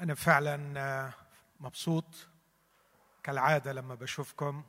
أنا 0.00 0.14
فعلا 0.14 1.12
مبسوط 1.60 2.28
كالعادة 3.22 3.72
لما 3.72 3.94
بشوفكم 3.94 4.64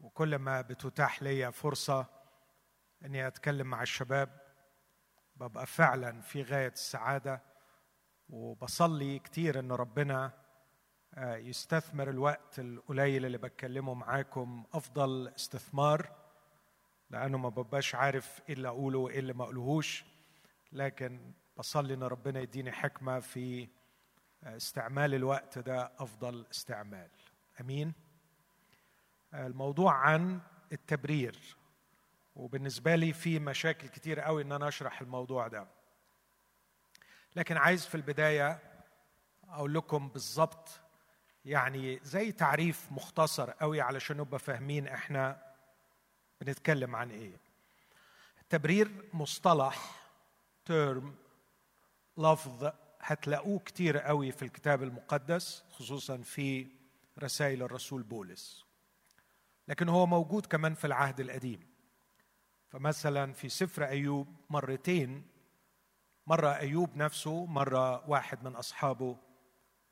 وكل 0.00 0.36
ما 0.36 0.60
بتتاح 0.60 1.22
لي 1.22 1.52
فرصة 1.52 2.06
إني 3.04 3.26
أتكلم 3.26 3.66
مع 3.66 3.82
الشباب 3.82 4.40
ببقى 5.36 5.66
فعلا 5.66 6.20
في 6.20 6.42
غاية 6.42 6.68
السعادة 6.72 7.42
وبصلي 8.28 9.18
كتير 9.18 9.58
إن 9.58 9.72
ربنا 9.72 10.32
يستثمر 11.18 12.10
الوقت 12.10 12.58
القليل 12.58 13.26
اللي 13.26 13.38
بتكلمه 13.38 13.94
معاكم 13.94 14.64
أفضل 14.72 15.28
استثمار 15.28 16.12
لأنه 17.10 17.38
ما 17.38 17.48
ببقاش 17.48 17.94
عارف 17.94 18.40
إيه 18.48 18.54
اللي 18.54 18.68
أقوله 18.68 18.98
وإيه 18.98 19.18
اللي 19.18 19.32
ما 19.32 19.44
أقولهوش 19.44 20.04
لكن 20.72 21.32
بصلي 21.56 21.94
إن 21.94 22.02
ربنا 22.02 22.40
يديني 22.40 22.72
حكمة 22.72 23.20
في 23.20 23.68
استعمال 24.44 25.14
الوقت 25.14 25.58
ده 25.58 25.92
أفضل 25.98 26.46
استعمال. 26.50 27.08
أمين؟ 27.60 27.92
الموضوع 29.34 29.92
عن 29.94 30.40
التبرير 30.72 31.56
وبالنسبة 32.36 32.94
لي 32.94 33.12
في 33.12 33.38
مشاكل 33.38 33.88
كتير 33.88 34.20
قوي 34.20 34.42
إن 34.42 34.52
أنا 34.52 34.68
أشرح 34.68 35.00
الموضوع 35.00 35.48
ده. 35.48 35.66
لكن 37.36 37.56
عايز 37.56 37.86
في 37.86 37.94
البداية 37.94 38.58
أقول 39.48 39.74
لكم 39.74 40.08
بالظبط 40.08 40.80
يعني 41.44 42.00
زي 42.02 42.32
تعريف 42.32 42.92
مختصر 42.92 43.50
قوي 43.50 43.80
علشان 43.80 44.16
نبقى 44.16 44.38
فاهمين 44.38 44.88
إحنا 44.88 45.42
بنتكلم 46.40 46.96
عن 46.96 47.10
إيه. 47.10 47.36
التبرير 48.42 49.08
مصطلح 49.12 49.90
ترم 50.64 51.14
لفظ 52.18 52.72
هتلاقوه 53.10 53.58
كتير 53.58 53.98
قوي 53.98 54.32
في 54.32 54.42
الكتاب 54.42 54.82
المقدس 54.82 55.64
خصوصا 55.70 56.16
في 56.16 56.66
رسائل 57.22 57.62
الرسول 57.62 58.02
بولس. 58.02 58.64
لكن 59.68 59.88
هو 59.88 60.06
موجود 60.06 60.46
كمان 60.46 60.74
في 60.74 60.86
العهد 60.86 61.20
القديم. 61.20 61.60
فمثلا 62.68 63.32
في 63.32 63.48
سفر 63.48 63.84
أيوب 63.84 64.28
مرتين 64.50 65.26
مرة 66.26 66.48
أيوب 66.48 66.96
نفسه 66.96 67.46
مرة 67.46 68.10
واحد 68.10 68.44
من 68.44 68.56
أصحابه 68.56 69.16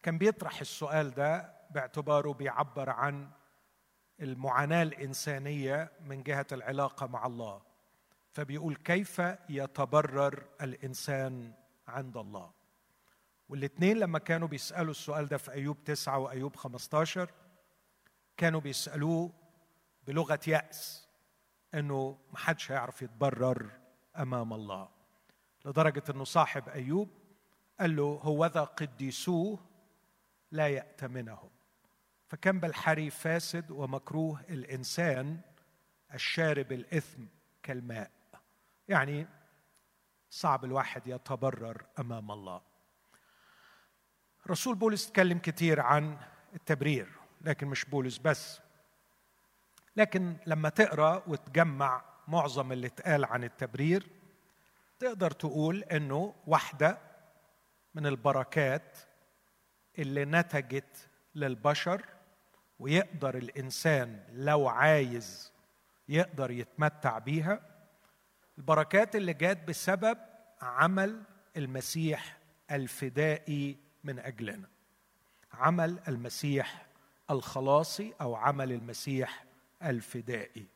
كان 0.02 0.18
بيطرح 0.18 0.60
السؤال 0.60 1.10
ده 1.10 1.52
باعتباره 1.70 2.32
بيعبر 2.32 2.90
عن 2.90 3.30
المعاناة 4.20 4.82
الإنسانية 4.82 5.92
من 6.04 6.22
جهة 6.22 6.46
العلاقة 6.52 7.06
مع 7.06 7.26
الله. 7.26 7.62
فبيقول 8.32 8.76
كيف 8.76 9.22
يتبرر 9.48 10.44
الإنسان 10.62 11.52
عند 11.88 12.16
الله. 12.16 12.57
والاثنين 13.48 13.96
لما 13.98 14.18
كانوا 14.18 14.48
بيسألوا 14.48 14.90
السؤال 14.90 15.26
ده 15.26 15.36
في 15.36 15.52
أيوب 15.52 15.84
تسعة 15.84 16.18
وأيوب 16.18 16.56
15 16.56 17.30
كانوا 18.36 18.60
بيسألوه 18.60 19.32
بلغة 20.06 20.40
يأس 20.46 21.08
إنه 21.74 22.18
محدش 22.32 22.72
هيعرف 22.72 23.02
يتبرر 23.02 23.70
أمام 24.16 24.52
الله. 24.52 24.88
لدرجة 25.64 26.02
إنه 26.10 26.24
صاحب 26.24 26.68
أيوب 26.68 27.08
قال 27.80 27.96
له 27.96 28.20
هوذا 28.22 28.64
قديسوه 28.64 29.58
لا 30.50 30.68
يأتمنهم 30.68 31.50
فكان 32.26 32.60
بالحري 32.60 33.10
فاسد 33.10 33.70
ومكروه 33.70 34.40
الإنسان 34.48 35.40
الشارب 36.14 36.72
الإثم 36.72 37.22
كالماء. 37.62 38.10
يعني 38.88 39.26
صعب 40.30 40.64
الواحد 40.64 41.06
يتبرر 41.06 41.86
أمام 41.98 42.30
الله. 42.30 42.67
رسول 44.50 44.74
بولس 44.74 45.10
تكلم 45.10 45.38
كتير 45.38 45.80
عن 45.80 46.18
التبرير 46.54 47.08
لكن 47.40 47.66
مش 47.66 47.84
بولس 47.84 48.18
بس. 48.18 48.60
لكن 49.96 50.36
لما 50.46 50.68
تقرأ 50.68 51.22
وتجمع 51.26 52.04
معظم 52.28 52.72
اللي 52.72 52.86
اتقال 52.86 53.24
عن 53.24 53.44
التبرير 53.44 54.06
تقدر 54.98 55.30
تقول 55.30 55.82
إنه 55.82 56.34
واحدة 56.46 56.98
من 57.94 58.06
البركات 58.06 58.98
اللي 59.98 60.24
نتجت 60.24 61.08
للبشر 61.34 62.04
ويقدر 62.78 63.36
الإنسان 63.36 64.24
لو 64.32 64.68
عايز 64.68 65.52
يقدر 66.08 66.50
يتمتع 66.50 67.18
بيها 67.18 67.60
البركات 68.58 69.16
اللي 69.16 69.32
جات 69.32 69.68
بسبب 69.68 70.18
عمل 70.62 71.22
المسيح 71.56 72.38
الفدائي 72.70 73.87
من 74.08 74.18
أجلنا. 74.18 74.68
عمل 75.52 75.98
المسيح 76.08 76.86
الخلاصي 77.30 78.14
أو 78.20 78.34
عمل 78.34 78.72
المسيح 78.72 79.44
الفدائي. 79.82 80.66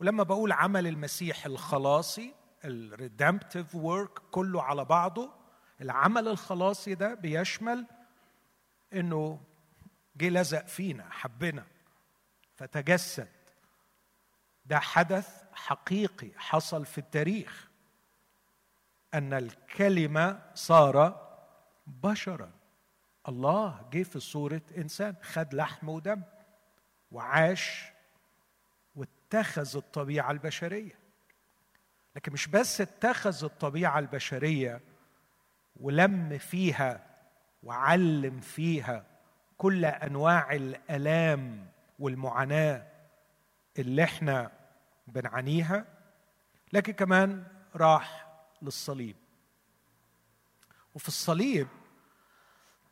ولما 0.00 0.22
بقول 0.22 0.52
عمل 0.52 0.86
المسيح 0.86 1.46
الخلاصي 1.46 2.34
ال 2.64 2.74
redemptive 2.74 3.74
work 3.74 4.18
كله 4.30 4.62
على 4.62 4.84
بعضه 4.84 5.32
العمل 5.80 6.28
الخلاصي 6.28 6.94
ده 6.94 7.14
بيشمل 7.14 7.86
إنه 8.92 9.40
جه 10.16 10.28
لزق 10.28 10.66
فينا 10.66 11.06
حبنا 11.10 11.66
فتجسد. 12.56 13.28
ده 14.66 14.78
حدث 14.78 15.42
حقيقي 15.52 16.30
حصل 16.36 16.86
في 16.86 16.98
التاريخ. 16.98 17.68
أن 19.14 19.32
الكلمة 19.32 20.42
صار 20.54 21.26
بشرا. 21.86 22.59
الله 23.30 23.88
جه 23.92 24.02
في 24.02 24.20
صورة 24.20 24.62
إنسان 24.76 25.14
خد 25.22 25.54
لحم 25.54 25.88
ودم 25.88 26.22
وعاش 27.12 27.84
واتخذ 28.96 29.76
الطبيعة 29.76 30.30
البشرية. 30.30 30.98
لكن 32.16 32.32
مش 32.32 32.48
بس 32.48 32.80
اتخذ 32.80 33.44
الطبيعة 33.44 33.98
البشرية 33.98 34.80
ولم 35.80 36.38
فيها 36.38 37.06
وعلم 37.62 38.40
فيها 38.40 39.04
كل 39.58 39.84
أنواع 39.84 40.52
الآلام 40.52 41.66
والمعاناة 41.98 42.86
اللي 43.78 44.04
إحنا 44.04 44.50
بنعانيها 45.06 45.84
لكن 46.72 46.92
كمان 46.92 47.44
راح 47.76 48.26
للصليب. 48.62 49.16
وفي 50.94 51.08
الصليب 51.08 51.68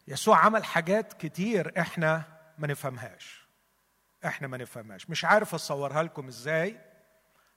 يسوع 0.08 0.38
عمل 0.38 0.64
حاجات 0.64 1.12
كتير 1.12 1.72
إحنا 1.80 2.22
ما 2.58 2.66
نفهمهاش. 2.66 3.48
إحنا 4.26 4.48
ما 4.48 4.56
نفهمهاش. 4.56 5.10
مش 5.10 5.24
عارف 5.24 5.54
اصورها 5.54 6.02
لكم 6.02 6.26
إزاي 6.28 6.80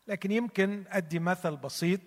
لكن 0.08 0.32
يمكن 0.32 0.84
ادي 0.90 1.20
مثل 1.20 1.58
بسيط. 1.58 2.02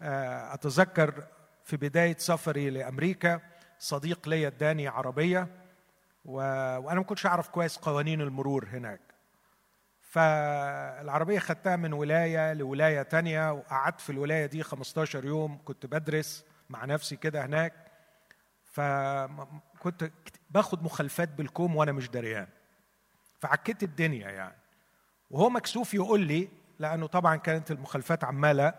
اتذكر 0.00 1.24
في 1.64 1.76
بداية 1.76 2.16
سفري 2.18 2.70
لأمريكا 2.70 3.40
صديق 3.78 4.28
ليا 4.28 4.48
اداني 4.48 4.88
عربية 4.88 5.48
و... 6.24 6.32
وأنا 6.78 7.00
ما 7.00 7.02
كنتش 7.06 7.26
أعرف 7.26 7.48
كويس 7.48 7.76
قوانين 7.76 8.20
المرور 8.20 8.68
هناك. 8.72 9.00
فالعربية 10.00 11.38
خدتها 11.38 11.76
من 11.76 11.92
ولاية 11.92 12.52
لولاية 12.52 13.02
تانية 13.02 13.52
وقعدت 13.52 14.00
في 14.00 14.10
الولاية 14.10 14.46
دي 14.46 14.62
15 14.62 15.24
يوم 15.24 15.58
كنت 15.64 15.86
بدرس 15.86 16.44
مع 16.70 16.84
نفسي 16.84 17.16
كده 17.16 17.44
هناك. 17.44 17.87
فكنت 18.78 20.10
باخد 20.50 20.82
مخالفات 20.82 21.28
بالكوم 21.28 21.76
وأنا 21.76 21.92
مش 21.92 22.08
دريان. 22.08 22.46
فعكيت 23.40 23.82
الدنيا 23.82 24.30
يعني. 24.30 24.58
وهو 25.30 25.50
مكسوف 25.50 25.94
يقول 25.94 26.20
لي 26.20 26.48
لأنه 26.78 27.06
طبعا 27.06 27.36
كانت 27.36 27.70
المخالفات 27.70 28.24
عمالة 28.24 28.74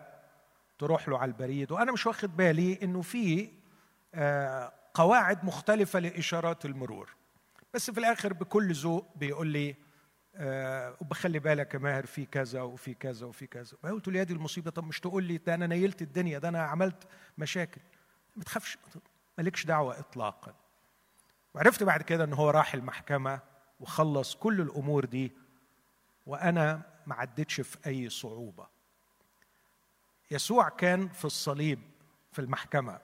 تروح 0.80 1.10
له 1.10 1.20
على 1.20 1.30
البريد 1.30 1.72
وأنا 1.72 1.92
مش 1.92 2.08
واخد 2.08 2.38
بالي 2.38 2.80
إنه 2.84 3.02
في 3.02 3.50
قواعد 4.94 5.46
مختلفة 5.46 6.00
لإشارات 6.00 6.66
المرور. 6.66 7.16
بس 7.74 7.92
في 7.92 8.00
الآخر 8.00 8.34
بكل 8.34 8.74
ذوق 8.74 9.08
بيقول 9.16 9.48
لي 9.48 9.76
أه 10.36 10.96
وبخلي 11.02 11.40
بالك 11.40 11.74
يا 11.74 11.80
ماهر 11.80 12.06
في 12.06 12.26
كذا 12.26 12.62
وفي 12.62 12.94
كذا 12.94 13.26
وفي 13.26 13.48
كذا. 13.48 13.78
قلت 13.84 14.08
له 14.08 14.20
يا 14.20 14.24
دي 14.24 14.34
المصيبة 14.34 14.72
طب 14.72 14.84
مش 14.84 15.00
تقول 15.00 15.24
لي 15.24 15.38
ده 15.38 15.54
أنا 15.54 15.68
نيلت 15.68 16.02
الدنيا 16.02 16.40
ده 16.40 16.50
أنا 16.50 16.62
عملت 16.62 17.08
مشاكل. 17.38 17.82
ما 18.36 18.44
تخافش. 18.44 18.78
مالكش 19.40 19.66
دعوة 19.66 20.00
اطلاقا. 20.00 20.54
وعرفت 21.54 21.84
بعد 21.84 22.02
كده 22.02 22.24
إن 22.24 22.34
هو 22.34 22.50
راح 22.50 22.74
المحكمة 22.74 23.40
وخلص 23.80 24.36
كل 24.36 24.62
الأمور 24.62 25.06
دي 25.06 25.32
وأنا 26.26 26.82
ما 27.06 27.16
عدتش 27.16 27.62
في 27.62 27.78
أي 27.88 28.10
صعوبة. 28.10 28.68
يسوع 30.32 30.70
كان 30.70 31.08
في 31.10 31.26
الصليب 31.26 31.80
في 32.32 32.40
المحكمة 32.40 33.00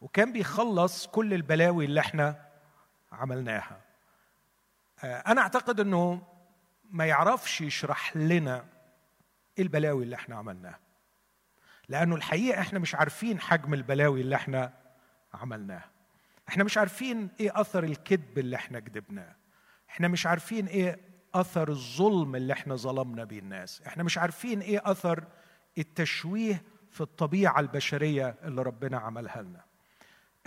وكان 0.00 0.32
بيخلص 0.32 1.06
كل 1.06 1.34
البلاوي 1.34 1.84
اللي 1.84 2.00
إحنا 2.00 2.48
عملناها. 3.12 3.80
أنا 5.04 5.40
أعتقد 5.40 5.80
إنه 5.80 6.22
ما 6.90 7.06
يعرفش 7.06 7.60
يشرح 7.60 8.16
لنا 8.16 8.64
إيه 9.58 9.64
البلاوي 9.64 10.04
اللي 10.04 10.16
إحنا 10.16 10.36
عملناها 10.36 10.80
لأنه 11.88 12.16
الحقيقة 12.16 12.60
إحنا 12.60 12.78
مش 12.78 12.94
عارفين 12.94 13.40
حجم 13.40 13.74
البلاوي 13.74 14.20
اللي 14.20 14.36
إحنا 14.36 14.79
عملناها 15.34 15.90
إحنا 16.48 16.64
مش 16.64 16.78
عارفين 16.78 17.28
إيه 17.40 17.60
أثر 17.60 17.84
الكذب 17.84 18.38
اللي 18.38 18.56
إحنا 18.56 18.80
كذبناه. 18.80 19.36
إحنا 19.90 20.08
مش 20.08 20.26
عارفين 20.26 20.66
إيه 20.66 20.98
أثر 21.34 21.68
الظلم 21.68 22.36
اللي 22.36 22.52
إحنا 22.52 22.76
ظلمنا 22.76 23.24
بيه 23.24 23.38
الناس. 23.38 23.82
إحنا 23.86 24.02
مش 24.02 24.18
عارفين 24.18 24.60
إيه 24.60 24.82
أثر 24.84 25.24
التشويه 25.78 26.62
في 26.90 27.00
الطبيعة 27.00 27.60
البشرية 27.60 28.34
اللي 28.44 28.62
ربنا 28.62 28.98
عملها 28.98 29.42
لنا. 29.42 29.64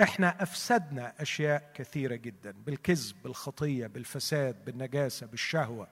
إحنا 0.02 0.44
أفسدنا 0.44 1.14
أشياء 1.22 1.72
كثيرة 1.74 2.16
جدا 2.16 2.52
بالكذب 2.52 3.16
بالخطية 3.24 3.88
بالفساد 3.88 4.66
بالنجاسة 4.66 5.28
بالشهوة. 5.28 5.88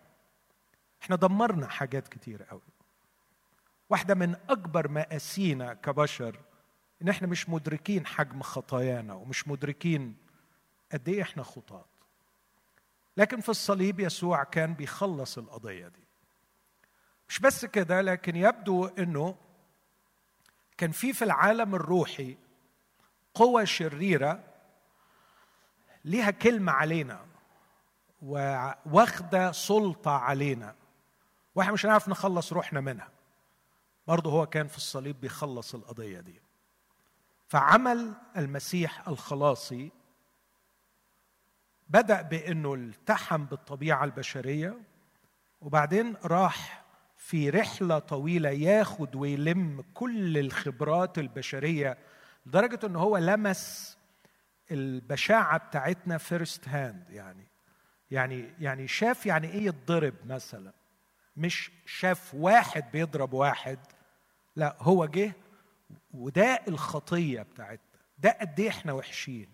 إحنا 1.02 1.16
دمرنا 1.16 1.68
حاجات 1.68 2.08
كتير 2.08 2.44
قوي. 2.44 2.62
واحدة 3.90 4.16
من 4.16 4.36
أكبر 4.50 4.88
مآسينا 4.88 5.74
كبشر 5.74 6.40
إن 7.02 7.10
إحنا 7.10 7.28
مش 7.28 7.50
مدركين 7.50 8.06
حجم 8.06 8.42
خطايانا 8.42 9.14
ومش 9.14 9.48
مدركين 9.48 10.18
قد 10.92 11.10
إيه 11.10 11.22
إحنا 11.22 11.44
خطاة. 11.44 11.86
لكن 13.18 13.42
في 13.42 13.50
الصليب 13.50 14.00
يسوع 14.00 14.44
كان 14.44 14.74
بيخلص 14.74 15.38
القضية 15.38 15.88
دي. 15.88 16.04
مش 17.30 17.40
بس 17.40 17.66
كده 17.66 18.02
لكن 18.02 18.36
يبدو 18.36 18.86
إنه 18.86 19.36
كان 20.78 20.92
في 20.92 21.14
في 21.14 21.24
العالم 21.24 21.76
الروحي 21.76 22.38
قوى 23.34 23.66
شريرة 23.66 24.44
ليها 26.06 26.32
كلمة 26.32 26.72
علينا 26.72 27.26
واخده 28.86 29.52
سلطة 29.52 30.12
علينا. 30.12 30.76
وإحنا 31.56 31.74
مش 31.74 31.86
هنعرف 31.86 32.10
نخلص 32.10 32.54
روحنا 32.54 32.82
منها. 32.82 33.10
برضه 34.08 34.32
هو 34.32 34.46
كان 34.46 34.68
في 34.68 34.78
الصليب 34.78 35.22
بيخلص 35.22 35.76
القضية 35.76 36.20
دي. 36.20 36.42
فعمل 37.52 38.14
المسيح 38.38 39.08
الخلاصي 39.08 39.92
بدأ 41.90 42.22
بأنه 42.22 42.74
التحم 42.74 43.46
بالطبيعة 43.46 44.04
البشرية 44.04 44.78
وبعدين 45.62 46.16
راح 46.26 46.84
في 47.18 47.50
رحلة 47.50 48.00
طويلة 48.00 48.50
ياخد 48.50 49.16
ويلم 49.16 49.84
كل 49.94 50.38
الخبرات 50.38 51.18
البشرية 51.20 51.98
لدرجة 52.46 52.80
انه 52.84 53.00
هو 53.00 53.18
لمس 53.18 53.98
البشاعة 54.72 55.58
بتاعتنا 55.58 56.18
first 56.18 56.68
hand 56.68 57.10
يعني. 57.10 57.48
يعني 58.12 58.54
يعني 58.60 58.88
شاف 58.88 59.26
يعني 59.26 59.48
إيه 59.48 59.66
يتضرب 59.66 60.16
مثلا. 60.26 60.74
مش 61.38 61.72
شاف 61.86 62.34
واحد 62.34 62.92
بيضرب 62.92 63.34
واحد 63.34 63.80
لا 64.56 64.76
هو 64.80 65.06
جه 65.06 65.34
وده 66.14 66.62
الخطية 66.68 67.42
بتاعتنا. 67.42 67.86
ده 68.20 68.38
قد 68.42 68.60
إيه 68.60 68.70
إحنا 68.70 68.94
وحشين. 68.94 69.50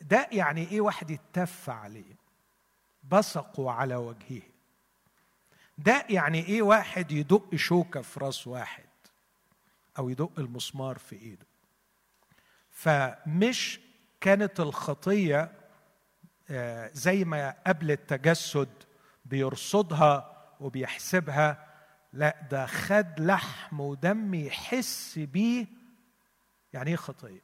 ده 0.00 0.28
يعني 0.32 0.68
إيه 0.70 0.80
واحد 0.80 1.10
يتف 1.10 1.70
عليه. 1.70 2.16
بصقوا 3.10 3.72
على 3.72 3.96
وجهه. 3.96 4.42
ده 5.78 6.06
يعني 6.10 6.46
إيه 6.46 6.62
واحد 6.62 7.12
يدق 7.12 7.54
شوكة 7.54 8.00
في 8.02 8.20
راس 8.20 8.46
واحد 8.46 8.84
أو 9.98 10.08
يدق 10.08 10.32
المسمار 10.38 10.98
في 10.98 11.16
إيده. 11.16 11.46
فمش 12.70 13.80
كانت 14.20 14.60
الخطية 14.60 15.52
آه، 16.50 16.90
زي 16.94 17.24
ما 17.24 17.54
قبل 17.66 17.90
التجسد 17.90 18.68
بيرصدها 19.24 20.34
وبيحسبها 20.60 21.67
لا 22.12 22.36
ده 22.50 22.66
خد 22.66 23.20
لحم 23.20 23.80
ودم 23.80 24.34
يحس 24.34 25.18
بيه. 25.18 25.66
يعني 26.72 26.90
إيه 26.90 26.96
خطيه 26.96 27.40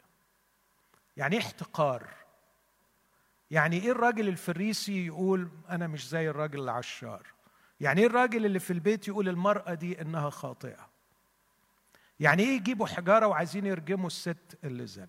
يعني 1.17 1.37
إيه 1.37 1.43
احتقار؟ 1.43 2.09
يعني 3.51 3.81
إيه 3.81 3.91
الراجل 3.91 4.29
الفريسي 4.29 5.07
يقول 5.07 5.49
أنا 5.71 5.87
مش 5.87 6.09
زي 6.09 6.31
الراجل 6.31 6.61
العشار؟ 6.61 7.27
يعني 7.81 8.01
إيه 8.01 8.07
الراجل 8.07 8.47
اللي 8.47 8.59
في 8.59 8.73
البيت 8.73 9.09
يقول 9.09 9.29
المرأة 9.29 9.75
دي 9.75 10.01
إنها 10.01 10.31
خاطئة؟ 10.31 10.89
يعني 12.21 12.43
إيه 12.43 12.57
يجيبوا 12.57 12.87
حجارة 12.87 13.27
وعايزين 13.27 13.67
يرجموا 13.67 14.07
الست 14.07 14.59
اللي 14.65 14.87
زنت؟ 14.87 15.09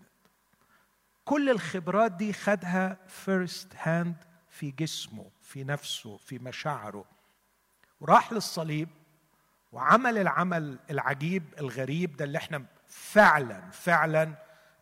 كل 1.25 1.49
الخبرات 1.49 2.11
دي 2.11 2.33
خدها 2.33 2.97
first 3.07 3.67
hand 3.75 4.15
في 4.49 4.71
جسمه 4.71 5.29
في 5.41 5.63
نفسه 5.63 6.17
في 6.17 6.39
مشاعره. 6.39 7.05
وراح 8.01 8.33
للصليب 8.33 8.89
وعمل 9.71 10.17
العمل 10.17 10.79
العجيب 10.89 11.43
الغريب 11.59 12.17
ده 12.17 12.25
اللي 12.25 12.37
إحنا 12.37 12.65
فعلا 12.87 13.69
فعلا 13.71 14.33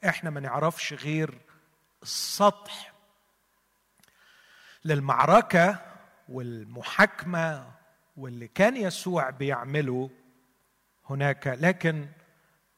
إحنا 0.06 0.30
ما 0.30 0.40
نعرفش 0.40 0.94
غير 0.94 1.40
السطح 2.04 2.94
للمعركة 4.86 5.80
والمحاكمة 6.30 7.72
واللي 8.18 8.48
كان 8.48 8.78
يسوع 8.78 9.30
بيعمله 9.30 10.10
هناك. 11.10 11.48
لكن 11.48 12.08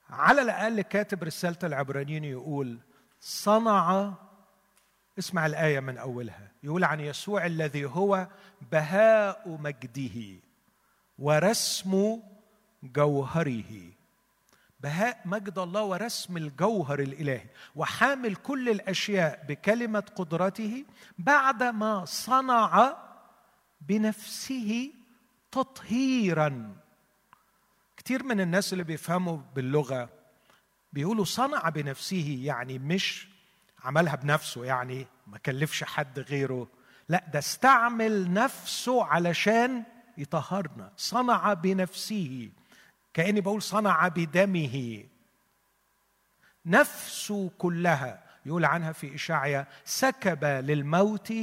على 0.10 0.42
الأقل 0.42 0.82
كاتب 0.82 1.24
رسالة 1.24 1.58
العبرانيين 1.64 2.24
يقول 2.24 2.80
صنع 3.20 4.14
اسمع 5.20 5.46
الآية 5.46 5.80
من 5.80 5.98
أولها 5.98 6.52
يقول 6.64 6.84
عن 6.84 7.00
يسوع 7.00 7.46
الذي 7.46 7.86
هو 7.86 8.28
بهاء 8.72 9.50
مجده. 9.50 10.40
ورسم 11.20 12.20
جوهره. 12.84 13.92
بهاء 14.80 15.22
مجد 15.26 15.58
الله 15.60 15.84
ورسم 15.84 16.38
الجوهر 16.38 17.00
الإلهي 17.00 17.46
وحامل 17.76 18.36
كل 18.36 18.70
الأشياء 18.70 19.46
بكلمة 19.48 20.04
قدرته 20.16 20.86
بعدما 21.18 22.06
صنع 22.06 22.98
بنفسه 23.82 24.92
تطهيرا. 25.52 26.76
كثير 27.98 28.24
من 28.24 28.42
الناس 28.42 28.74
اللي 28.74 28.84
بيفهموا 28.84 29.38
باللغة 29.56 30.10
بيقولوا 30.94 31.26
صنع 31.26 31.70
بنفسه 31.70 32.40
يعني 32.44 32.80
مش 32.80 33.28
عملها 33.84 34.16
بنفسه 34.16 34.66
يعني 34.66 35.08
ما 35.28 35.38
كلفش 35.38 35.84
حد 35.84 36.20
غيره 36.20 36.68
لا 37.10 37.24
ده 37.34 37.40
استعمل 37.40 38.34
نفسه 38.34 39.04
علشان 39.06 39.84
يطهرنا 40.18 40.92
صنع 40.98 41.54
بنفسه. 41.54 42.52
كأني 43.14 43.42
بقول 43.42 43.62
صنع 43.62 44.08
بدمه. 44.08 45.04
نفسه 46.66 47.52
كلها 47.58 48.24
يقول 48.46 48.66
عنها 48.66 48.92
في 48.92 49.16
اشعيا 49.16 49.68
سكب 49.86 50.46
للموت 50.46 51.34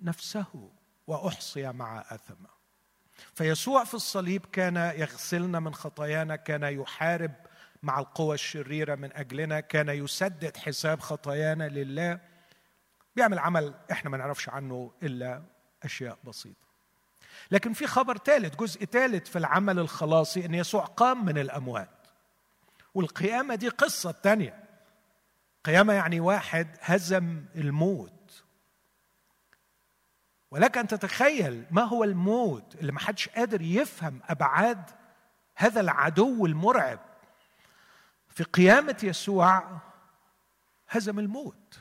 نفسه 0.00 0.70
وأحصي 1.06 1.72
مع 1.72 2.04
أثمه. 2.08 2.52
فيسوع 3.34 3.84
في 3.84 3.94
الصليب 3.94 4.46
كان 4.52 4.76
يغسلنا 4.76 5.60
من 5.60 5.74
خطايانا 5.74 6.36
كان 6.36 6.62
يحارب 6.62 7.32
مع 7.82 7.98
القوى 7.98 8.34
الشريرة 8.34 8.94
من 8.94 9.12
أجلنا 9.12 9.60
كان 9.60 9.88
يسدد 9.88 10.56
حساب 10.56 11.00
خطايانا 11.00 11.68
لله. 11.68 12.20
بيعمل 13.16 13.38
عمل 13.38 13.74
إحنا 13.92 14.10
ما 14.10 14.16
نعرفش 14.16 14.48
عنه 14.48 14.92
إلا 15.02 15.42
أشياء 15.82 16.18
بسيطة. 16.24 16.71
لكن 17.52 17.72
في 17.72 17.86
خبر 17.86 18.16
ثالث 18.16 18.56
جزء 18.56 18.84
ثالث 18.84 19.28
في 19.28 19.38
العمل 19.38 19.78
الخلاصي 19.78 20.44
أن 20.44 20.54
يسوع 20.54 20.84
قام 20.84 21.24
من 21.24 21.38
الأموات. 21.38 22.06
والقيامة 22.94 23.54
دي 23.54 23.68
قصة 23.68 24.12
ثانية 24.12 24.64
قيامة 25.64 25.92
يعني 25.92 26.20
واحد 26.20 26.76
هزم 26.80 27.44
الموت. 27.56 28.44
ولك 30.50 30.78
أن 30.78 30.86
تتخيل 30.86 31.66
ما 31.70 31.82
هو 31.82 32.04
الموت 32.04 32.74
اللي 32.74 32.92
ما 32.92 33.00
حدش 33.00 33.28
قادر 33.28 33.62
يفهم 33.62 34.20
أبعاد 34.28 34.90
هذا 35.56 35.80
العدو 35.80 36.46
المرعب. 36.46 37.00
في 38.28 38.44
قيامة 38.44 38.96
يسوع 39.02 39.80
هزم 40.88 41.18
الموت. 41.18 41.78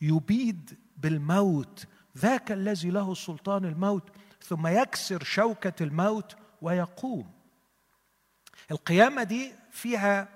يبيد 0.00 0.78
بالموت. 0.96 1.86
ذاك 2.18 2.52
الذي 2.52 2.90
له 2.90 3.14
سلطان 3.14 3.64
الموت. 3.64 4.10
ثم 4.48 4.66
يكسر 4.66 5.24
شوكة 5.24 5.72
الموت 5.80 6.36
ويقوم. 6.62 7.30
القيامة 8.70 9.22
دي 9.22 9.52
فيها 9.70 10.28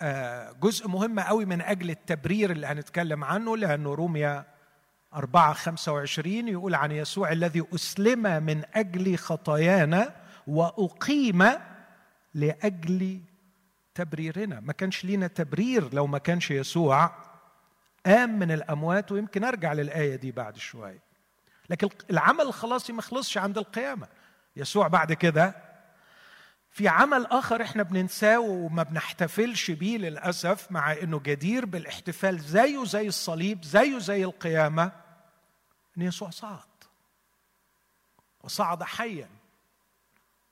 آه، 0.00 0.52
جزء 0.52 0.88
مهم 0.88 1.20
قوي 1.20 1.44
من 1.44 1.60
أجل 1.60 1.90
التبرير 1.90 2.50
اللي 2.50 2.66
هنتكلم 2.66 3.24
عنه 3.24 3.56
لأنه 3.56 3.94
روميا 3.94 4.44
4 5.14 5.52
25 5.52 6.48
يقول 6.48 6.74
عن 6.74 6.92
يسوع 6.92 7.32
الذي 7.32 7.64
أسلم 7.74 8.42
من 8.42 8.62
أجل 8.74 9.16
خطايانا 9.16 10.14
وأقيم 10.46 11.44
لأجل 12.34 13.20
تبريرنا. 13.94 14.60
ما 14.60 14.72
كانش 14.72 15.04
لينا 15.04 15.26
تبرير 15.26 15.94
لو 15.94 16.06
ما 16.06 16.18
كانش 16.18 16.50
يسوع 16.50 17.10
قام 18.06 18.38
من 18.38 18.50
الأموات 18.50 19.12
ويمكن 19.12 19.44
أرجع 19.44 19.72
للآية 19.72 20.16
دي 20.16 20.32
بعد 20.32 20.56
شوية. 20.56 21.03
لكن 21.70 21.88
العمل 22.10 22.40
الخلاصي 22.40 22.92
ما 22.92 23.02
خلصش 23.02 23.38
عند 23.38 23.58
القيامة. 23.58 24.08
يسوع 24.56 24.88
بعد 24.88 25.12
كده 25.12 25.54
في 26.70 26.88
عمل 26.88 27.26
آخر 27.26 27.62
إحنا 27.62 27.82
بننساه 27.82 28.40
وما 28.40 28.82
بنحتفلش 28.82 29.70
بيه 29.70 29.98
للأسف 29.98 30.72
مع 30.72 30.92
إنه 30.92 31.20
جدير 31.20 31.64
بالاحتفال 31.66 32.40
زيه 32.40 32.84
زي 32.84 33.08
الصليب 33.08 33.64
زيه 33.64 33.98
زي 33.98 34.24
القيامة 34.24 34.92
إن 35.98 36.02
يسوع 36.02 36.30
صعد. 36.30 36.58
وصعد 38.42 38.82
حيا. 38.82 39.28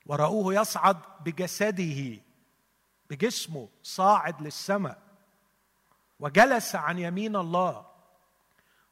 ورأوه 0.06 0.54
يصعد 0.54 0.96
بجسده 1.24 2.18
بجسمه 3.10 3.68
صاعد 3.82 4.42
للسماء. 4.42 4.98
وجلس 6.20 6.74
عن 6.74 6.98
يمين 6.98 7.36
الله. 7.36 7.91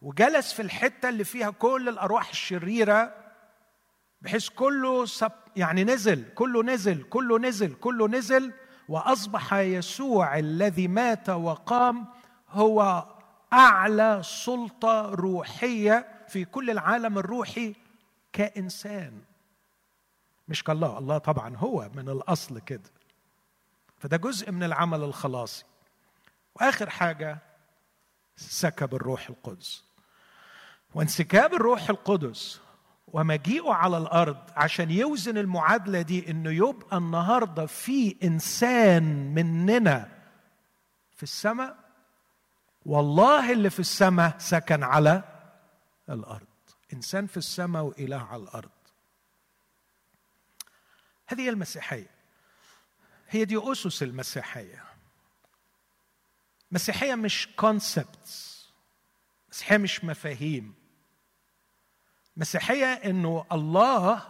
وجلس 0.02 0.52
في 0.52 0.62
الحتة 0.62 1.08
اللي 1.08 1.24
فيها 1.24 1.50
كل 1.50 1.88
الأرواح 1.88 2.28
الشريرة 2.28 3.14
بحيث 4.22 4.48
كله 4.48 5.06
سب 5.06 5.32
يعني 5.56 5.84
نزل 5.84 6.34
كله 6.34 6.62
نزل 6.62 7.02
كله 7.02 7.38
نزل 7.38 7.74
كله 7.74 8.08
نزل 8.08 8.52
وأصبح 8.88 9.54
يسوع 9.54 10.38
الذي 10.38 10.88
مات 10.88 11.28
وقام 11.30 12.06
هو 12.50 13.06
أعلى 13.52 14.20
سلطة 14.24 15.10
روحية 15.10 16.24
في 16.28 16.44
كل 16.44 16.70
العالم 16.70 17.18
الروحي 17.18 17.74
كإنسان. 18.32 19.22
مش 20.48 20.64
كالله 20.64 20.98
الله 20.98 21.18
طبعا 21.18 21.56
هو 21.56 21.90
من 21.94 22.08
الأصل 22.08 22.58
كده. 22.58 22.90
فده 23.98 24.16
جزء 24.16 24.50
من 24.50 24.62
العمل 24.62 25.02
الخلاصي. 25.02 25.64
وآخر 26.54 26.90
حاجة 26.90 27.38
سكب 28.36 28.94
الروح 28.94 29.28
القدس. 29.28 29.84
وانسكاب 30.94 31.54
الروح 31.54 31.90
القدس 31.90 32.60
ومجيئه 33.08 33.72
على 33.72 33.98
الأرض 33.98 34.36
عشان 34.56 34.90
يوزن 34.90 35.38
المعادلة 35.38 36.02
دي 36.02 36.30
إنه 36.30 36.50
يبقى 36.50 36.96
النهارده 36.96 37.66
في 37.66 38.16
إنسان 38.24 39.34
مننا 39.34 40.08
في 41.16 41.22
السماء 41.22 41.76
والله 42.86 43.52
اللي 43.52 43.70
في 43.70 43.80
السماء 43.80 44.38
سكن 44.38 44.82
على 44.82 45.22
الأرض. 46.08 46.46
إنسان 46.92 47.26
في 47.26 47.36
السماء 47.36 47.82
وإله 47.82 48.16
على 48.22 48.42
الأرض. 48.42 48.70
هذه 51.26 51.40
هي 51.40 51.48
المسيحية. 51.48 52.10
هي 53.28 53.44
دي 53.44 53.72
اسس 53.72 54.02
المسيحية. 54.02 54.84
مسيحية 56.72 57.14
مش 57.14 57.48
كونسبتس 57.56 58.68
مسيحية 59.52 59.76
مش 59.76 60.04
مفاهيم. 60.04 60.74
مسيحية 62.40 62.86
إنه 62.86 63.44
الله 63.52 64.22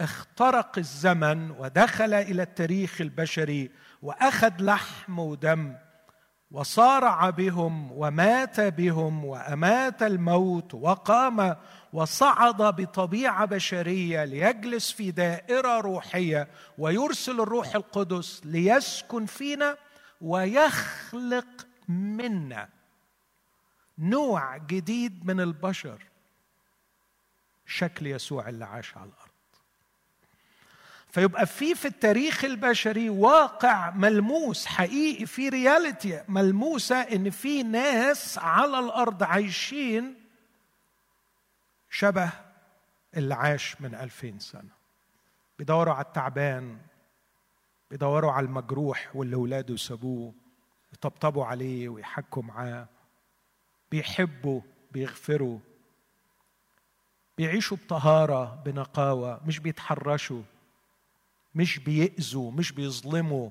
اخترق 0.00 0.78
الزمن 0.78 1.50
ودخل 1.50 2.14
إلى 2.14 2.42
التاريخ 2.42 3.00
البشري 3.00 3.70
وأخذ 4.02 4.52
لحم 4.60 5.18
ودم 5.18 5.76
وصارع 6.50 7.30
بهم 7.30 7.92
ومات 7.92 8.60
بهم 8.60 9.24
وأمات 9.24 10.02
الموت 10.02 10.74
وقام 10.74 11.56
وصعد 11.92 12.62
بطبيعة 12.62 13.44
بشرية 13.44 14.24
ليجلس 14.24 14.92
في 14.92 15.10
دائرة 15.10 15.80
روحية 15.80 16.48
ويرسل 16.78 17.40
الروح 17.40 17.74
القدس 17.74 18.40
ليسكن 18.44 19.26
فينا 19.26 19.76
ويخلق 20.20 21.66
منا 21.88 22.68
نوع 23.98 24.56
جديد 24.56 25.26
من 25.26 25.40
البشر. 25.40 26.09
شكل 27.70 28.06
يسوع 28.06 28.48
اللي 28.48 28.64
عاش 28.64 28.96
على 28.96 29.04
الأرض. 29.10 29.30
فيبقى 31.08 31.46
في 31.46 31.74
في 31.74 31.88
التاريخ 31.88 32.44
البشري 32.44 33.10
واقع 33.10 33.90
ملموس 33.90 34.66
حقيقي 34.66 35.26
في 35.26 35.48
رياليتي 35.48 36.24
ملموسة 36.28 36.96
إن 37.00 37.30
في 37.30 37.62
ناس 37.62 38.38
على 38.38 38.78
الأرض 38.78 39.22
عايشين 39.22 40.14
شبه 41.90 42.30
اللي 43.16 43.34
عاش 43.34 43.80
من 43.80 43.94
ألفين 43.94 44.38
سنة. 44.38 44.70
بيدوروا 45.58 45.94
على 45.94 46.04
التعبان 46.04 46.78
بيدوروا 47.90 48.32
على 48.32 48.46
المجروح 48.46 49.10
واللي 49.14 49.36
ولاده 49.36 49.76
سابوه 49.76 50.34
يطبطبوا 50.92 51.44
عليه 51.44 51.88
ويحكوا 51.88 52.42
معاه. 52.42 52.88
بيحبوا 53.90 54.60
بيغفروا. 54.92 55.58
بيعيشوا 57.38 57.76
بطهارة 57.76 58.62
بنقاوة 58.64 59.40
مش 59.46 59.58
بيتحرشوا 59.58 60.42
مش 61.54 61.78
بيأذوا 61.78 62.50
مش 62.52 62.72
بيظلموا. 62.72 63.50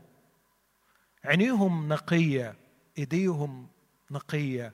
عينيهم 1.25 1.93
نقية 1.93 2.55
إيديهم 2.97 3.67
نقية 4.11 4.73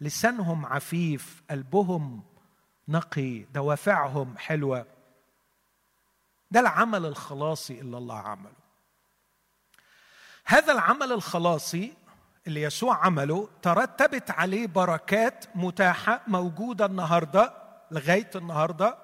لسانهم 0.00 0.66
عفيف 0.66 1.42
قلبهم 1.50 2.22
نقي 2.88 3.38
دوافعهم 3.38 4.38
حلوة. 4.38 4.86
ده 6.50 6.60
العمل 6.60 7.06
الخلاصي 7.06 7.80
اللي 7.80 7.98
الله 7.98 8.18
عمله. 8.18 8.52
هذا 10.44 10.72
العمل 10.72 11.12
الخلاصي 11.12 11.94
اللي 12.46 12.62
يسوع 12.62 13.04
عمله 13.04 13.48
ترتبت 13.62 14.30
عليه 14.30 14.66
بركات 14.66 15.44
متاحة 15.54 16.20
موجودة 16.26 16.86
النهاردة 16.86 17.61
لغاية 17.92 18.30
النهاردة 18.34 18.98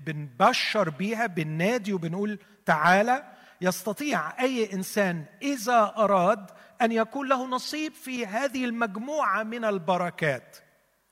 بنبشر 0.00 0.90
بيها 0.90 1.26
بالنادي 1.26 1.92
وبنقول 1.92 2.38
تعالى 2.66 3.32
يستطيع 3.60 4.40
أي 4.40 4.72
إنسان 4.72 5.24
إذا 5.42 5.94
أراد 5.96 6.50
أن 6.82 6.92
يكون 6.92 7.28
له 7.28 7.46
نصيب 7.46 7.92
في 7.92 8.26
هذه 8.26 8.64
المجموعة 8.64 9.42
من 9.42 9.64
البركات. 9.64 10.56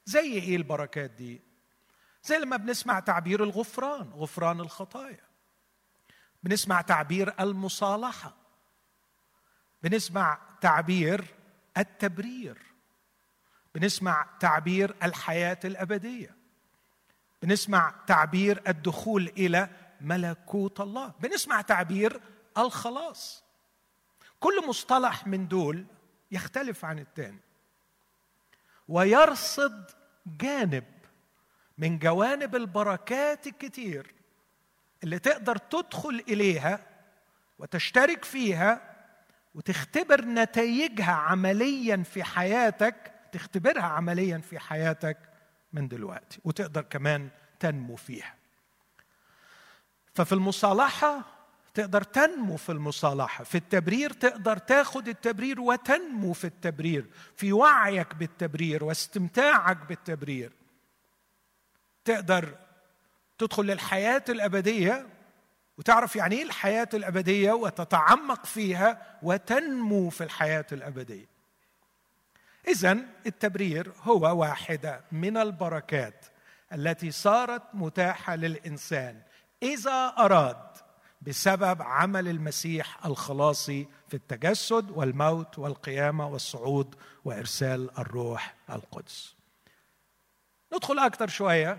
زي 0.04 0.32
إيه 0.32 0.56
البركات 0.56 1.10
دي؟ 1.10 1.42
زي 2.24 2.38
لما 2.38 2.56
بنسمع 2.56 3.00
تعبير 3.00 3.44
الغفران 3.44 4.10
غفران 4.10 4.60
الخطايا. 4.60 5.30
بنسمع 6.42 6.80
تعبير 6.80 7.34
المصالحة. 7.40 8.34
بنسمع 9.82 10.38
تعبير 10.60 11.24
التبرير. 11.78 12.58
بنسمع 13.74 14.26
تعبير 14.40 14.96
الحياة 15.02 15.58
الأبدية. 15.64 16.39
بنسمع 17.42 17.94
تعبير 18.06 18.62
الدخول 18.68 19.32
إلى 19.36 19.68
ملكوت 20.00 20.80
الله. 20.80 21.14
بنسمع 21.20 21.60
تعبير 21.60 22.20
الخلاص. 22.58 23.44
كل 24.40 24.66
مصطلح 24.68 25.26
من 25.26 25.48
دول 25.48 25.86
يختلف 26.30 26.84
عن 26.84 26.98
الثاني 26.98 27.40
ويرصد 28.88 29.90
جانب 30.26 30.84
من 31.78 31.98
جوانب 31.98 32.56
البركات 32.56 33.46
الكتير 33.46 34.14
اللي 35.04 35.18
تقدر 35.18 35.56
تدخل 35.56 36.24
إليها 36.28 36.86
وتشترك 37.58 38.24
فيها 38.24 38.96
وتختبر 39.54 40.24
نتائجها 40.24 41.12
عمليا 41.12 41.96
في 41.96 42.24
حياتك 42.24 43.12
تختبرها 43.32 43.82
عمليا 43.82 44.38
في 44.38 44.58
حياتك 44.58 45.18
من 45.72 45.88
دلوقتي 45.88 46.40
وتقدر 46.44 46.82
كمان 46.82 47.28
تنمو 47.60 47.96
فيها. 47.96 48.34
ففي 50.14 50.32
المصالحة 50.32 51.22
تقدر 51.74 52.02
تنمو 52.02 52.56
في 52.56 52.72
المصالحة 52.72 53.44
في 53.44 53.54
التبرير 53.54 54.12
تقدر 54.12 54.56
تاخد 54.56 55.08
التبرير 55.08 55.60
وتنمو 55.60 56.32
في 56.32 56.44
التبرير 56.44 57.06
في 57.36 57.52
وعيك 57.52 58.14
بالتبرير 58.14 58.84
واستمتاعك 58.84 59.76
بالتبرير. 59.76 60.52
تقدر 62.04 62.56
تدخل 63.38 63.64
للحياة 63.64 64.24
الأبدية 64.28 65.06
وتعرف 65.78 66.16
يعني 66.16 66.36
إيه 66.36 66.42
الحياة 66.42 66.88
الأبدية 66.94 67.52
وتتعمق 67.52 68.46
فيها 68.46 69.18
وتنمو 69.22 70.10
في 70.10 70.24
الحياة 70.24 70.66
الأبدية. 70.72 71.29
اذا 72.68 72.98
التبرير 73.26 73.92
هو 74.02 74.40
واحدة 74.40 75.04
من 75.12 75.36
البركات 75.36 76.26
التي 76.72 77.10
صارت 77.10 77.62
متاحة 77.74 78.36
للإنسان 78.36 79.22
إذا 79.62 80.14
أراد 80.18 80.70
بسبب 81.22 81.82
عمل 81.82 82.28
المسيح 82.28 83.06
الخلاصي 83.06 83.88
في 84.08 84.14
التجسد 84.14 84.90
والموت 84.90 85.58
والقيامة 85.58 86.28
والصعود 86.28 86.94
وإرسال 87.24 87.98
الروح 87.98 88.54
القدس. 88.70 89.34
ندخل 90.74 90.98
أكثر 90.98 91.28
شوية 91.28 91.78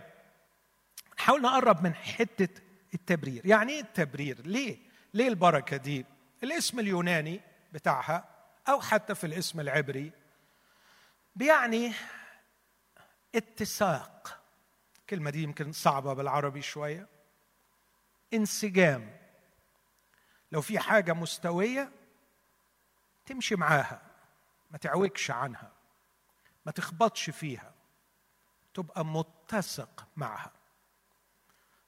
نحاول 1.18 1.42
نقرب 1.42 1.84
من 1.84 1.96
حتة 1.96 2.62
التبرير. 2.94 3.46
يعني 3.46 3.74
إيه 3.74 3.82
التبرير؟ 3.82 4.42
ليه؟ 4.48 4.78
ليه 5.14 5.28
البركة 5.28 5.78
دي؟ 5.78 6.06
الاسم 6.44 6.80
اليوناني 6.80 7.42
بتاعها 7.74 8.26
أو 8.70 8.82
حتى 8.82 9.16
في 9.16 9.28
الاسم 9.28 9.60
العبري 9.60 10.12
بيعني 11.36 11.94
اتساق. 13.36 14.42
الكلمة 15.00 15.30
دي 15.30 15.44
يمكن 15.44 15.72
صعبة 15.72 16.14
بالعربي 16.14 16.62
شوية. 16.62 17.08
انسجام. 18.34 19.18
لو 20.52 20.62
في 20.62 20.80
حاجة 20.80 21.14
مستوية 21.14 21.92
تمشي 23.26 23.56
معاها 23.56 24.02
ما 24.72 24.78
تعوجش 24.78 25.32
عنها 25.32 25.72
ما 26.66 26.72
تخبطش 26.72 27.30
فيها 27.30 27.74
تبقى 28.74 29.06
متسق 29.06 30.08
معها. 30.16 30.52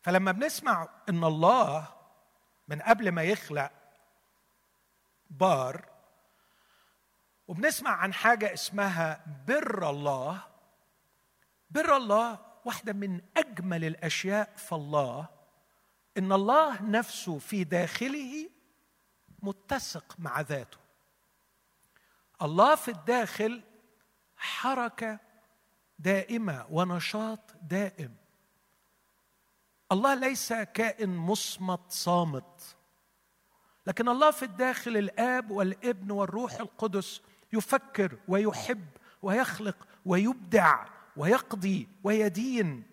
فلما 0.02 0.32
بنسمع 0.32 0.90
إن 1.10 1.24
الله 1.24 1.88
من 2.68 2.82
قبل 2.82 3.12
ما 3.12 3.24
يخلق 3.24 3.72
بار 5.30 5.93
وبنسمع 7.54 7.92
عن 7.92 8.14
حاجة 8.14 8.54
اسمها 8.54 9.26
بر 9.48 9.90
الله. 9.90 10.44
بر 11.70 11.98
الله 11.98 12.40
واحدة 12.66 12.94
من 12.94 13.22
أجمل 13.38 13.86
الأشياء 13.86 14.54
في 14.56 14.76
الله. 14.76 15.28
إن 16.18 16.32
الله 16.32 16.82
نفسه 16.82 17.40
في 17.40 17.64
داخله 17.64 18.50
متسق 19.42 20.16
مع 20.20 20.42
ذاته. 20.42 20.78
الله 22.42 22.76
في 22.76 22.92
الداخل 22.92 23.62
حركة 24.38 25.20
دائمة 26.00 26.66
ونشاط 26.70 27.40
دائم. 27.62 28.16
الله 29.92 30.14
ليس 30.14 30.54
كائن 30.54 31.18
مصمت 31.18 31.92
صامت. 31.92 32.76
لكن 33.88 34.10
الله 34.10 34.32
في 34.32 34.44
الداخل 34.44 34.98
الآب 34.98 35.52
والابن 35.52 36.12
والروح 36.12 36.54
القدس 36.54 37.22
يفكر 37.54 38.18
ويحب 38.28 38.88
ويخلق 39.22 39.88
ويبدع 40.06 40.86
ويقضي 41.18 41.88
ويدين. 42.04 42.84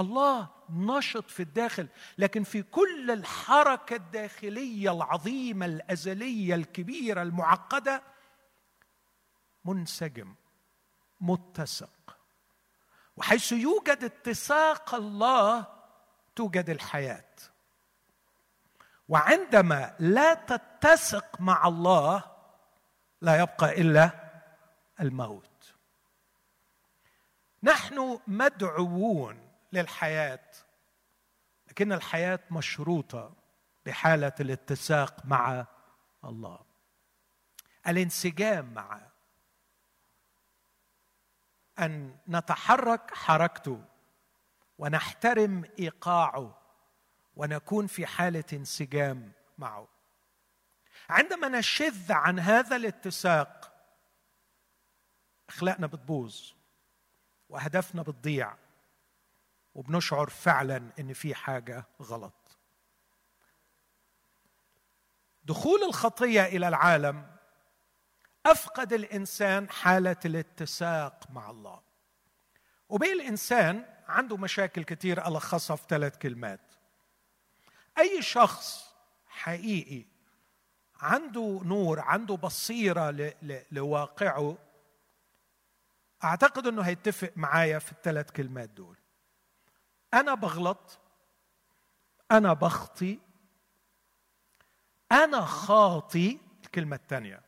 الله 0.00 0.48
نشط 0.70 1.30
في 1.30 1.42
الداخل 1.42 1.88
لكن 2.18 2.42
في 2.44 2.62
كل 2.62 3.10
الحركة 3.10 3.96
الداخلية 3.96 4.92
العظيمة 4.92 5.66
الأزلية 5.66 6.54
الكبيرة 6.54 7.22
المعقدة 7.22 8.02
منسجم 9.64 10.34
متسق. 11.20 12.16
وحيث 13.16 13.52
يوجد 13.52 14.04
اتساق 14.04 14.94
الله 14.94 15.66
توجد 16.36 16.70
الحياة. 16.70 17.24
وعندما 19.08 19.96
لا 19.98 20.34
تتسق 20.34 21.40
مع 21.40 21.68
الله 21.68 22.29
لا 23.20 23.40
يبقى 23.40 23.80
إلا 23.80 24.10
الموت. 25.00 25.74
نحن 27.62 28.20
مدعوون 28.26 29.48
للحياة 29.72 30.50
لكن 31.68 31.92
الحياة 31.92 32.40
مشروطة 32.50 33.32
بحالة 33.86 34.32
الاتساق 34.40 35.26
مع 35.26 35.66
الله. 36.24 36.58
الانسجام 37.88 38.74
معه 38.74 39.10
أن 41.78 42.16
نتحرك 42.28 43.14
حركته 43.14 43.84
ونحترم 44.78 45.64
ايقاعه 45.78 46.58
ونكون 47.36 47.86
في 47.86 48.06
حالة 48.06 48.44
انسجام 48.52 49.32
معه. 49.58 49.88
عندما 51.10 51.48
نشذ 51.48 52.12
عن 52.12 52.38
هذا 52.38 52.76
الاتساق 52.76 53.72
أخلاقنا 55.48 55.86
بتبوظ 55.86 56.40
وأهدافنا 57.48 58.02
بتضيع 58.02 58.56
وبنشعر 59.74 60.30
فعلا 60.30 60.90
إن 60.98 61.12
في 61.12 61.34
حاجة 61.34 61.84
غلط. 62.02 62.58
دخول 65.44 65.82
الخطية 65.82 66.44
إلى 66.44 66.68
العالم 66.68 67.36
أفقد 68.46 68.92
الإنسان 68.92 69.70
حالة 69.70 70.16
الاتساق 70.24 71.30
مع 71.30 71.50
الله. 71.50 71.80
وبين 72.88 73.12
الإنسان 73.12 73.84
عنده 74.08 74.36
مشاكل 74.36 74.84
كتير 74.84 75.26
ألخصها 75.26 75.76
في 75.76 75.84
ثلاث 75.88 76.18
كلمات. 76.18 76.60
أي 77.98 78.22
شخص 78.22 78.94
حقيقي 79.26 80.04
عنده 81.00 81.60
نور 81.64 82.00
عنده 82.00 82.36
بصيرة 82.36 83.34
لواقعه 83.72 84.58
أعتقد 86.24 86.66
إنه 86.66 86.82
هيتفق 86.82 87.32
معايا 87.36 87.78
في 87.78 87.92
الثلاث 87.92 88.30
كلمات 88.30 88.68
دول. 88.70 88.96
أنا 90.14 90.34
بغلط 90.34 90.98
أنا 92.30 92.52
بخطي 92.52 93.18
أنا 95.12 95.40
خاطي 95.40 96.38
الكلمة 96.64 96.96
الثانية 96.96 97.42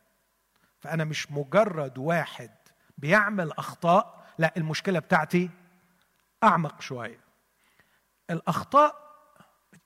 فأنا 0.81 1.05
مش 1.05 1.31
مجرد 1.33 1.99
واحد 1.99 2.51
بيعمل 2.99 3.53
أخطاء 3.53 4.27
لا 4.39 4.53
المشكلة 4.57 4.99
بتاعتي 4.99 5.51
أعمق 6.45 6.81
شوية. 6.81 7.21
الأخطاء 8.31 9.03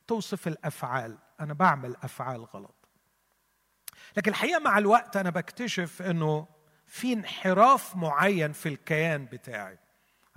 توصف 0.06 0.48
الأفعال. 0.48 1.18
أنا 1.40 1.54
بعمل 1.54 1.96
أفعال 2.02 2.44
غلط. 2.44 2.75
لكن 4.16 4.30
الحقيقة 4.30 4.58
مع 4.60 4.78
الوقت 4.78 5.16
أنا 5.16 5.30
بكتشف 5.30 6.02
إنه 6.02 6.48
في 6.86 7.12
انحراف 7.12 7.96
معين 7.96 8.52
في 8.52 8.68
الكيان 8.68 9.26
بتاعي. 9.26 9.78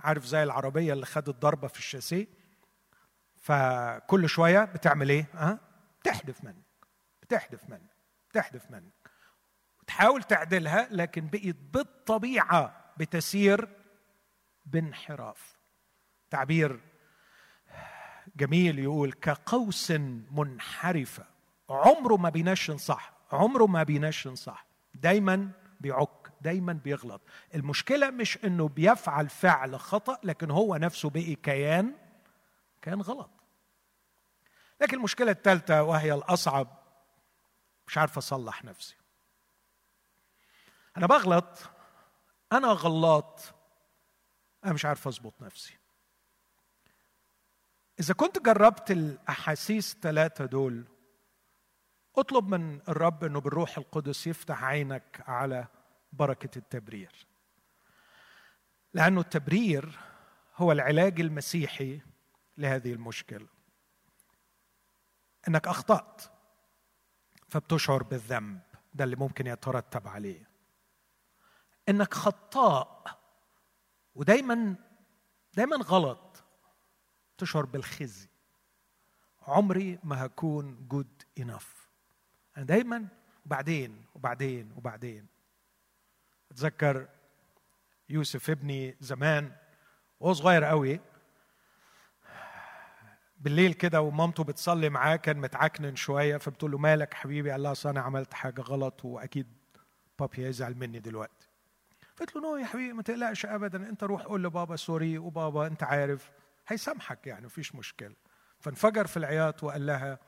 عارف 0.00 0.24
زي 0.24 0.42
العربية 0.42 0.92
اللي 0.92 1.06
خدت 1.06 1.30
ضربة 1.30 1.68
في 1.68 1.78
الشاسيه؟ 1.78 2.26
فكل 3.36 4.28
شوية 4.28 4.64
بتعمل 4.64 5.10
إيه؟ 5.10 5.26
ها؟ 5.34 5.58
بتحدف 6.00 6.44
منك. 6.44 6.64
بتحدف 7.22 7.68
منك. 7.68 7.90
بتحدف 8.30 8.70
منك. 8.70 9.10
تحاول 9.86 10.22
تعدلها 10.22 10.88
لكن 10.90 11.26
بقيت 11.26 11.56
بالطبيعة 11.56 12.92
بتسير 12.96 13.68
بانحراف. 14.66 15.56
تعبير 16.30 16.80
جميل 18.36 18.78
يقول 18.78 19.12
كقوس 19.12 19.90
منحرفة 20.30 21.24
عمره 21.70 22.16
ما 22.16 22.28
بينشن 22.28 22.76
صح. 22.78 23.19
عمره 23.32 23.66
ما 23.66 23.82
بينشن 23.82 24.34
صح. 24.34 24.66
دايما 24.94 25.50
بيعك 25.80 26.32
دايما 26.40 26.72
بيغلط. 26.72 27.20
المشكلة 27.54 28.10
مش 28.10 28.44
إنه 28.44 28.68
بيفعل 28.68 29.28
فعل 29.28 29.80
خطأ 29.80 30.18
لكن 30.24 30.50
هو 30.50 30.76
نفسه 30.76 31.10
بقي 31.10 31.34
كيان 31.34 31.94
كان 32.82 33.00
غلط. 33.00 33.30
لكن 34.80 34.96
المشكلة 34.96 35.30
الثالثه 35.30 35.82
وهي 35.82 36.14
الأصعب 36.14 36.68
مش 37.86 37.98
عارف 37.98 38.18
أصلح 38.18 38.64
نفسي. 38.64 38.96
أنا 40.96 41.06
بغلط 41.06 41.58
أنا 42.52 42.68
غلط 42.68 43.54
أنا 44.64 44.72
مش 44.72 44.84
عارف 44.84 45.08
أظبط 45.08 45.34
نفسي. 45.42 45.76
إذا 48.00 48.14
كنت 48.14 48.38
جربت 48.38 48.90
الأحاسيس 48.90 49.94
الثلاثه 49.94 50.44
دول 50.44 50.84
اطلب 52.16 52.48
من 52.48 52.80
الرب 52.88 53.24
إنه 53.24 53.40
بالروح 53.40 53.78
القدس 53.78 54.26
يفتح 54.26 54.64
عينك 54.64 55.24
على 55.26 55.66
بركة 56.12 56.58
التبرير. 56.58 57.26
لأنه 58.94 59.20
التبرير 59.20 59.98
هو 60.56 60.72
العلاج 60.72 61.20
المسيحي 61.20 62.00
لهذه 62.58 62.92
المشكلة. 62.92 63.46
إنك 65.48 65.68
أخطأت 65.68 66.22
فبتشعر 67.48 68.02
بالذنب. 68.02 68.60
ده 68.94 69.04
اللي 69.04 69.16
ممكن 69.16 69.46
يترتب 69.46 70.08
عليه. 70.08 70.50
إنك 71.88 72.14
خطاء 72.14 73.04
ودايما 74.14 74.76
دايما 75.54 75.76
غلط 75.76 76.44
تشعر 77.38 77.64
بالخزي. 77.64 78.28
عمري 79.42 79.98
ما 80.04 80.24
هكون 80.24 80.88
good 80.88 81.22
enough 81.38 81.79
أنا 82.56 82.64
دايما 82.64 83.06
وبعدين 83.46 84.04
وبعدين 84.14 84.72
وبعدين. 84.76 85.26
أتذكر 86.50 87.08
يوسف 88.08 88.50
ابني 88.50 88.96
زمان 89.00 89.52
وهو 90.20 90.32
صغير 90.32 90.64
قوي 90.64 91.00
بالليل 93.40 93.72
كده 93.72 94.00
ومامته 94.00 94.44
بتصلي 94.44 94.88
معاه 94.88 95.16
كان 95.16 95.36
متعكنن 95.36 95.96
شوية 95.96 96.36
فبتقول 96.36 96.70
له 96.70 96.78
مالك 96.78 97.14
حبيبي 97.14 97.50
قال 97.50 97.62
لها 97.62 97.72
أصل 97.72 97.88
أنا 97.88 98.00
عملت 98.00 98.34
حاجة 98.34 98.60
غلط 98.60 99.04
وأكيد 99.04 99.46
بابي 100.18 100.46
هيزعل 100.46 100.74
مني 100.74 100.98
دلوقتي. 101.00 101.48
قالت 102.20 102.36
له 102.36 102.42
no 102.42 102.56
يا 102.56 102.66
حبيبي 102.66 102.92
ما 102.92 103.02
تقلقش 103.02 103.46
ابدا 103.46 103.88
أنت 103.88 104.04
روح 104.04 104.22
قول 104.22 104.44
لبابا 104.44 104.76
sorry 104.76 105.18
وبابا 105.18 105.66
أنت 105.66 105.82
عارف 105.82 106.30
هيسامحك 106.68 107.26
يعني 107.26 107.46
مفيش 107.46 107.74
مشكلة. 107.74 108.14
فانفجر 108.60 109.06
في 109.06 109.16
العياط 109.16 109.62
وقال 109.64 109.86
لها 109.86 110.18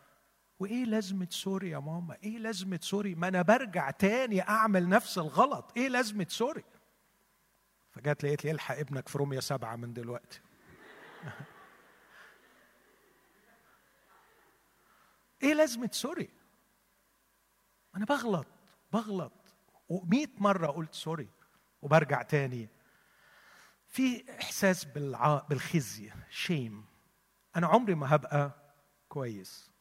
وإيه 0.62 0.84
لازمة 0.84 1.26
sorry 1.30 1.70
يا 1.70 1.78
ماما؟ 1.78 2.16
إيه 2.22 2.38
لازمة 2.38 2.78
sorry؟ 2.82 3.14
ما 3.14 3.28
أنا 3.28 3.42
برجع 3.42 3.90
تاني 3.90 4.42
أعمل 4.48 4.88
نفس 4.88 5.18
الغلط. 5.18 5.72
إيه 5.76 5.88
لازمة 5.88 6.26
sorry؟ 6.28 6.64
فجات 7.90 8.24
قالت 8.24 8.44
لي 8.44 8.50
الحق 8.50 8.78
ابنك 8.78 9.08
في 9.08 9.18
رومية 9.18 9.40
سبعة 9.40 9.76
من 9.76 9.92
دلوقتي. 9.92 10.40
إيه 15.42 15.54
لازمة 15.54 15.90
sorry؟ 15.92 16.30
أنا 17.96 18.04
بغلط 18.04 18.46
بغلط. 18.92 19.32
ومئة 19.88 20.30
مرة 20.38 20.66
قلت 20.66 20.94
sorry 20.94 21.28
وبرجع 21.82 22.22
تاني. 22.22 22.68
في 23.86 24.24
إحساس 24.40 24.84
بالع... 24.84 25.46
بالخزي 25.50 26.12
شيم 26.30 26.84
أنا 27.56 27.66
عمري 27.66 27.94
ما 27.94 28.14
هبقى 28.14 28.52
كويس. 29.08 29.71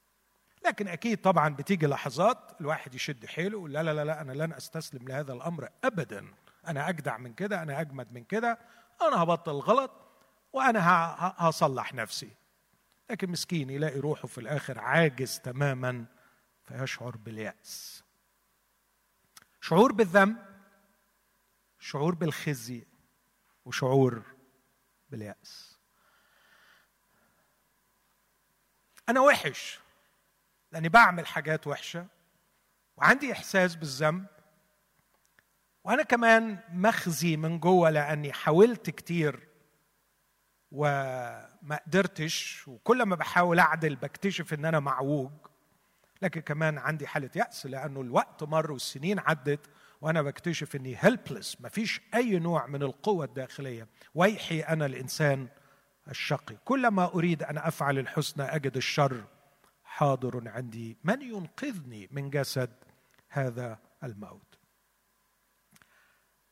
لكن 0.65 0.87
أكيد 0.87 1.21
طبعا 1.21 1.49
بتيجي 1.49 1.87
لحظات 1.87 2.61
الواحد 2.61 2.95
يشد 2.95 3.25
حيله 3.25 3.67
لا 3.67 3.83
لا 3.83 3.93
لا 3.93 4.05
لا 4.05 4.21
أنا 4.21 4.31
لن 4.31 4.53
أستسلم 4.53 5.07
لهذا 5.07 5.33
الأمر 5.33 5.69
أبدا. 5.83 6.33
أنا 6.67 6.89
أجدع 6.89 7.17
من 7.17 7.33
كده 7.33 7.61
أنا 7.61 7.81
أجمد 7.81 8.13
من 8.13 8.23
كده 8.23 8.59
أنا 9.01 9.23
هبطل 9.23 9.51
غلط 9.51 9.91
وأنا 10.53 10.79
هصلح 11.37 11.93
نفسي. 11.93 12.29
لكن 13.09 13.29
مسكين 13.29 13.69
يلاقي 13.69 13.99
روحه 13.99 14.27
في 14.27 14.37
الآخر 14.37 14.79
عاجز 14.79 15.39
تماما 15.39 16.05
فيشعر 16.63 17.17
باليأس. 17.17 18.03
شعور 19.61 19.91
بالذنب 19.91 20.37
شعور 21.79 22.15
بالخزي 22.15 22.85
وشعور 23.65 24.21
باليأس. 25.09 25.77
أنا 29.09 29.19
وحش. 29.19 29.80
لأني 30.71 30.89
بعمل 30.89 31.27
حاجات 31.27 31.67
وحشة 31.67 32.05
وعندي 32.97 33.31
إحساس 33.31 33.75
بالذنب 33.75 34.25
وأنا 35.83 36.03
كمان 36.03 36.59
مخزي 36.73 37.37
من 37.37 37.59
جوه 37.59 37.89
لأني 37.89 38.33
حاولت 38.33 38.89
كتير 38.89 39.47
وما 40.71 41.79
قدرتش 41.87 42.67
وكل 42.67 43.03
ما 43.03 43.15
بحاول 43.15 43.59
أعدل 43.59 43.95
بكتشف 43.95 44.53
إن 44.53 44.65
أنا 44.65 44.79
معوج 44.79 45.31
لكن 46.21 46.41
كمان 46.41 46.77
عندي 46.77 47.07
حالة 47.07 47.29
يأس 47.35 47.65
لأنه 47.65 48.01
الوقت 48.01 48.43
مر 48.43 48.71
والسنين 48.71 49.19
عدت 49.19 49.69
وأنا 50.01 50.21
بكتشف 50.21 50.75
إني 50.75 50.95
هيلبلس 50.99 51.57
مفيش 51.61 52.01
أي 52.15 52.39
نوع 52.39 52.67
من 52.67 52.83
القوة 52.83 53.25
الداخلية. 53.25 53.87
ويحي 54.15 54.59
أنا 54.59 54.85
الإنسان 54.85 55.47
الشقي. 56.07 56.55
كلما 56.65 57.05
أريد 57.05 57.43
أن 57.43 57.57
أفعل 57.57 57.99
الحسنى 57.99 58.43
أجد 58.43 58.77
الشر. 58.77 59.23
حاضر 60.01 60.49
عندي. 60.49 60.97
من 61.03 61.21
ينقذني 61.21 62.07
من 62.11 62.29
جسد 62.29 62.73
هذا 63.29 63.79
الموت؟ 64.03 64.57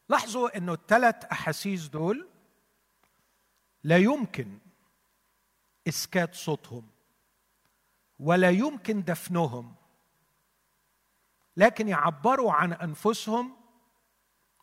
لاحظوا 0.09 0.57
إنه 0.57 0.73
الثلاث 0.73 1.25
أحاسيس 1.25 1.88
دول 1.88 2.27
لا 3.83 3.97
يمكن 3.97 4.57
إسكات 5.88 6.35
صوتهم 6.35 6.88
ولا 8.19 8.49
يمكن 8.49 9.03
دفنهم 9.03 9.75
لكن 11.57 11.88
يعبروا 11.88 12.53
عن 12.53 12.73
أنفسهم 12.73 13.55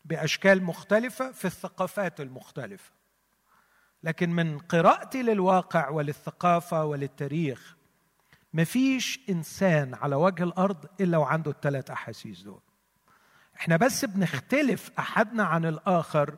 بأشكال 0.05 0.63
مختلفة 0.63 1.31
في 1.31 1.45
الثقافات 1.45 2.21
المختلفة. 2.21 2.91
لكن 4.03 4.29
من 4.29 4.59
قراءتي 4.59 5.21
للواقع 5.21 5.89
وللثقافة 5.89 6.85
وللتاريخ 6.85 7.76
مفيش 8.57 9.19
إنسان 9.29 9.93
على 9.93 10.15
وجه 10.15 10.43
الأرض 10.43 10.85
إلا 11.01 11.17
وعنده 11.17 11.51
الثلاث 11.51 11.91
أحاسيس 11.91 12.41
دول. 12.41 12.61
إحنا 13.55 13.77
بس 13.77 14.05
بنختلف 14.05 14.91
أحدنا 14.99 15.43
عن 15.43 15.65
الآخر 15.65 16.37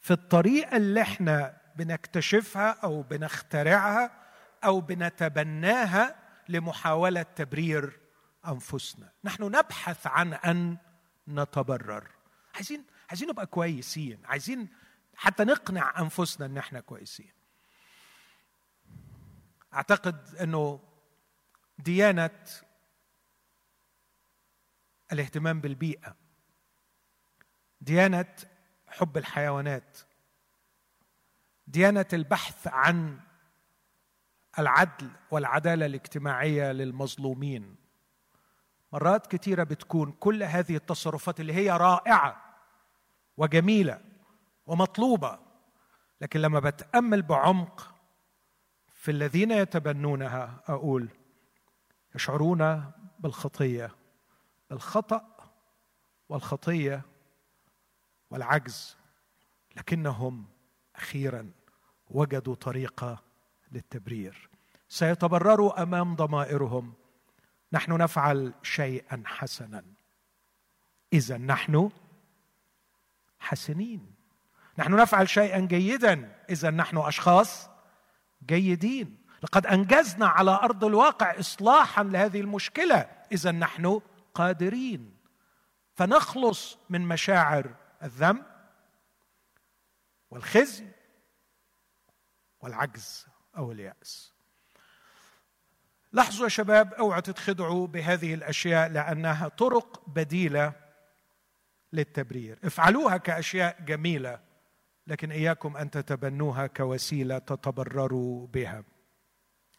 في 0.00 0.10
الطريقة 0.10 0.76
اللي 0.76 1.02
إحنا 1.02 1.56
بنكتشفها 1.76 2.70
أو 2.70 3.02
بنخترعها 3.02 4.10
أو 4.64 4.80
بنتبناها 4.80 6.16
لمحاولة 6.48 7.22
تبرير 7.22 8.00
أنفسنا. 8.46 9.12
نحن 9.24 9.42
نبحث 9.42 10.06
عن 10.06 10.34
أن 10.34 10.76
نتبرر. 11.28 12.08
عايزين 12.54 12.84
عايزين 13.08 13.28
نبقى 13.28 13.46
كويسين. 13.46 14.18
عايزين 14.24 14.68
حتى 15.16 15.44
نقنع 15.44 16.00
أنفسنا 16.00 16.46
إن 16.46 16.58
إحنا 16.58 16.80
كويسين. 16.80 17.32
أعتقد 19.74 20.34
إنه 20.40 20.80
ديانة 21.78 22.30
الاهتمام 25.12 25.60
بالبيئة 25.60 26.16
ديانة 27.80 28.34
حب 28.88 29.16
الحيوانات 29.16 29.98
ديانة 31.66 32.06
البحث 32.12 32.66
عن 32.66 33.20
العدل 34.58 35.10
والعدالة 35.30 35.86
الاجتماعية 35.86 36.72
للمظلومين. 36.72 37.76
مرات 38.92 39.26
كثيره 39.26 39.64
بتكون 39.64 40.12
كل 40.12 40.42
هذه 40.42 40.76
التصرفات 40.76 41.40
اللي 41.40 41.52
هي 41.52 41.70
رائعة 41.70 42.56
وجميلة 43.36 44.00
ومطلوبة 44.66 45.38
لكن 46.20 46.40
لما 46.40 46.60
بتأمل 46.60 47.22
بعمق 47.22 47.94
في 48.94 49.10
الذين 49.10 49.50
يتبنونها 49.50 50.60
أقول 50.68 51.08
يشعرون 52.16 52.92
بالخطية 53.18 53.90
بالخطا 54.70 55.50
والخطية 56.28 57.02
والعجز 58.30 58.96
لكنهم 59.76 60.46
أخيرا 60.96 61.50
وجدوا 62.10 62.54
طريقه 62.54 63.22
للتبرير. 63.72 64.48
سيتبرروا 64.88 65.82
أمام 65.82 66.14
ضمائرهم. 66.14 66.94
نحن 67.72 67.92
نفعل 67.92 68.54
شيئا 68.62 69.22
حسنا. 69.26 69.84
اذا 71.12 71.38
نحن 71.38 71.90
حسنين. 73.38 74.14
نحن 74.78 74.96
نفعل 74.96 75.28
شيئا 75.28 75.60
جيدا. 75.60 76.44
اذا 76.50 76.70
نحن 76.70 76.98
أشخاص 76.98 77.68
جيدين. 78.46 79.25
لقد 79.42 79.66
أنجزنا 79.66 80.26
على 80.26 80.50
أرض 80.50 80.84
الواقع 80.84 81.40
اصلاحا 81.40 82.02
لهذه 82.02 82.40
المشكلة. 82.40 82.96
اذا 83.32 83.50
نحن 83.50 84.00
قادرين. 84.34 85.16
فنخلص 85.94 86.78
من 86.90 87.00
مشاعر 87.00 87.74
الذنب 88.02 88.42
والخزي 90.30 90.84
والعجز 92.60 93.26
أو 93.56 93.72
اليأس. 93.72 94.32
لاحظوا 96.12 96.44
يا 96.44 96.48
شباب 96.48 96.94
اوعوا 96.94 97.20
تتخدعوا 97.20 97.86
بهذه 97.86 98.34
الأشياء 98.34 98.88
لأنها 98.88 99.48
طرق 99.48 100.08
بديلة 100.08 100.72
للتبرير. 101.92 102.58
افعلوها 102.64 103.16
كأشياء 103.16 103.80
جميلة 103.80 104.40
لكن 105.06 105.32
إياكم 105.32 105.76
أن 105.76 105.90
تتبنوها 105.90 106.66
كوسيلة 106.66 107.38
تتبرروا 107.38 108.46
بها. 108.46 108.84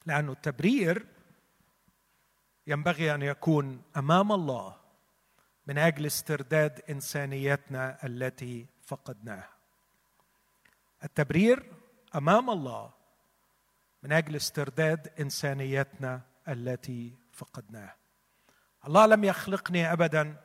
لأن 0.08 0.30
التبرير 0.30 1.06
ينبغي 2.68 3.16
أن 3.16 3.22
يكون 3.22 3.82
أمام 3.98 4.32
الله 4.32 4.78
من 5.68 5.78
أجل 5.78 6.06
استرداد 6.06 6.82
إنسانيتنا 6.90 8.06
التي 8.06 8.66
فقدناها. 8.82 9.50
التبرير 11.04 11.72
أمام 12.16 12.50
الله 12.50 12.92
من 14.04 14.12
أجل 14.12 14.36
استرداد 14.36 15.08
إنسانيتنا 15.20 16.22
التي 16.48 17.14
فقدناها. 17.32 17.96
الله 18.88 19.06
لم 19.06 19.24
يخلقني 19.24 19.92
أبدا 19.92 20.36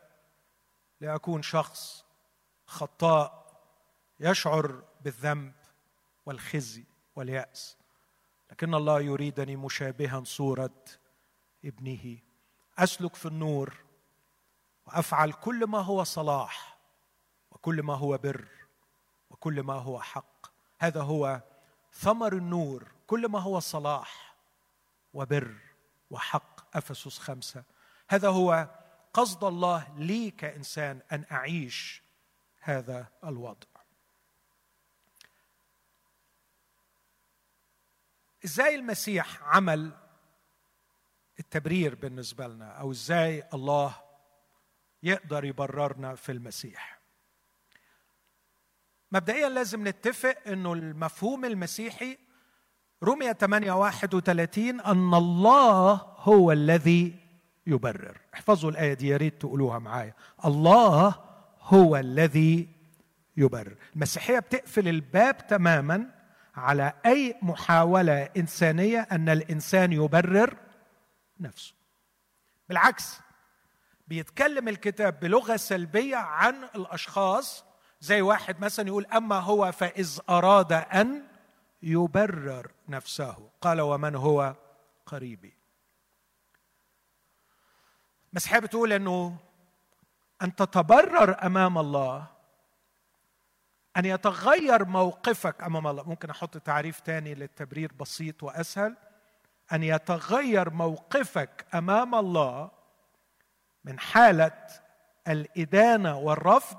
لأكون 1.00 1.42
شخص 1.42 2.04
خطاء 2.66 3.42
يشعر 4.20 4.82
بالذنب 5.04 5.52
والخزي 6.26 6.84
واليأس. 7.16 7.81
لكن 8.52 8.74
الله 8.74 9.00
يريدني 9.00 9.56
مشابها 9.56 10.22
صورة 10.24 10.84
ابنه. 11.64 12.18
أسلك 12.78 13.14
في 13.14 13.26
النور 13.26 13.74
وأفعل 14.86 15.32
كل 15.32 15.66
ما 15.66 15.78
هو 15.78 16.04
صلاح 16.04 16.78
وكل 17.50 17.82
ما 17.82 17.94
هو 17.94 18.18
بر 18.18 18.48
وكل 19.30 19.62
ما 19.62 19.74
هو 19.74 20.00
حق. 20.00 20.46
هذا 20.78 21.02
هو 21.02 21.40
ثمر 21.92 22.32
النور. 22.32 22.88
كل 23.06 23.28
ما 23.28 23.38
هو 23.38 23.60
صلاح 23.60 24.36
وبر 25.14 25.54
وحق. 26.10 26.76
أفسس 26.76 27.18
خمسة. 27.18 27.64
هذا 28.08 28.28
هو 28.28 28.68
قصد 29.14 29.44
الله 29.44 29.88
لي 29.96 30.30
كإنسان 30.30 31.00
أن 31.12 31.24
أعيش 31.32 32.02
هذا 32.60 33.06
الوضع. 33.24 33.71
إزاي 38.44 38.74
المسيح 38.74 39.42
عمل 39.42 39.90
التبرير 41.38 41.94
بالنسبة 41.94 42.46
لنا؟ 42.46 42.70
أو 42.70 42.90
إزاي 42.90 43.42
الله 43.54 43.94
يقدر 45.02 45.44
يبررنا 45.44 46.14
في 46.14 46.32
المسيح؟ 46.32 47.00
مبدئيا 49.12 49.48
لازم 49.48 49.88
نتفق 49.88 50.36
إنه 50.46 50.72
المفهوم 50.72 51.44
المسيحي 51.44 52.18
رمية 53.04 53.32
8 53.32 53.72
31 53.72 54.80
أن 54.80 55.14
الله 55.14 55.92
هو 56.16 56.52
الذي 56.52 57.14
يبرر. 57.66 58.20
احفظوا 58.34 58.70
الآية 58.70 58.94
دي 58.94 59.08
يا 59.08 59.16
ريت 59.16 59.40
تقولوها 59.40 59.78
معايا. 59.78 60.14
الله 60.44 61.14
هو 61.60 61.96
الذي 61.96 62.68
يبرر. 63.36 63.76
المسيحية 63.94 64.38
بتقفل 64.38 64.88
الباب 64.88 65.46
تماما 65.46 66.21
على 66.54 66.92
أي 67.06 67.38
محاولة 67.42 68.22
إنسانية 68.36 69.08
أن 69.12 69.28
الإنسان 69.28 69.92
يبرر 69.92 70.56
نفسه. 71.40 71.74
بالعكس 72.68 73.20
بيتكلم 74.08 74.68
الكتاب 74.68 75.20
بلغة 75.20 75.56
سلبية 75.56 76.16
عن 76.16 76.64
الأشخاص 76.74 77.64
زي 78.00 78.20
واحد 78.20 78.60
مثلا 78.60 78.86
يقول 78.86 79.06
أما 79.06 79.38
هو 79.38 79.72
فإذ 79.72 80.20
أراد 80.30 80.72
أن 80.72 81.22
يبرر 81.82 82.70
نفسه. 82.88 83.50
قال 83.60 83.80
ومن 83.80 84.14
هو؟ 84.14 84.54
قريبي. 85.06 85.54
المسيحيه 88.32 88.58
بتقول 88.58 88.92
إنه 88.92 89.36
أن 90.42 90.54
تتبرر 90.54 91.46
أمام 91.46 91.78
الله 91.78 92.26
أن 93.96 94.04
يتغير 94.04 94.84
موقفك 94.84 95.62
أمام 95.62 95.86
الله. 95.86 96.02
ممكن 96.02 96.30
أحط 96.30 96.58
تعريف 96.58 97.00
تاني 97.00 97.34
للتبرير 97.34 97.92
بسيط 97.92 98.42
وأسهل. 98.42 98.96
أن 99.72 99.82
يتغير 99.82 100.70
موقفك 100.70 101.66
أمام 101.74 102.14
الله 102.14 102.70
من 103.84 103.98
حالة 104.00 104.66
الإدانة 105.28 106.18
والرفض 106.18 106.78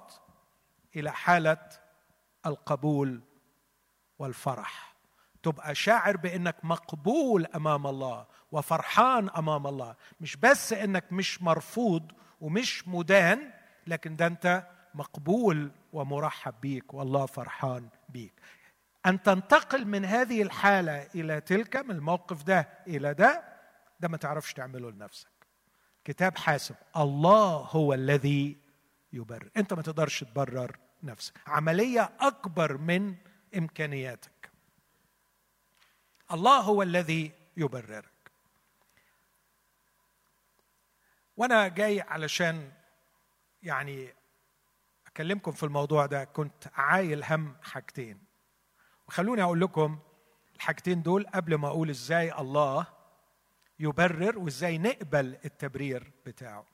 إلى 0.95 1.11
حالة 1.11 1.69
القبول 2.45 3.21
والفرح. 4.19 4.93
تبقى 5.43 5.75
شاعر 5.75 6.17
بأنك 6.17 6.55
مقبول 6.63 7.45
أمام 7.45 7.87
الله 7.87 8.25
وفرحان 8.51 9.29
أمام 9.29 9.67
الله. 9.67 9.95
مش 10.21 10.35
بس 10.35 10.73
أنك 10.73 11.05
مش 11.13 11.41
مرفوض 11.41 12.11
ومش 12.41 12.87
مدان 12.87 13.51
لكن 13.87 14.15
ده 14.15 14.27
أنت 14.27 14.67
مقبول 14.95 15.71
ومرحب 15.93 16.53
بيك 16.61 16.93
والله 16.93 17.25
فرحان 17.25 17.89
بيك. 18.09 18.33
أن 19.05 19.23
تنتقل 19.23 19.85
من 19.85 20.05
هذه 20.05 20.41
الحالة 20.41 21.07
إلى 21.15 21.41
تلك 21.41 21.75
من 21.75 21.91
الموقف 21.91 22.43
ده 22.43 22.69
إلى 22.87 23.13
ده 23.13 23.43
ده 23.99 24.07
ما 24.07 24.17
تعرفش 24.17 24.53
تعمله 24.53 24.91
لنفسك. 24.91 25.27
كتاب 26.05 26.37
حاسب 26.37 26.75
الله 26.97 27.55
هو 27.71 27.93
الذي 27.93 28.57
يبرر. 29.13 29.49
أنت 29.57 29.73
ما 29.73 29.81
تقدرش 29.81 30.23
تبرر 30.23 30.77
نفسك. 31.03 31.33
عملية 31.47 32.11
أكبر 32.19 32.77
من 32.77 33.15
إمكانياتك. 33.57 34.51
الله 36.31 36.59
هو 36.59 36.81
الذي 36.81 37.31
يبررك. 37.57 38.31
وأنا 41.37 41.67
جاي 41.67 42.01
علشان 42.01 42.71
يعني 43.63 44.13
أكلمكم 45.13 45.51
في 45.51 45.63
الموضوع 45.63 46.05
ده 46.05 46.23
كنت 46.23 46.67
عايل 46.75 47.23
هم 47.23 47.55
حاجتين. 47.63 48.23
وخلوني 49.07 49.43
أقول 49.43 49.61
لكم 49.61 49.99
الحاجتين 50.55 51.01
دول 51.01 51.27
قبل 51.27 51.55
ما 51.55 51.67
أقول 51.67 51.89
إزاي 51.89 52.33
الله 52.39 52.87
يبرر 53.79 54.39
وإزاي 54.39 54.77
نقبل 54.77 55.37
التبرير 55.45 56.11
بتاعه. 56.25 56.65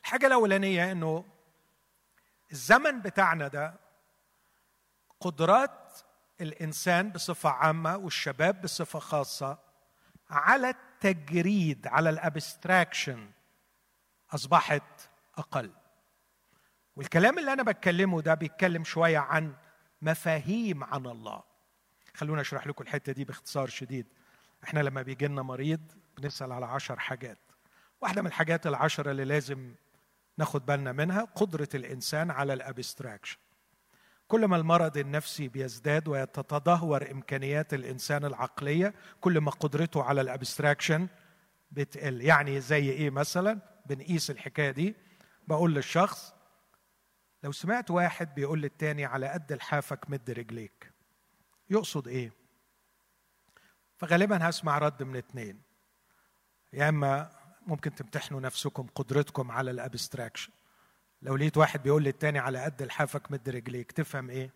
الحاجة 0.00 0.26
الأولانية 0.26 0.92
إنه 0.92 1.24
الزمن 2.52 3.00
بتاعنا 3.02 3.48
ده 3.48 3.74
قدرات 5.20 5.98
الإنسان 6.40 7.10
بصفة 7.10 7.50
عامة 7.50 7.96
والشباب 7.96 8.62
بصفة 8.62 8.98
خاصة 8.98 9.58
على 10.30 10.68
التجريد 10.70 11.86
على 11.86 12.10
الأبستراكشن 12.10 13.30
أصبحت 14.34 15.08
أقل. 15.38 15.72
والكلام 16.98 17.38
اللي 17.38 17.52
أنا 17.52 17.62
بتكلمه 17.62 18.20
ده 18.20 18.34
بيتكلم 18.34 18.84
شوية 18.84 19.18
عن 19.18 19.54
مفاهيم 20.02 20.84
عن 20.84 21.06
الله. 21.06 21.42
خلونا 22.14 22.40
أشرح 22.40 22.66
لكم 22.66 22.84
الحتة 22.84 23.12
دي 23.12 23.24
باختصار 23.24 23.68
شديد. 23.68 24.06
إحنا 24.64 24.80
لما 24.80 25.02
بيجي 25.02 25.26
لنا 25.26 25.42
مريض 25.42 25.80
بنسأل 26.18 26.52
على 26.52 26.66
عشر 26.66 26.98
حاجات. 26.98 27.38
واحدة 28.00 28.22
من 28.22 28.26
الحاجات 28.26 28.66
العشره 28.66 29.10
اللي 29.10 29.24
لازم 29.24 29.74
ناخد 30.38 30.66
بالنا 30.66 30.92
منها 30.92 31.24
قدرة 31.24 31.68
الإنسان 31.74 32.30
على 32.30 32.52
ال 32.52 32.59
abstraction. 32.59 33.38
كل 34.28 34.44
ما 34.44 34.56
المرض 34.56 34.96
النفسي 34.96 35.48
بيزداد 35.48 36.08
ويتدهور 36.08 37.10
إمكانيات 37.10 37.74
الإنسان 37.74 38.24
العقلية 38.24 38.94
كل 39.20 39.38
ما 39.40 39.50
قدرته 39.50 40.02
على 40.02 40.20
ال 40.20 40.27
abstraction 40.27 41.08
بتقل. 41.72 42.20
يعني 42.22 42.60
زي 42.60 42.90
إيه 42.90 43.10
مثلا؟ 43.10 43.58
بنقيس 43.86 44.30
الحكاية 44.30 44.70
دي. 44.70 44.94
بقول 45.48 45.74
للشخص 45.74 46.37
لو 47.42 47.52
سمعت 47.52 47.90
واحد 47.90 48.34
بيقول 48.34 48.62
للتاني 48.62 49.04
على 49.04 49.28
قد 49.28 49.52
لحافك 49.52 50.10
مد 50.10 50.30
رجليك 50.30 50.92
يقصد 51.70 52.08
إيه؟ 52.08 52.32
فغالبا 53.96 54.48
هسمع 54.48 54.78
رد 54.78 55.02
من 55.02 55.16
اتنين. 55.16 55.62
يا 56.72 56.88
إما 56.88 57.30
ممكن 57.66 57.94
تمتحنوا 57.94 58.40
نفسكم 58.40 58.86
قدرتكم 58.94 59.50
على 59.50 59.70
الأبستراكشن. 59.70 60.52
لو 61.22 61.36
لقيت 61.36 61.56
واحد 61.56 61.82
بيقول 61.82 62.04
للتاني 62.04 62.38
على 62.38 62.62
قد 62.64 62.82
لحافك 62.82 63.32
مد 63.32 63.48
رجليك 63.48 63.92
تفهم 63.92 64.30
إيه؟ 64.30 64.50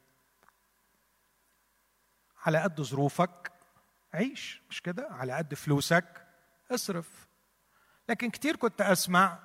على 2.46 2.58
قد 2.58 2.80
ظروفك 2.80 3.52
عيش 4.14 4.62
مش 4.70 4.82
كده؟ 4.82 5.08
على 5.10 5.32
قد 5.32 5.54
فلوسك 5.54 6.26
اصرف. 6.70 7.26
لكن 8.08 8.30
كتير 8.30 8.56
كنت 8.56 8.80
أسمع 8.80 9.38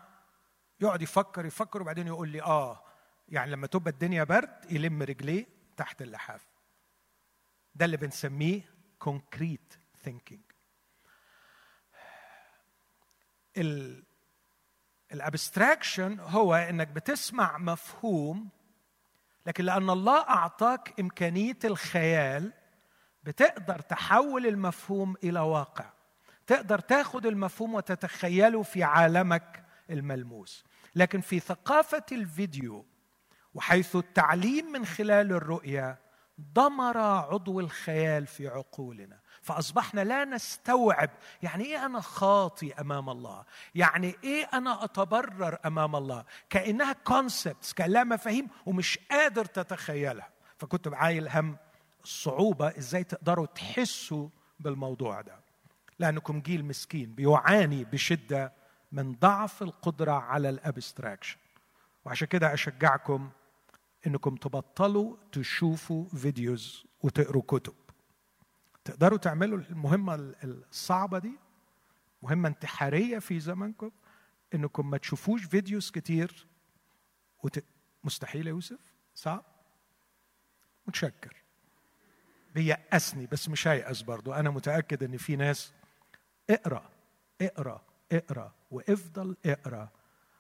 يقعد 0.80 1.02
يفكر 1.02 1.46
يفكر 1.46 1.82
وبعدين 1.82 2.08
يقول 2.08 2.30
لي 2.30 2.42
آه 2.42 2.87
يعني 3.30 3.52
لما 3.52 3.68
تبقى 3.68 3.92
الدنيا 3.92 4.24
برد 4.24 4.72
يلم 4.72 5.04
رجليه 5.04 5.46
تحت 5.78 6.02
اللحاف. 6.02 6.46
ده 7.76 7.86
اللي 7.86 7.98
بنسميه 7.98 8.62
concrete 9.00 9.74
thinking 10.04 10.42
ال 15.12 15.21
abstraction 15.21 16.20
هو 16.20 16.56
إنك 16.56 16.88
بتسمع 16.88 17.58
مفهوم 17.58 18.50
لكن 19.46 19.64
لأن 19.64 19.90
الله 19.90 20.20
أعطاك 20.30 21.00
إمكانية 21.00 21.58
الخيال 21.64 22.54
بتقدر 23.24 23.80
تحول 23.80 24.48
المفهوم 24.48 25.16
إلى 25.24 25.40
واقع. 25.40 25.90
تقدر 26.48 26.80
تاخد 26.80 27.26
المفهوم 27.26 27.74
وتتخيله 27.74 28.64
في 28.64 28.84
عالمك 28.84 29.64
الملموس. 29.90 30.64
لكن 30.96 31.22
في 31.22 31.40
ثقافة 31.40 32.06
الفيديو 32.12 32.86
وحيث 33.54 33.96
التعليم 33.96 34.72
من 34.72 34.86
خلال 34.86 35.32
الرؤيه 35.32 36.00
ضمر 36.54 36.98
عضو 36.98 37.60
الخيال 37.60 38.28
في 38.28 38.48
عقولنا. 38.48 39.20
فأصبحنا 39.42 40.02
لا 40.02 40.26
نستوعب 40.26 41.10
يعني 41.44 41.64
إيه 41.64 41.86
أنا 41.86 42.02
خاطي 42.02 42.74
أمام 42.74 43.10
الله؟ 43.10 43.44
يعني 43.76 44.16
إيه 44.24 44.50
أنا 44.54 44.84
أتبرر 44.84 45.58
أمام 45.66 45.96
الله؟ 45.96 46.26
كأنها 46.50 46.94
كونسبتس 46.94 47.74
كانها 47.74 48.04
مفاهيم 48.04 48.48
ومش 48.66 49.00
قادر 49.12 49.46
تتخيلها. 49.46 50.30
فكنت 50.58 50.88
بعايل 50.88 51.28
هم 51.30 51.58
الصعوبة 52.04 52.68
إزاي 52.78 53.04
تقدروا 53.04 53.46
تحسوا 53.46 54.30
بالموضوع 54.60 55.22
ده. 55.22 55.40
لانكم 56.00 56.40
جيل 56.40 56.66
مسكين 56.66 57.14
بيعاني 57.16 57.84
بشدة 57.84 58.54
من 58.92 59.14
ضعف 59.14 59.62
القدرة 59.62 60.12
على 60.12 60.50
ال 60.50 60.57
abstraction 60.57 61.38
وعشان 62.08 62.28
كده 62.28 62.54
أشجعكم 62.54 63.30
إنكم 64.08 64.36
تبطلوا 64.36 65.18
تشوفوا 65.32 66.06
videos 66.10 66.86
وتقروا 67.02 67.42
كتب. 67.48 67.74
تقدروا 68.84 69.18
تعملوا 69.18 69.58
المهمة 69.58 70.16
الصعبة 70.44 71.20
دي 71.20 71.32
مهمة 72.24 72.50
انتحارية 72.50 73.20
في 73.20 73.40
زمنكم 73.40 73.92
إنكم 74.56 74.90
ما 74.90 74.98
تشوفوش 74.98 75.44
videos 75.44 75.92
كتير 75.92 76.48
وت... 77.44 77.64
مستحيل 78.04 78.48
يا 78.48 78.52
يوسف 78.52 78.80
صعب؟ 79.16 79.46
متشكر. 80.88 81.36
بيأسني 82.56 83.26
بس 83.26 83.50
مش 83.50 83.68
هيأس 83.68 84.02
برضو. 84.02 84.34
أنا 84.34 84.50
متأكد 84.50 85.04
إن 85.04 85.18
في 85.18 85.36
ناس 85.36 85.74
اقرأ 86.50 86.90
اقرأ 87.42 87.82
اقرأ 88.12 88.54
وإفضل 88.72 89.38
اقرأ 89.46 89.90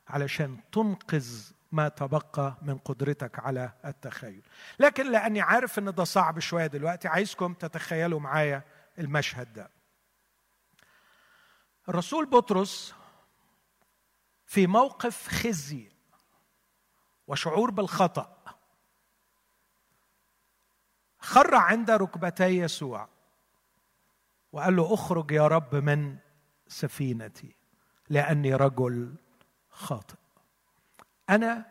علشان 0.08 0.58
تنقذ 0.72 1.57
ما 1.72 1.88
تبقى 1.88 2.58
من 2.62 2.78
قدرتك 2.78 3.40
على 3.40 3.74
التخيل. 3.86 4.42
لكن 4.80 5.12
لأني 5.12 5.42
عارف 5.42 5.80
إن 5.80 5.94
ده 5.94 6.04
صعب 6.04 6.40
شوية 6.40 6.68
دلوقتي 6.68 7.08
عايزكم 7.08 7.54
تتخيلوا 7.54 8.20
معايا 8.20 8.64
المشهد 9.00 9.54
ده. 9.54 9.70
الرسول 11.90 12.26
بطرس 12.26 12.96
في 14.46 14.68
موقف 14.68 15.28
خزي 15.28 15.92
وشعور 17.28 17.72
بالخطأ. 17.72 18.38
خر 21.20 21.56
عند 21.56 21.92
ركبتي 21.92 22.44
يسوع 22.58 23.10
وقال 24.52 24.76
له 24.76 24.94
أخرج 24.94 25.32
يا 25.32 25.48
رب 25.48 25.76
من 25.76 26.18
سفينتي 26.68 27.56
لأني 28.10 28.56
رجل 28.56 29.16
خاطئ. 29.70 30.16
أنا 31.30 31.66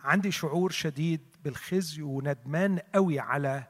عندي 0.00 0.30
شعور 0.32 0.70
شديد 0.70 1.36
بالخزي 1.44 2.02
وندمان 2.02 2.78
قوي 2.94 3.20
على 3.20 3.64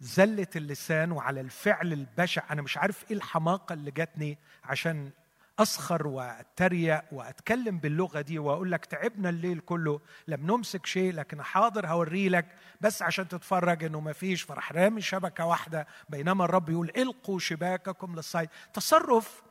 زلة 0.00 0.46
اللسان 0.56 1.12
وعلى 1.12 1.40
الفعل 1.40 1.92
البشع. 1.92 2.42
أنا 2.50 2.62
مش 2.62 2.78
عارف 2.78 3.04
إيه 3.10 3.16
الحماقة 3.16 3.72
اللي 3.72 3.90
جاتني 3.90 4.38
عشان 4.64 5.10
أسخر 5.58 6.06
وأتريق 6.06 7.04
وأتكلم 7.12 7.78
باللغة 7.78 8.20
دي 8.20 8.38
وأقول 8.38 8.72
لك 8.72 8.84
تعبنا 8.84 9.28
الليل 9.28 9.58
كله 9.60 10.00
لم 10.28 10.46
نمسك 10.46 10.86
شيء 10.86 11.12
لكن 11.12 11.42
حاضر 11.42 11.86
هوري 11.86 12.28
لك 12.28 12.46
بس 12.80 13.02
عشان 13.02 13.28
تتفرج 13.28 13.84
إنه 13.84 14.00
ما 14.00 14.12
فيش. 14.12 14.42
فرح 14.42 14.72
رامي 14.72 15.00
شبكة 15.00 15.46
واحدة 15.46 15.86
بينما 16.08 16.44
الرب 16.44 16.70
يقول 16.70 16.90
إلقوا 16.96 17.38
شباككم 17.38 18.16
للصيد. 18.16 18.48
تصرف 18.72 19.42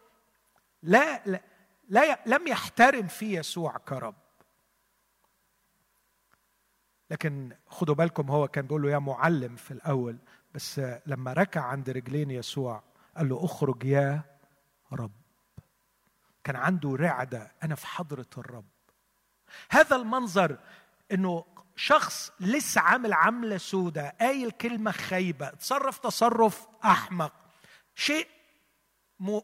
لا, 0.83 1.21
لا, 1.25 1.41
لا 1.89 2.19
لم 2.25 2.47
يحترم 2.47 3.07
فيه 3.07 3.39
يسوع 3.39 3.77
كرب 3.77 4.15
لكن 7.11 7.51
خدوا 7.67 7.95
بالكم 7.95 8.31
هو 8.31 8.47
كان 8.47 8.65
بيقول 8.65 8.81
له 8.81 8.91
يا 8.91 8.99
معلم 8.99 9.55
في 9.55 9.71
الأول 9.71 10.17
بس 10.53 10.81
لما 11.05 11.33
ركع 11.33 11.61
عند 11.61 11.89
رجلين 11.89 12.31
يسوع 12.31 12.83
قال 13.17 13.29
له 13.29 13.45
اخرج 13.45 13.83
يا 13.83 14.21
رب. 14.93 15.11
كان 16.43 16.55
عنده 16.55 16.95
رعدة 16.95 17.51
أنا 17.63 17.75
في 17.75 17.87
حضرة 17.87 18.25
الرب. 18.37 18.65
هذا 19.69 19.95
المنظر 19.95 20.57
إنه 21.11 21.45
شخص 21.75 22.31
لسه 22.39 22.81
عامل 22.81 23.13
عملة 23.13 23.57
سودة 23.57 24.15
قايل 24.19 24.51
كلمة 24.51 24.91
خايبة 24.91 25.49
تصرف 25.49 25.97
تصرف 25.97 26.67
أحمق. 26.85 27.33
شيء 27.95 28.27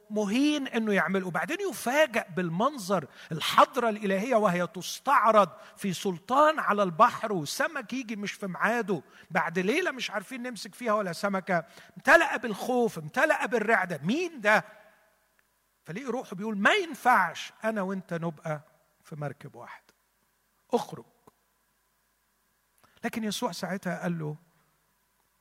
مهين 0.10 0.68
إنه 0.68 0.94
يعمله 0.94 1.28
وبعدين 1.28 1.58
يفاجأ 1.70 2.26
بالمنظر 2.36 3.08
الحضرة 3.32 3.90
الإلهية 3.90 4.36
وهي 4.36 4.68
تستعرض 4.68 5.50
في 5.78 5.94
سلطان 5.94 6.60
على 6.60 6.84
البحر 6.84 7.34
والسمك 7.34 7.94
يجي 7.94 8.16
مش 8.16 8.32
في 8.32 8.48
ميعاده. 8.48 9.02
بعد 9.32 9.60
ليلة 9.60 9.92
مش 9.92 10.12
عارفين 10.12 10.44
نمسك 10.44 10.76
فيها 10.76 10.94
ولا 10.94 11.14
سمكة. 11.14 11.66
امتلأ 11.98 12.38
بالخوف 12.38 12.98
امتلأ 12.98 13.46
بالرعدة. 13.46 14.00
مين 14.04 14.42
ده؟ 14.42 14.66
فليه 15.86 16.08
روحه 16.08 16.36
بيقول 16.36 16.58
ما 16.58 16.74
ينفعش 16.74 17.54
أنا 17.64 17.82
وأنت 17.82 18.14
نبقى 18.14 18.62
في 19.04 19.16
مركب 19.16 19.56
واحد. 19.56 19.84
اخرج. 20.74 21.06
لكن 23.04 23.24
يسوع 23.24 23.52
ساعتها 23.52 24.02
قال 24.02 24.20
له 24.20 24.38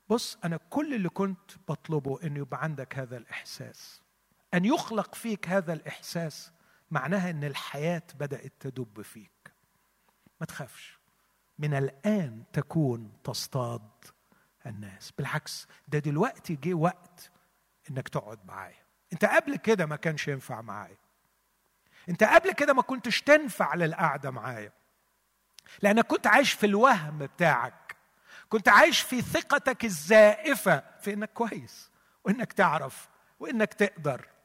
بص 0.09 0.39
أنا 0.45 0.57
كل 0.71 0.95
اللي 0.95 1.09
كنت 1.09 1.51
بطلبه 1.69 2.23
إنه 2.23 2.39
يبقى 2.39 2.63
عندك 2.63 2.99
هذا 2.99 3.17
الإحساس. 3.17 4.06
أن 4.57 4.65
يخلق 4.65 5.15
فيك 5.15 5.49
هذا 5.49 5.73
الإحساس 5.73 6.53
معناها 6.91 7.31
أن 7.31 7.45
الحياة 7.45 8.03
بدأت 8.15 8.53
تدب 8.61 9.03
فيك. 9.03 9.53
ما 10.41 10.47
تخافش. 10.47 10.99
من 11.59 11.75
الآن 11.75 12.43
تكون 12.53 13.13
تصطاد 13.25 13.91
الناس. 14.67 15.13
بالعكس 15.19 15.67
ده 15.89 15.99
دلوقتي 15.99 16.57
جه 16.57 16.75
وقت 16.75 17.31
إنك 17.91 18.09
تقعد 18.09 18.39
معايا. 18.47 18.87
أنت 19.13 19.25
قبل 19.25 19.57
كده 19.57 19.87
ما 19.87 19.97
كانش 19.97 20.29
ينفع 20.29 20.61
معايا. 20.61 20.97
أنت 22.09 22.25
قبل 22.25 22.53
كده 22.53 22.75
ما 22.75 22.83
كنتش 22.83 23.23
تنفع 23.23 23.75
للقعدة 23.75 24.31
معايا. 24.31 24.73
لأنك 25.83 26.07
كنت 26.07 26.27
عايش 26.27 26.53
في 26.53 26.67
الوهم 26.67 27.19
بتاعك. 27.19 27.97
كنت 28.49 28.69
عايش 28.69 29.01
في 29.01 29.23
ثقتك 29.23 29.85
الزائفة 29.85 30.83
في 31.01 31.13
إنك 31.13 31.33
كويس 31.33 31.91
وإنك 32.25 32.53
تعرف 32.53 33.09
وإنك 33.41 33.75
تقدر. 33.75 34.36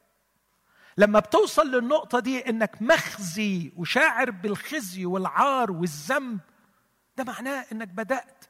لما 0.97 1.19
بتوصل 1.19 1.67
للنقطة 1.71 2.19
دي 2.19 2.49
إنك 2.49 2.81
مخزي 2.81 3.71
وشاعر 3.77 4.31
بالخزي 4.31 5.05
والعار 5.05 5.71
والذنب 5.71 6.39
ده 7.17 7.23
معناه 7.23 7.65
إنك 7.71 7.87
بدأت 7.87 8.45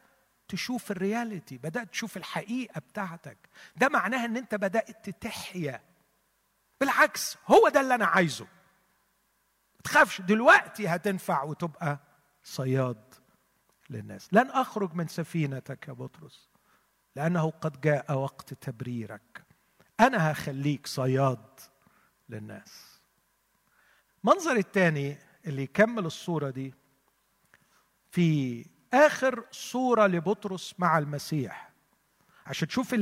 تشوف 0.47 0.91
الرياليتي 0.91 1.58
بدأت 1.58 1.89
تشوف 1.89 2.17
الحقيقة 2.17 2.80
بتاعتك. 2.80 3.38
ده 3.75 3.89
معناه 3.89 4.25
إن 4.25 4.38
أنت 4.38 4.56
بدأت 4.56 5.10
تحيا. 5.10 5.82
بالعكس 6.80 7.38
هو 7.47 7.69
ده 7.69 7.82
اللي 7.82 7.95
أنا 7.95 8.06
عايزه. 8.06 8.45
ما 9.75 9.82
تخافش 9.84 10.21
دلوقتي 10.21 10.88
هتنفع 10.88 11.43
وتبقى 11.43 11.99
صياد 12.43 13.13
للناس. 13.89 14.34
لن 14.34 14.49
أخرج 14.49 14.93
من 14.93 15.08
سفينتك 15.08 15.88
يا 15.88 15.93
بطرس 15.93 16.49
لأنه 17.15 17.49
قد 17.49 17.82
جاء 17.82 18.13
وقت 18.13 18.54
تبريرك. 18.54 19.45
أنا 19.99 20.32
هخليك 20.32 20.88
صياد 20.88 21.60
للناس. 22.32 23.02
المنظر 24.24 24.56
الثاني 24.56 25.17
اللي 25.48 25.63
يكمل 25.63 26.06
الصورة 26.06 26.50
دي 26.50 26.74
في 28.12 28.65
آخر 28.94 29.46
صورة 29.52 30.08
لبطرس 30.08 30.76
مع 30.80 30.98
المسيح. 30.98 31.72
عشان 32.46 32.67
تشوف 32.67 32.96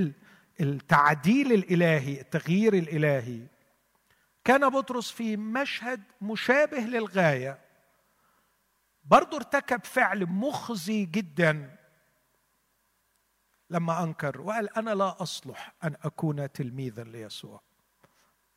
التعديل 0.61 1.53
الإلهي 1.53 2.21
التغيير 2.21 2.73
الإلهي. 2.73 3.47
كان 4.43 4.69
بطرس 4.69 5.11
في 5.11 5.37
مشهد 5.37 6.03
مشابه 6.21 6.77
للغاية. 6.77 7.59
برضه 9.03 9.37
ارتكب 9.37 9.85
فعل 9.85 10.25
مخزي 10.25 11.05
جدا 11.05 11.75
لما 13.69 14.03
أنكر 14.03 14.41
وقال 14.41 14.77
أنا 14.77 14.91
لا 14.95 15.21
أصلح 15.21 15.73
أن 15.83 15.95
أكون 16.03 16.51
تلميذا 16.51 17.03
ليسوع. 17.03 17.68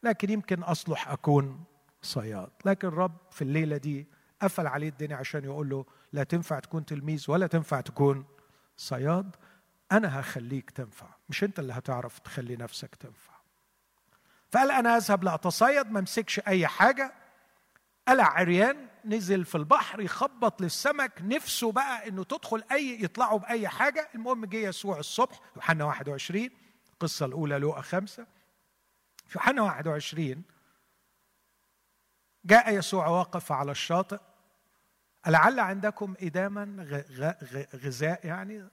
لكن 0.02 0.30
يمكن 0.30 0.62
أصلح 0.62 1.08
أكون 1.08 1.64
صياد. 2.02 2.50
لكن 2.64 2.88
الرب 2.88 3.16
في 3.30 3.42
الليلة 3.42 3.76
دي 3.76 4.06
قفل 4.42 4.66
عليه 4.66 4.88
الدنيا 4.88 5.16
عشان 5.16 5.44
يقول 5.44 5.68
له 5.68 5.84
لا 6.12 6.24
تنفع 6.24 6.58
تكون 6.58 6.84
تلميذ 6.84 7.24
ولا 7.28 7.46
تنفع 7.46 7.80
تكون 7.80 8.24
صياد. 8.76 9.36
أنا 9.92 10.20
هخليك 10.20 10.70
تنفع. 10.70 11.06
مش 11.28 11.44
أنت 11.44 11.58
اللي 11.58 11.72
هتعرف 11.72 12.18
تخلي 12.18 12.56
نفسك 12.56 12.94
تنفع. 12.94 13.32
فقال 14.50 14.70
أنا 14.70 14.96
أذهب 14.96 15.24
لاتصيد 15.24 15.90
ما 15.90 15.98
أمسكش 16.00 16.40
أي 16.40 16.66
حاجة. 16.66 17.14
قلع 18.08 18.24
عريان 18.24 18.86
نزل 19.04 19.44
في 19.44 19.54
البحر 19.54 20.00
يخبط 20.00 20.62
للسمك 20.62 21.12
نفسه 21.20 21.72
بقى 21.72 22.08
إنه 22.08 22.24
تدخل 22.24 22.62
أي 22.72 23.02
يطلعوا 23.04 23.38
بأي 23.38 23.68
حاجة. 23.68 24.08
المهم 24.14 24.44
جه 24.44 24.56
يسوع 24.56 24.98
الصبح 24.98 25.40
يوحنا 25.56 25.84
21 25.84 26.50
القصة 26.92 27.26
الأولى 27.26 27.58
لوقا 27.58 27.80
خمسة. 27.80 28.26
يوحنا 29.34 29.62
21 29.62 30.42
جاء 32.44 32.74
يسوع 32.74 33.06
وقف 33.06 33.52
على 33.52 33.70
الشاطئ. 33.70 34.18
ألعل 35.26 35.60
عندكم 35.60 36.14
إداما 36.20 36.86
غذاء 37.74 38.26
يعني؟ 38.26 38.68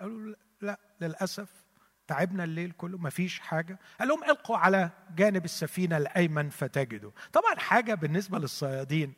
قالوا 0.00 0.34
لا 0.60 0.78
للأسف 1.00 1.64
تعبنا 2.06 2.44
الليل 2.44 2.70
كله 2.70 2.98
ما 2.98 3.10
فيش 3.10 3.40
حاجة. 3.40 3.78
قال 3.98 4.08
لهم 4.08 4.24
القوا 4.24 4.56
على 4.56 4.90
جانب 5.16 5.44
السفينة 5.44 5.96
الأيمن 5.96 6.50
فتجدوا. 6.50 7.10
طبعا 7.32 7.54
حاجة 7.58 7.94
بالنسبة 7.94 8.38
للصيادين. 8.38 9.14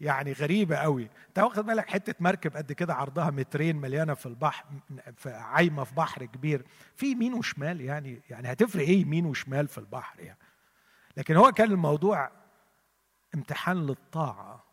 يعني 0.00 0.32
غريبة 0.32 0.76
قوي. 0.76 1.10
انت 1.28 1.38
واخد 1.38 1.66
بالك 1.66 1.90
حتة 1.90 2.14
مركب 2.20 2.56
قد 2.56 2.72
كده 2.72 2.94
عرضها 2.94 3.30
مترين 3.30 3.76
مليانة 3.76 4.14
في 4.14 4.26
البحر 4.26 4.64
في 5.16 5.30
عايمة 5.30 5.84
في 5.84 5.94
بحر 5.94 6.24
كبير 6.24 6.66
في 6.96 7.06
يمين 7.06 7.34
وشمال 7.34 7.80
يعني 7.80 8.22
يعني 8.30 8.52
هتفرق 8.52 8.82
إيه 8.82 9.00
يمين 9.00 9.26
وشمال 9.26 9.68
في 9.68 9.78
البحر 9.78 10.20
يعني؟ 10.20 10.38
لكن 11.16 11.36
هو 11.36 11.52
كان 11.52 11.72
الموضوع 11.72 12.30
امتحان 13.34 13.86
للطاعة. 13.86 14.64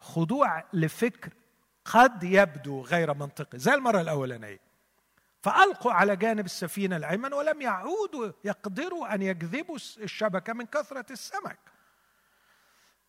خضوع 0.00 0.64
لفكر 0.72 1.32
قد 1.84 2.24
يبدو 2.24 2.82
غير 2.82 3.14
منطقي. 3.14 3.58
زي 3.58 3.74
المرة 3.74 4.00
الأولانية. 4.00 4.60
فألقوا 5.42 5.92
على 5.92 6.16
جانب 6.16 6.44
السفينة 6.44 6.96
الأيمن 6.96 7.32
ولم 7.32 7.62
يعودوا 7.62 8.32
يقدروا 8.44 9.14
أن 9.14 9.22
يجذبوا 9.22 9.76
الشبكة 9.76 10.52
من 10.52 10.66
كثرة 10.66 11.12
السمك. 11.12 11.58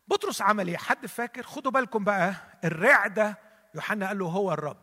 بطرس 0.07 0.41
عمل 0.41 0.67
إيه؟ 0.67 0.77
حد 0.77 1.05
فاكر؟ 1.05 1.43
خدوا 1.43 1.71
بالكم 1.71 2.03
بقى 2.03 2.35
الرعدة 2.63 3.37
يوحنا 3.75 4.07
قال 4.07 4.19
له 4.19 4.25
هو 4.25 4.53
الرب. 4.53 4.77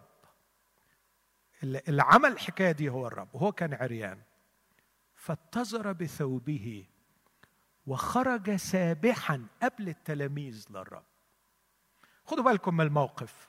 اللي 1.62 2.02
عمل 2.02 2.32
الحكاية 2.32 2.72
دي 2.72 2.88
هو 2.88 3.06
الرب 3.06 3.28
وهو 3.34 3.52
كان 3.52 3.74
عريان. 3.74 4.18
فاتزر 5.16 5.92
بثوبه 5.92 6.86
وخرج 7.86 8.56
سابحا 8.56 9.46
قبل 9.62 9.88
التلاميذ 9.88 10.66
للرب. 10.70 11.04
خدوا 12.24 12.44
بالكم 12.44 12.76
من 12.76 12.86
الموقف. 12.86 13.48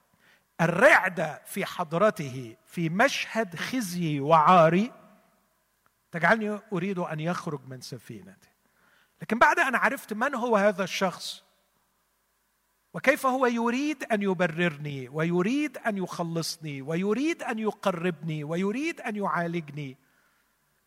الرعدة 0.61 1.41
في 1.45 1.65
حضرته 1.65 2.55
في 2.65 2.89
مشهد 2.89 3.55
خزي 3.55 4.19
وعاري 4.19 4.91
تجعلني 6.11 6.59
أريد 6.73 6.99
أن 6.99 7.19
يخرج 7.19 7.61
من 7.67 7.81
سفينته 7.81 8.47
لكن 9.21 9.39
بعد 9.39 9.59
أن 9.59 9.75
عرفت 9.75 10.13
من 10.13 10.35
هو 10.35 10.57
هذا 10.57 10.83
الشخص 10.83 11.43
وكيف 12.93 13.25
هو 13.25 13.45
يريد 13.45 14.03
أن 14.03 14.21
يبررني 14.21 15.09
ويريد 15.09 15.77
أن 15.77 15.97
يخلصني 15.97 16.81
ويريد 16.81 17.43
أن 17.43 17.59
يقربني 17.59 18.43
ويريد 18.43 19.01
أن 19.01 19.15
يعالجني. 19.15 19.97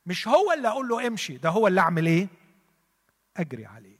مش 0.07 0.29
هو 0.29 0.53
اللي 0.53 0.69
أقول 0.69 0.89
له 0.89 1.07
امشي 1.07 1.37
ده 1.37 1.51
هو 1.51 1.67
اللي 1.67 1.81
أعمل 1.81 2.07
إيه؟ 2.07 2.29
أجري 3.37 3.67
عليه. 3.67 3.99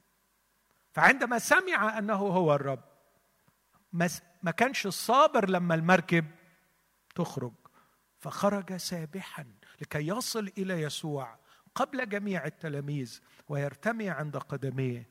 فعندما 0.93 1.39
سمع 1.39 1.97
أنه 1.97 2.13
هو 2.13 2.55
الرب 2.55 2.83
ما 4.43 4.51
كانش 4.57 4.87
صابر 4.87 5.49
لما 5.49 5.75
المركب 5.75 6.25
تخرج 7.15 7.53
فخرج 8.19 8.75
سابحا 8.75 9.45
لكي 9.81 10.07
يصل 10.07 10.51
إلى 10.57 10.81
يسوع 10.81 11.37
قبل 11.75 12.09
جميع 12.09 12.45
التلاميذ 12.45 13.19
ويرتمي 13.49 14.09
عند 14.09 14.37
قدميه 14.37 15.09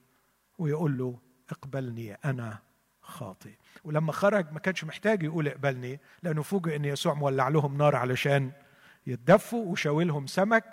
ويقول 0.59 0.99
له 0.99 1.19
اقبلني 1.51 2.15
أنا. 2.15 2.59
خاطئ. 3.05 3.55
ولما 3.85 4.13
خرج 4.13 4.53
ما 4.53 4.59
كانش 4.59 4.85
محتاج 4.85 5.23
يقول 5.23 5.49
اقبلني 5.49 6.01
لأنه 6.23 6.43
فوجئ 6.43 6.77
إن 6.77 6.85
يسوع 6.85 7.15
مولع 7.15 7.49
لهم 7.49 7.77
نار 7.77 7.97
علشان 7.97 8.53
يتدفوا 9.07 9.67
وشاوي 9.67 10.27
سمك 10.27 10.65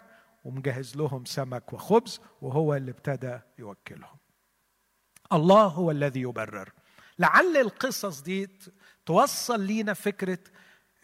ومجهز 0.43 0.95
لهم 0.95 1.25
سمك 1.25 1.73
وخبز 1.73 2.19
وهو 2.41 2.75
اللي 2.75 2.91
ابتدى 2.91 3.39
يوكلهم. 3.59 4.17
الله 5.34 5.63
هو 5.63 5.91
الذي 5.91 6.21
يبرر. 6.21 6.69
لعل 7.19 7.57
القصص 7.57 8.21
دي 8.21 8.49
توصل 9.05 9.61
لينا 9.61 9.93
فكرة 9.93 10.39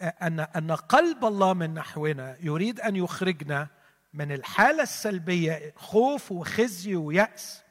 أن 0.02 0.40
أن 0.40 0.72
قلب 0.72 1.24
الله 1.24 1.52
من 1.52 1.74
نحونا 1.74 2.36
يريد 2.40 2.80
أن 2.80 2.96
يخرجنا 2.96 3.68
من 4.14 4.32
الحالة 4.32 4.82
السلبية 4.82 5.72
خوف 5.76 6.32
وخزي 6.32 6.96
ويأس 6.96 7.62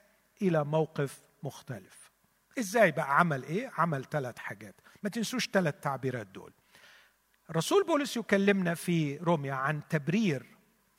إلى 0.42 0.64
موقف 0.64 1.20
مختلف. 1.44 2.07
إزاي 2.60 2.92
بقى 2.92 3.20
عمل 3.20 3.44
إيه؟ 3.44 3.72
عمل 3.78 4.06
ثلاث 4.06 4.38
حاجات. 4.38 4.76
ما 5.04 5.10
تنسوش 5.10 5.50
ثلاث 5.50 5.76
تعبيرات 5.82 6.28
دول. 6.28 6.52
الرسول 7.50 7.84
بولس 7.86 8.18
يكلمنا 8.18 8.74
في 8.74 9.18
روميا 9.18 9.54
عن 9.54 9.82
تبرير 9.90 10.46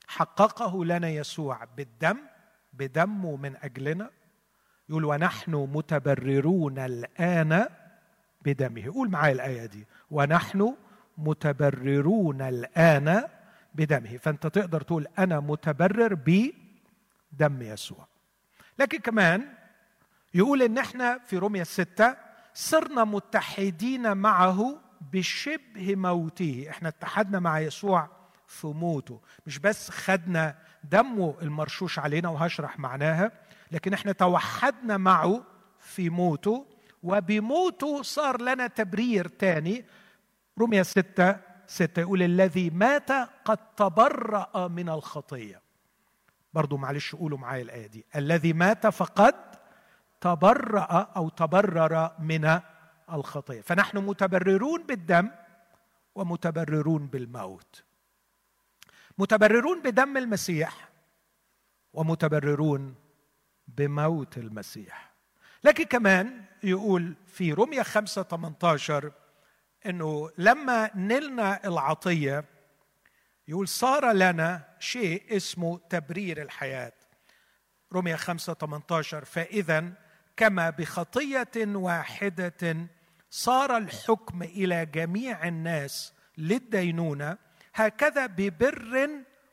حققه 0.06 0.84
لنا 0.84 1.09
يسوع 1.09 1.64
بالدم 1.64 2.16
بدمه 2.72 3.36
من 3.36 3.56
أجلنا. 3.56 4.11
يقول 4.88 5.04
ونحن 5.04 5.54
متبررون 5.54 6.78
الآن 6.78 7.68
بدمه. 8.42 8.80
يقول 8.80 9.11
معايا 9.11 9.32
الآية 9.32 9.66
دي. 9.66 9.86
ونحن 10.11 10.76
متبررون 11.18 12.42
الآن 12.42 13.28
بدمه. 13.74 14.16
فأنت 14.16 14.46
تقدر 14.46 14.80
تقول 14.80 15.06
أنا 15.18 15.40
متبرر 15.40 16.14
بدم 16.14 17.62
يسوع. 17.62 18.06
لكن 18.78 18.98
كمان 18.98 19.57
يقول 20.35 20.62
إن 20.62 20.79
إحنا 20.79 21.18
في 21.18 21.39
روميا 21.39 21.62
الستة 21.62 22.16
صرنا 22.55 23.05
متحدين 23.05 24.16
معه 24.16 24.81
بشبه 25.12 25.95
موته. 25.95 26.66
إحنا 26.70 26.89
اتحدنا 26.89 27.39
مع 27.41 27.61
يسوع 27.61 28.09
في 28.47 28.66
موته. 28.66 29.20
مش 29.47 29.59
بس 29.59 29.91
خدنا 29.91 30.59
دمه 30.85 31.35
المرشوش 31.43 31.99
علينا 31.99 32.29
وهشرح 32.29 32.79
معناها 32.79 33.33
لكن 33.72 33.93
إحنا 33.93 34.12
توحدنا 34.12 34.97
معه 34.97 35.45
في 35.79 36.11
موته 36.11 36.66
وبموته 37.03 38.03
صار 38.03 38.43
لنا 38.43 38.66
تبرير 38.66 39.29
تاني. 39.29 39.85
رمية 40.61 40.83
ستة 40.83 41.37
ستة 41.66 42.01
يقول 42.01 42.22
الذي 42.22 42.70
مات 42.70 43.11
قد 43.45 43.59
تبرأ 43.76 44.68
من 44.68 44.89
الخطية. 44.89 45.61
برضو 46.55 46.76
معلش 46.76 47.14
قولوا 47.14 47.39
معايا 47.39 47.62
الآية 47.62 47.87
دي. 47.87 48.05
الذي 48.16 48.53
مات 48.53 48.87
فقد 48.87 49.35
تبرأ 50.20 51.12
أو 51.16 51.28
تبرر 51.28 52.12
من 52.18 52.60
الخطية 53.12 53.60
فنحن 53.60 53.98
متبررون 53.98 54.82
بالدم 54.82 55.30
ومتبررون 56.14 57.06
بالموت. 57.06 57.82
متبررون 59.18 59.82
بدم 59.82 60.16
المسيح 60.16 60.88
ومتبررون 61.92 62.94
بموت 63.68 64.38
المسيح. 64.38 65.12
لكن 65.64 65.84
كمان 65.84 66.44
يقول 66.62 67.14
في 67.26 67.52
رمية 67.52 67.82
خمسة 67.82 68.22
18 68.22 69.12
إنه 69.86 70.30
لما 70.38 70.96
نلنا 70.96 71.66
العطية 71.66 72.44
يقول 73.48 73.68
صار 73.68 74.12
لنا 74.12 74.68
شيء 74.78 75.36
اسمه 75.36 75.80
تبرير 75.90 76.42
الحياة. 76.42 76.92
رمية 77.92 78.16
خمسة 78.16 78.54
18 78.54 79.24
فإذا 79.24 79.92
كما 80.39 80.70
بخطية 80.70 81.51
واحدة 81.57 82.86
صار 83.30 83.76
الحكم 83.76 84.43
إلى 84.43 84.86
جميع 84.86 85.49
الناس 85.49 86.12
للدينونة 86.39 87.39
هكذا 87.74 88.26
ببر 88.26 89.11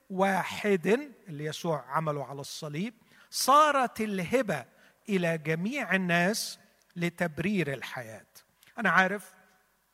واحد 0.09 1.11
اللي 1.27 1.45
يسوع 1.45 1.85
عمله 1.87 2.25
على 2.25 2.41
الصليب 2.41 2.93
صارت 3.29 4.01
الهبة 4.01 4.65
إلى 5.09 5.37
جميع 5.37 5.95
الناس 5.95 6.59
لتبرير 6.95 7.73
الحياة. 7.73 8.25
أنا 8.77 8.89
عارف 8.89 9.33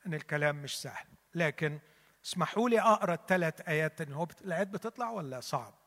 إن 0.05 0.13
الكلام 0.13 0.55
مش 0.55 0.81
سهل 0.81 1.05
لكن 1.35 1.79
اسمحوا 2.25 2.69
لي 2.69 2.81
أقرأ 2.81 3.13
الثلاث 3.13 3.69
آيات 3.69 4.01
هو 4.11 4.27
الآيات 4.45 4.67
بتطلع 4.67 5.09
ولا 5.09 5.39
صعب؟ 5.39 5.80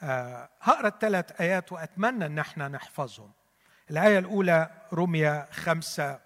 هقرأ 0.00 0.88
الثلاث 0.88 1.40
آيات 1.40 1.72
وأتمنى 1.72 2.26
إن 2.26 2.38
إحنا 2.38 2.68
نحفظهم. 2.68 3.32
الآية 3.90 4.18
الأولى 4.18 4.70
رمية 4.92 5.48
خمسة 5.50 6.20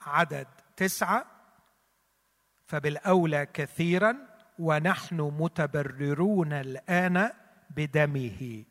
عدد 0.00 0.46
تسعة. 0.76 1.26
فبالأولى 2.66 3.46
كثيرا 3.46 4.16
ونحن 4.58 5.20
متبررون 5.20 6.52
الآن 6.52 7.32
بدمه. 7.70 8.64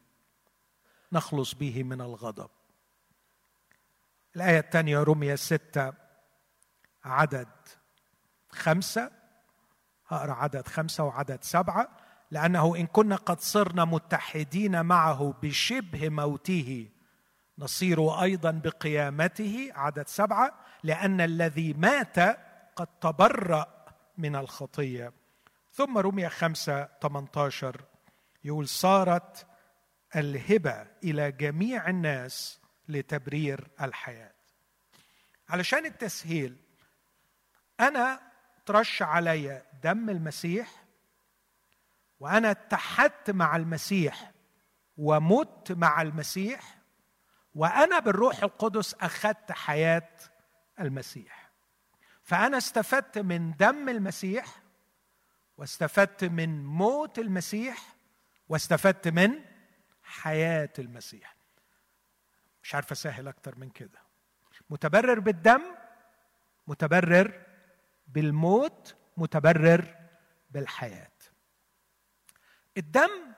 نخلص 1.11 1.53
به 1.53 1.84
من 1.84 2.01
الغضب. 2.01 2.49
الآية 4.36 4.59
الثانية 4.59 5.03
رمية 5.03 5.36
ستة 5.36 5.93
عدد 7.05 7.47
خمسة. 8.49 9.11
أقرأ 10.11 10.34
عدد 10.34 10.67
خمسة 10.67 11.03
وعدد 11.03 11.43
سبعة. 11.43 12.03
لأنه 12.34 12.75
إن 12.75 12.88
كنا 12.88 13.15
قد 13.15 13.39
صرنا 13.39 13.86
متحدين 13.86 14.86
معه 14.86 15.34
بشبه 15.41 16.09
موته 16.09 16.89
نصير 17.57 18.21
أيضا 18.21 18.51
بقيامته 18.51 19.71
عدد 19.75 20.07
سبعة 20.07 20.59
لأن 20.84 21.21
الذي 21.21 21.73
مات 21.73 22.19
قد 22.75 22.88
تبرأ 23.01 23.86
من 24.17 24.36
الخطية. 24.36 25.13
ثم 25.71 25.97
رمي 25.97 26.29
خمسة 26.29 26.89
18 27.01 27.81
يقول 28.43 28.67
صارت 28.67 29.45
الهبة 30.15 30.88
إلى 31.03 31.31
جميع 31.31 31.89
الناس 31.89 32.59
لتبرير 32.88 33.67
الحياة. 33.81 34.34
علشان 35.49 35.86
التسهيل 35.86 36.57
أنا 37.79 38.19
ترش 38.65 39.01
علي 39.01 39.63
دم 39.84 40.09
المسيح 40.09 40.82
وأنا 42.24 42.51
اتحدت 42.51 43.32
مع 43.32 43.55
المسيح 43.55 44.32
ومت 44.97 45.71
مع 45.71 46.01
المسيح 46.01 46.78
وأنا 47.55 47.99
بالروح 47.99 48.43
القدس 48.43 48.93
أخذت 48.93 49.51
حياة 49.51 50.09
المسيح. 50.80 51.51
فأنا 52.21 52.57
استفدت 52.57 53.17
من 53.17 53.57
دم 53.57 53.89
المسيح 53.89 54.45
واستفدت 55.57 56.24
من 56.24 56.65
موت 56.65 57.19
المسيح 57.19 57.95
واستفدت 58.49 59.07
من 59.07 59.32
حياة 60.03 60.74
المسيح. 60.80 61.36
مش 62.63 62.76
عارف 62.76 62.91
أسهل 62.91 63.28
أكتر 63.28 63.55
من 63.59 63.69
كده. 63.69 63.99
متبرر 64.69 65.19
بالدم 65.19 65.61
متبرر 66.67 67.45
بالموت 68.07 68.95
متبرر 69.17 69.95
بالحياة. 70.51 71.12
الدم 72.78 73.34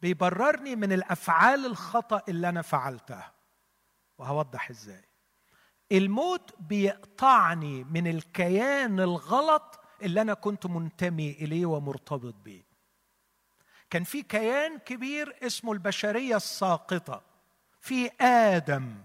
بيبررني 0.00 0.76
من 0.76 0.92
الأفعال 0.92 1.66
الخطأ 1.66 2.22
اللي 2.28 2.48
أنا 2.48 2.62
فعلتها. 2.62 3.32
وهوضح 4.18 4.70
إزاي. 4.70 5.04
الموت 5.92 6.54
بيقطعني 6.60 7.84
من 7.84 8.06
الكيان 8.06 9.00
الغلط 9.00 9.80
اللي 10.02 10.20
أنا 10.20 10.34
كنت 10.34 10.66
منتمي 10.66 11.30
إليه 11.30 11.66
ومرتبط 11.66 12.34
بيه. 12.34 12.62
كان 13.90 14.04
في 14.04 14.22
كيان 14.22 14.78
كبير 14.78 15.38
اسمه 15.46 15.72
البشرية 15.72 16.36
الساقطة. 16.36 17.22
في 17.80 18.10
آدم. 18.20 19.04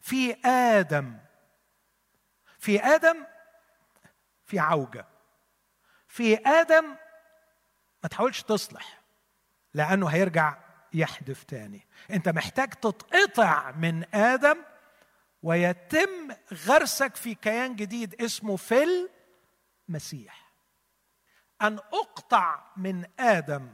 في 0.00 0.46
آدم. 0.46 1.18
في 2.58 2.80
آدم 2.84 3.24
في 4.44 4.58
عوجة. 4.58 5.06
في 6.08 6.36
آدم 6.46 6.96
ما 8.06 8.10
تحاولش 8.10 8.42
تصلح 8.42 9.00
لأنه 9.74 10.06
هيرجع 10.06 10.58
يحدف 10.92 11.42
تاني. 11.44 11.86
أنت 12.10 12.28
محتاج 12.28 12.68
تتقطع 12.70 13.70
من 13.70 14.14
آدم 14.14 14.56
ويتم 15.42 16.28
غرسك 16.66 17.16
في 17.16 17.34
كيان 17.34 17.76
جديد 17.76 18.22
اسمه 18.22 18.56
في 18.56 19.08
المسيح 19.88 20.52
أن 21.62 21.78
أقطع 21.78 22.64
من 22.76 23.04
آدم 23.20 23.72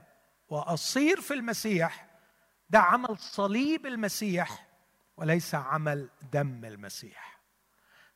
وأصير 0.49 1.21
في 1.21 1.35
المسيح 1.35 2.07
ده 2.71 2.79
عمل 2.79 3.19
صليب 3.19 3.87
المسيح 3.87 4.67
وليس 5.17 5.55
عمل 5.55 6.09
دم 6.33 6.65
المسيح. 6.65 7.41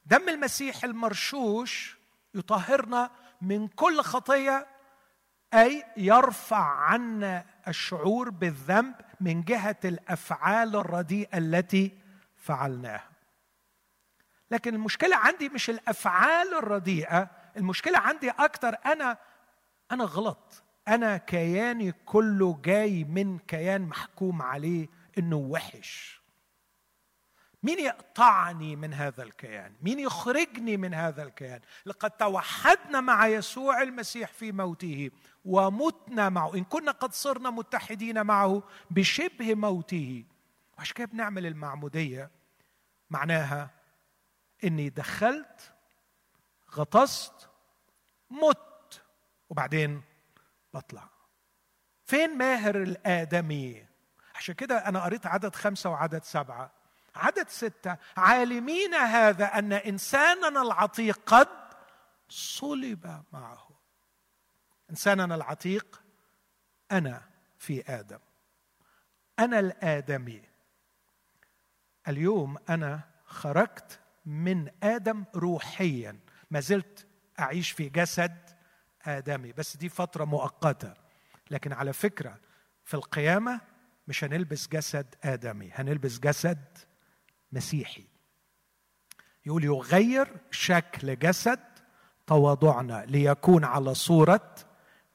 دم 0.06 0.28
المسيح 0.28 0.84
المرشوش 0.84 1.98
يطهرنا 2.34 3.10
من 3.42 3.68
كل 3.68 4.00
خطية 4.00 4.75
أي 5.56 5.84
يرفع 5.96 6.64
عنا 6.64 7.44
الشعور 7.68 8.30
بالذنب 8.30 8.94
من 9.20 9.42
جهة 9.42 9.76
الأفعال 9.84 10.76
الرديئة 10.76 11.38
التي 11.38 11.98
فعلناها. 12.36 13.10
لكن 14.50 14.74
المشكلة 14.74 15.16
عندي 15.16 15.48
مش 15.48 15.70
الأفعال 15.70 16.54
الرديئة 16.54 17.30
المشكلة 17.56 17.98
عندي 17.98 18.30
أكتر 18.30 18.76
أنا 18.86 19.18
أنا 19.92 20.04
غلط. 20.04 20.62
أنا 20.88 21.16
كياني 21.16 21.92
كله 21.92 22.60
جاي 22.64 23.04
من 23.04 23.38
كيان 23.38 23.82
محكوم 23.82 24.42
عليه 24.42 24.88
إنه 25.18 25.36
وحش. 25.36 26.20
مين 27.62 27.78
يقطعني 27.78 28.76
من 28.76 28.94
هذا 28.94 29.22
الكيان؟ 29.22 29.72
مين 29.82 29.98
يخرجني 29.98 30.76
من 30.76 30.94
هذا 30.94 31.22
الكيان؟ 31.22 31.60
لقد 31.86 32.10
توحدنا 32.10 33.00
مع 33.00 33.26
يسوع 33.26 33.82
المسيح 33.82 34.32
في 34.32 34.52
موته. 34.52 35.10
ومتنا 35.46 36.28
معه. 36.28 36.54
إن 36.54 36.64
كنا 36.64 36.92
قد 36.92 37.12
صرنا 37.12 37.50
متحدين 37.50 38.22
معه 38.26 38.62
بشبه 38.90 39.54
موته. 39.54 40.24
وعشان 40.78 40.94
كده 40.94 41.06
بنعمل 41.06 41.46
المعمودية. 41.46 42.30
معناها 43.10 43.70
إني 44.64 44.88
دخلت 44.88 45.72
غطست 46.74 47.48
مت 48.30 49.02
وبعدين 49.50 50.02
بطلع. 50.74 51.08
فين 52.04 52.38
ماهر 52.38 52.82
الآدمي؟ 52.82 53.86
عشان 54.34 54.54
كده 54.54 54.78
أنا 54.88 55.04
قريت 55.04 55.26
عدد 55.26 55.54
خمسة 55.56 55.90
وعدد 55.90 56.22
سبعة. 56.22 56.70
عدد 57.16 57.48
ستة. 57.48 57.96
عالمين 58.16 58.94
هذا 58.94 59.58
أن 59.58 59.72
إنساننا 59.72 60.62
العتيق 60.62 61.20
قد 61.26 61.48
صلب 62.28 63.22
معه. 63.32 63.65
إنساننا 64.90 65.34
العتيق 65.34 66.02
أنا 66.92 67.22
في 67.58 67.84
آدم. 67.88 68.18
أنا 69.38 69.58
الآدمي. 69.58 70.42
اليوم 72.08 72.56
أنا 72.68 73.00
خرجت 73.24 74.00
من 74.26 74.70
آدم 74.82 75.24
روحيا. 75.34 76.18
ما 76.50 76.60
زلت 76.60 77.06
أعيش 77.40 77.70
في 77.70 77.88
جسد 77.88 78.50
آدمي. 79.02 79.52
بس 79.52 79.76
دي 79.76 79.88
فترة 79.88 80.24
مؤقتة. 80.24 80.94
لكن 81.50 81.72
على 81.72 81.92
فكرة 81.92 82.40
في 82.84 82.94
القيامة 82.94 83.60
مش 84.08 84.24
هنلبس 84.24 84.68
جسد 84.68 85.14
آدمي 85.24 85.70
هنلبس 85.74 86.18
جسد 86.18 86.78
مسيحي. 87.52 88.04
يقول 89.46 89.64
يغير 89.64 90.36
شكل 90.50 91.18
جسد 91.18 91.60
تواضعنا 92.26 93.04
ليكون 93.08 93.64
على 93.64 93.94
صورة 93.94 94.54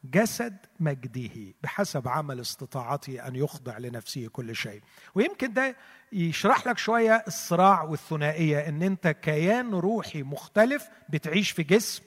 جسد 0.03 0.57
مجده 0.79 1.53
بحسب 1.63 2.07
عمل 2.07 2.39
استطاعته 2.39 3.27
أن 3.27 3.35
يخضع 3.35 3.77
لنفسه 3.77 4.27
كل 4.27 4.55
شيء. 4.55 4.81
ويمكن 5.15 5.53
ده 5.53 5.75
يشرح 6.11 6.67
لك 6.67 6.77
شوية 6.77 7.23
الصراع 7.27 7.83
والثنائية 7.83 8.69
إن 8.69 8.83
أنت 8.83 9.07
كيان 9.07 9.73
روحي 9.73 10.23
مختلف 10.23 10.89
بتعيش 11.09 11.51
في 11.51 11.63
جسم 11.63 12.03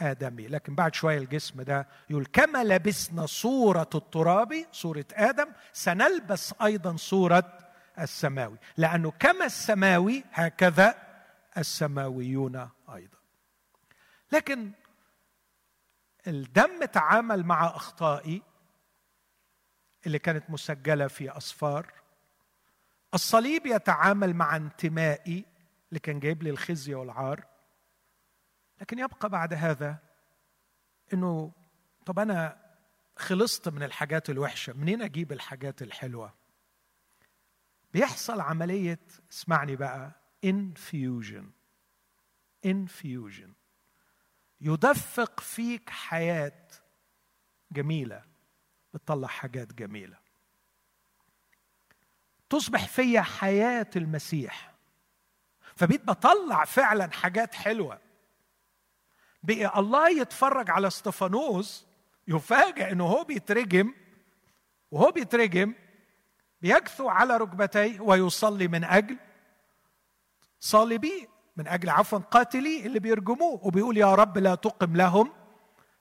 آدمي. 0.00 0.46
لكن 0.48 0.74
بعد 0.74 0.94
شوية 0.94 1.18
الجسم 1.18 1.62
ده 1.62 1.88
يقول 2.10 2.26
كما 2.32 2.64
لبسنا 2.64 3.26
صورة 3.26 3.90
التراب 3.94 4.64
صورة 4.72 5.04
آدم 5.12 5.46
سنلبس 5.72 6.54
أيضا 6.62 6.96
صورة 6.96 7.58
السماوي. 8.00 8.56
لأنه 8.76 9.10
كما 9.18 9.44
السماوي 9.44 10.24
هكذا 10.32 10.94
السماويون 11.58 12.68
أيضا. 12.94 13.18
لكن 14.32 14.70
الدم 16.26 16.84
تعامل 16.84 17.44
مع 17.44 17.66
أخطائي 17.66 18.42
اللي 20.06 20.18
كانت 20.18 20.50
مسجلة 20.50 21.06
في 21.06 21.30
أصفار. 21.30 21.92
الصليب 23.14 23.66
يتعامل 23.66 24.34
مع 24.34 24.56
انتمائي 24.56 25.44
اللي 25.88 26.00
كان 26.00 26.20
جايب 26.20 26.42
لي 26.42 26.50
الخزي 26.50 26.94
والعار. 26.94 27.44
لكن 28.80 28.98
يبقى 28.98 29.28
بعد 29.28 29.54
هذا 29.54 29.98
إنه 31.12 31.52
طب 32.06 32.18
أنا 32.18 32.64
خلصت 33.16 33.68
من 33.68 33.82
الحاجات 33.82 34.30
الوحشة 34.30 34.72
منين 34.72 35.02
أجيب 35.02 35.32
الحاجات 35.32 35.82
الحلوة؟ 35.82 36.34
بيحصل 37.92 38.40
عملية 38.40 39.00
اسمعني 39.32 39.76
بقى 39.76 40.10
infusion 40.44 41.50
infusion 42.64 43.52
يدفق 44.64 45.40
فيك 45.40 45.90
حياة 45.90 46.68
جميلة 47.72 48.22
بتطلع 48.94 49.28
حاجات 49.28 49.72
جميلة. 49.74 50.16
تصبح 52.50 52.88
فيا 52.88 53.22
حياة 53.22 53.90
المسيح 53.96 54.74
فبيت 55.76 56.04
بطلع 56.04 56.64
فعلا 56.64 57.10
حاجات 57.12 57.54
حلوة. 57.54 58.00
بقي 59.42 59.78
الله 59.78 60.20
يتفرج 60.20 60.70
على 60.70 60.86
استفانوس 60.86 61.86
يفاجئ 62.28 62.92
إنه 62.92 63.06
هو 63.06 63.24
بيترجم 63.24 63.94
وهو 64.90 65.10
بيترجم 65.10 65.74
بيكثو 66.60 67.08
على 67.08 67.36
ركبتيه 67.36 68.00
ويصلي 68.00 68.68
من 68.68 68.84
أجل 68.84 69.18
صالبيه 70.60 71.33
من 71.56 71.68
أجل 71.68 71.88
عفوا 71.88 72.18
قاتلي 72.18 72.86
اللي 72.86 72.98
بيرجموه 72.98 73.60
وبيقول 73.66 73.96
يا 73.96 74.14
رب 74.14 74.38
لا 74.38 74.54
تقم 74.54 74.96
لهم 74.96 75.32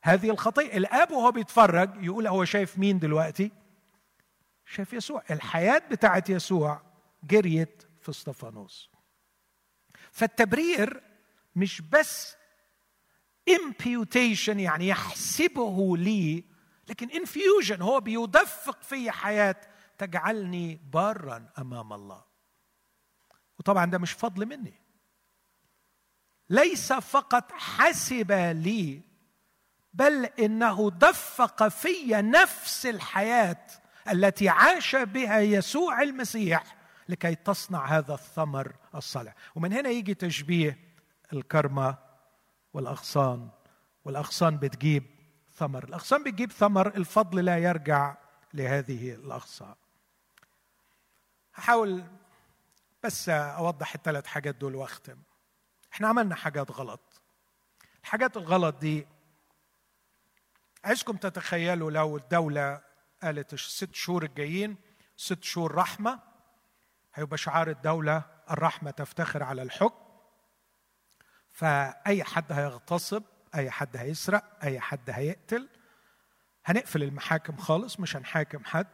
هذه 0.01 0.29
الخطيه 0.29 0.77
الأب 0.77 1.11
وهو 1.11 1.31
بيتفرج 1.31 2.03
يقول 2.05 2.27
هو 2.27 2.45
شايف 2.45 2.79
مين 2.79 2.99
دلوقتي؟ 2.99 3.51
شايف 4.65 4.93
يسوع. 4.93 5.23
الحياة 5.31 5.77
بتاعت 5.91 6.29
يسوع 6.29 6.81
جريت 7.23 7.83
في 8.01 8.09
استفانوس 8.09 8.89
فالتبرير 10.11 11.03
مش 11.55 11.81
بس 11.81 12.35
imputation 13.49 14.49
يعني 14.57 14.87
يحسبه 14.87 15.97
لي 15.97 16.43
لكن 16.89 17.09
infusion 17.09 17.81
هو 17.81 17.99
بيدفق 17.99 18.83
في 18.83 19.11
حياة 19.11 19.55
تجعلني 19.97 20.79
بارا 20.93 21.49
أمام 21.57 21.93
الله. 21.93 22.23
وطبعا 23.59 23.85
ده 23.85 23.97
مش 23.97 24.11
فضل 24.11 24.45
مني. 24.45 24.82
ليس 26.49 26.93
فقط 26.93 27.51
حسب 27.51 28.31
لي 28.31 29.01
بل 29.93 30.25
إنه 30.25 30.91
دفق 30.91 31.67
في 31.67 32.07
نفس 32.09 32.85
الحياة 32.85 33.65
التي 34.11 34.49
عاش 34.49 34.95
بها 34.95 35.39
يسوع 35.39 36.01
المسيح 36.01 36.75
لكي 37.09 37.35
تصنع 37.35 37.85
هذا 37.85 38.13
الثمر 38.13 38.75
الصالح. 38.95 39.33
ومن 39.55 39.73
هنا 39.73 39.89
يجي 39.89 40.13
تشبيه 40.13 40.79
الكرمة 41.33 41.97
والأغصان. 42.73 43.49
والأغصان 44.05 44.57
بتجيب 44.57 45.03
ثمر. 45.55 45.83
الأغصان 45.83 46.23
بتجيب 46.23 46.51
ثمر 46.51 46.87
الفضل 46.87 47.45
لا 47.45 47.57
يرجع 47.57 48.15
لهذه 48.53 49.13
الأغصان. 49.13 49.75
هحاول 51.55 52.03
بس 53.03 53.29
أوضح 53.29 53.95
الثلاث 53.95 54.25
حاجات 54.25 54.55
دول 54.55 54.75
وأختم. 54.75 55.17
إحنا 55.93 56.07
عملنا 56.07 56.35
حاجات 56.35 56.71
غلط. 56.71 57.21
الحاجات 58.03 58.37
الغلط 58.37 58.75
دي 58.75 59.07
عايزكم 60.83 61.17
تتخيلوا 61.17 61.91
لو 61.91 62.17
الدولة 62.17 62.81
قالت 63.23 63.53
الست 63.53 63.95
شهور 63.95 64.23
الجايين 64.23 64.77
ست 65.17 65.43
شهور 65.43 65.75
رحمة 65.75 66.19
هيبقى 67.13 67.37
شعار 67.37 67.69
الدولة 67.69 68.23
الرحمة 68.51 68.91
تفتخر 68.91 69.43
على 69.43 69.61
الحكم. 69.61 70.03
فأي 71.51 72.23
حد 72.23 72.51
هيغتصب 72.51 73.23
أي 73.55 73.71
حد 73.71 73.97
هيسرق 73.97 74.43
أي 74.63 74.79
حد 74.79 75.09
هيقتل 75.09 75.69
هنقفل 76.65 77.03
المحاكم 77.03 77.57
خالص 77.57 77.99
مش 77.99 78.15
هنحاكم 78.15 78.65
حد. 78.65 78.87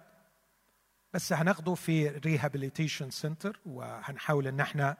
بس 1.13 1.33
هناخده 1.33 1.73
في 1.75 2.07
rehabilitation 2.07 3.09
center 3.09 3.59
وهنحاول 3.65 4.47
إن 4.47 4.59
إحنا 4.59 4.97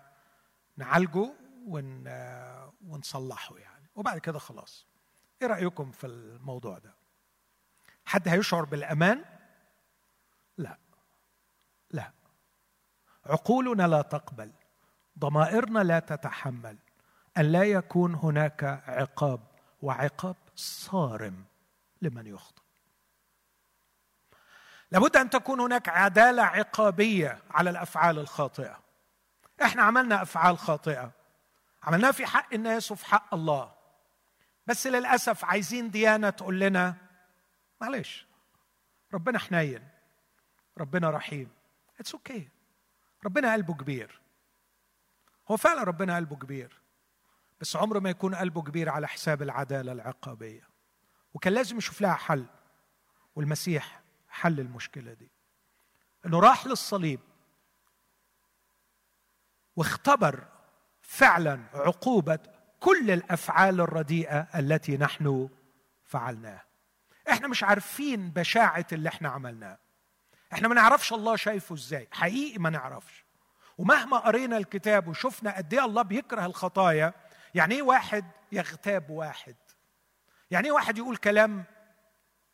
نعالجه 0.77 1.33
ون 1.69 2.03
ونصلحه 2.87 3.57
يعني. 3.57 3.87
وبعد 3.95 4.17
كده 4.17 4.39
خلاص. 4.39 4.87
إيه 5.41 5.47
رأيكم 5.47 5.91
في 5.91 6.07
الموضوع 6.07 6.77
ده؟ 6.77 6.93
حد 8.05 8.27
هيشعر 8.27 8.65
بالأمان؟ 8.65 9.25
لا. 10.57 10.77
لا. 11.91 12.11
عقولنا 13.25 13.87
لا 13.87 14.01
تقبل 14.01 14.51
ضمائرنا 15.19 15.79
لا 15.79 15.99
تتحمل. 15.99 16.77
أن 17.37 17.45
لا 17.45 17.63
يكون 17.63 18.15
هناك 18.15 18.63
عقاب 18.87 19.39
وعقاب 19.81 20.35
صارم 20.55 21.45
لمن 22.01 22.27
يخطئ. 22.27 22.61
لابد 24.91 25.17
أن 25.17 25.29
تكون 25.29 25.59
هناك 25.59 25.89
عدالة 25.89 26.43
عقابية 26.43 27.41
على 27.51 27.69
الأفعال 27.69 28.19
الخاطئة. 28.19 28.79
إحنا 29.63 29.83
عملنا 29.83 30.21
أفعال 30.21 30.57
خاطئة. 30.57 31.11
عملناها 31.83 32.11
في 32.11 32.25
حق 32.25 32.53
الناس 32.53 32.91
وفي 32.91 33.05
حق 33.05 33.33
الله. 33.33 33.75
بس 34.67 34.87
للأسف 34.87 35.45
عايزين 35.45 35.91
ديانة 35.91 36.29
تقول 36.29 36.59
لنا 36.59 36.95
معلش 37.81 38.25
ربنا 39.13 39.39
حنين 39.39 39.89
ربنا 40.77 41.09
رحيم. 41.09 41.51
it's 41.99 42.13
okay 42.13 42.43
okay. 42.43 42.49
ربنا 43.25 43.53
قلبه 43.53 43.73
كبير. 43.73 44.21
هو 45.51 45.57
فعلا 45.57 45.83
ربنا 45.83 46.15
قلبه 46.15 46.35
كبير 46.35 46.81
بس 47.61 47.75
عمره 47.75 47.99
ما 47.99 48.09
يكون 48.09 48.35
قلبه 48.35 48.61
كبير 48.61 48.89
على 48.89 49.07
حساب 49.07 49.41
العدالة 49.41 49.91
العقابية. 49.91 50.69
وكان 51.33 51.53
لازم 51.53 51.77
يشوف 51.77 52.01
لها 52.01 52.13
حل 52.13 52.45
والمسيح 53.35 54.01
حل 54.29 54.59
المشكلة 54.59 55.13
دي. 55.13 55.31
إنه 56.25 56.39
راح 56.39 56.67
للصليب 56.67 57.19
واختبر 59.75 60.47
فعلا 61.09 61.59
عقوبة 61.73 62.39
كل 62.79 63.11
الأفعال 63.11 63.81
الرديئة 63.81 64.47
التي 64.55 64.97
نحن 64.97 65.49
فعلناها. 66.03 66.65
إحنا 67.31 67.47
مش 67.47 67.63
عارفين 67.63 68.29
بشاعة 68.29 68.85
اللي 68.91 69.09
إحنا 69.09 69.29
عملناه 69.29 69.77
إحنا 70.53 70.67
ما 70.67 70.75
نعرفش 70.75 71.13
الله 71.13 71.35
شايفه 71.35 71.75
إزاي. 71.75 72.07
حقيقي 72.11 72.59
ما 72.59 72.69
نعرفش. 72.69 73.25
ومهما 73.77 74.17
قرينا 74.17 74.57
الكتاب 74.57 75.07
وشفنا 75.07 75.57
قد 75.57 75.73
إيه 75.73 75.85
الله 75.85 76.01
بيكره 76.01 76.45
الخطايا 76.45 77.13
يعني 77.55 77.75
إيه 77.75 77.81
واحد 77.81 78.25
يغتاب 78.51 79.09
واحد؟ 79.09 79.55
يعني 80.51 80.67
إيه 80.67 80.71
واحد 80.71 80.97
يقول 80.97 81.17
كلام 81.17 81.63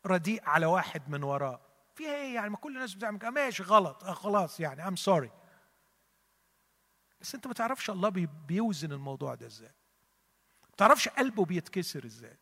رديء 0.06 0.42
على 0.46 0.66
واحد 0.66 1.02
من 1.08 1.22
وراه 1.22 1.60
فيها 1.94 2.14
إيه 2.14 2.34
يعني؟ 2.34 2.50
ما 2.50 2.56
كل 2.56 2.76
الناس 2.76 2.94
بتعمل 2.94 3.28
ماشي 3.28 3.62
غلط. 3.62 4.04
آه 4.04 4.12
خلاص 4.12 4.60
يعني 4.60 4.88
ام 4.88 4.96
سوري 4.96 5.30
بس 7.20 7.34
انت 7.34 7.46
ما 7.46 7.52
تعرفش 7.52 7.90
الله 7.90 8.08
بيوزن 8.48 8.92
الموضوع 8.92 9.34
ده 9.34 9.46
إزاي. 9.46 9.74
ما 10.70 10.76
تعرفش 10.76 11.08
قلبه 11.08 11.44
بيتكسر 11.44 12.04
إزاي. 12.04 12.38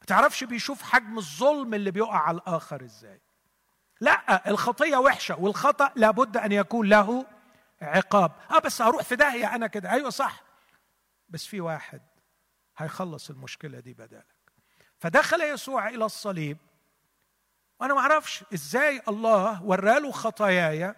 ما 0.00 0.06
تعرفش 0.06 0.44
بيشوف 0.44 0.82
حجم 0.82 1.18
الظلم 1.18 1.74
اللي 1.74 1.90
بيقع 1.90 2.18
على 2.18 2.36
الآخر 2.36 2.84
إزاي. 2.84 3.20
لا 4.00 4.50
الخطية 4.50 4.96
وحشة 4.96 5.40
والخطأ 5.40 5.92
لابد 5.96 6.36
أن 6.36 6.52
يكون 6.52 6.88
له 6.88 7.26
عقاب. 7.82 8.32
آه 8.50 8.58
بس 8.58 8.82
هروح 8.82 9.02
في 9.02 9.16
داهية 9.16 9.54
أنا 9.54 9.66
كده. 9.66 9.90
أيوه 9.90 10.10
صح. 10.10 10.42
بس 11.28 11.46
في 11.46 11.60
واحد 11.60 12.02
هيخلص 12.76 13.30
المشكلة 13.30 13.80
دي 13.80 13.94
بدالك. 13.94 14.26
فدخل 14.98 15.40
يسوع 15.40 15.88
إلى 15.88 16.04
الصليب. 16.04 16.58
وأنا 17.80 17.94
ما 17.94 18.00
أعرفش 18.00 18.44
إزاي 18.54 19.02
الله 19.08 19.62
وراله 19.62 20.12
خطاياي 20.12 20.94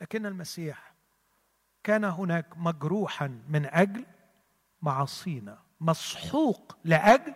لكن 0.00 0.26
المسيح 0.26 0.89
كان 1.84 2.04
هناك 2.04 2.46
مجروحا 2.56 3.40
من 3.48 3.66
أجل 3.66 4.06
معاصينا 4.82 5.58
مسحوق 5.80 6.76
لأجل 6.84 7.34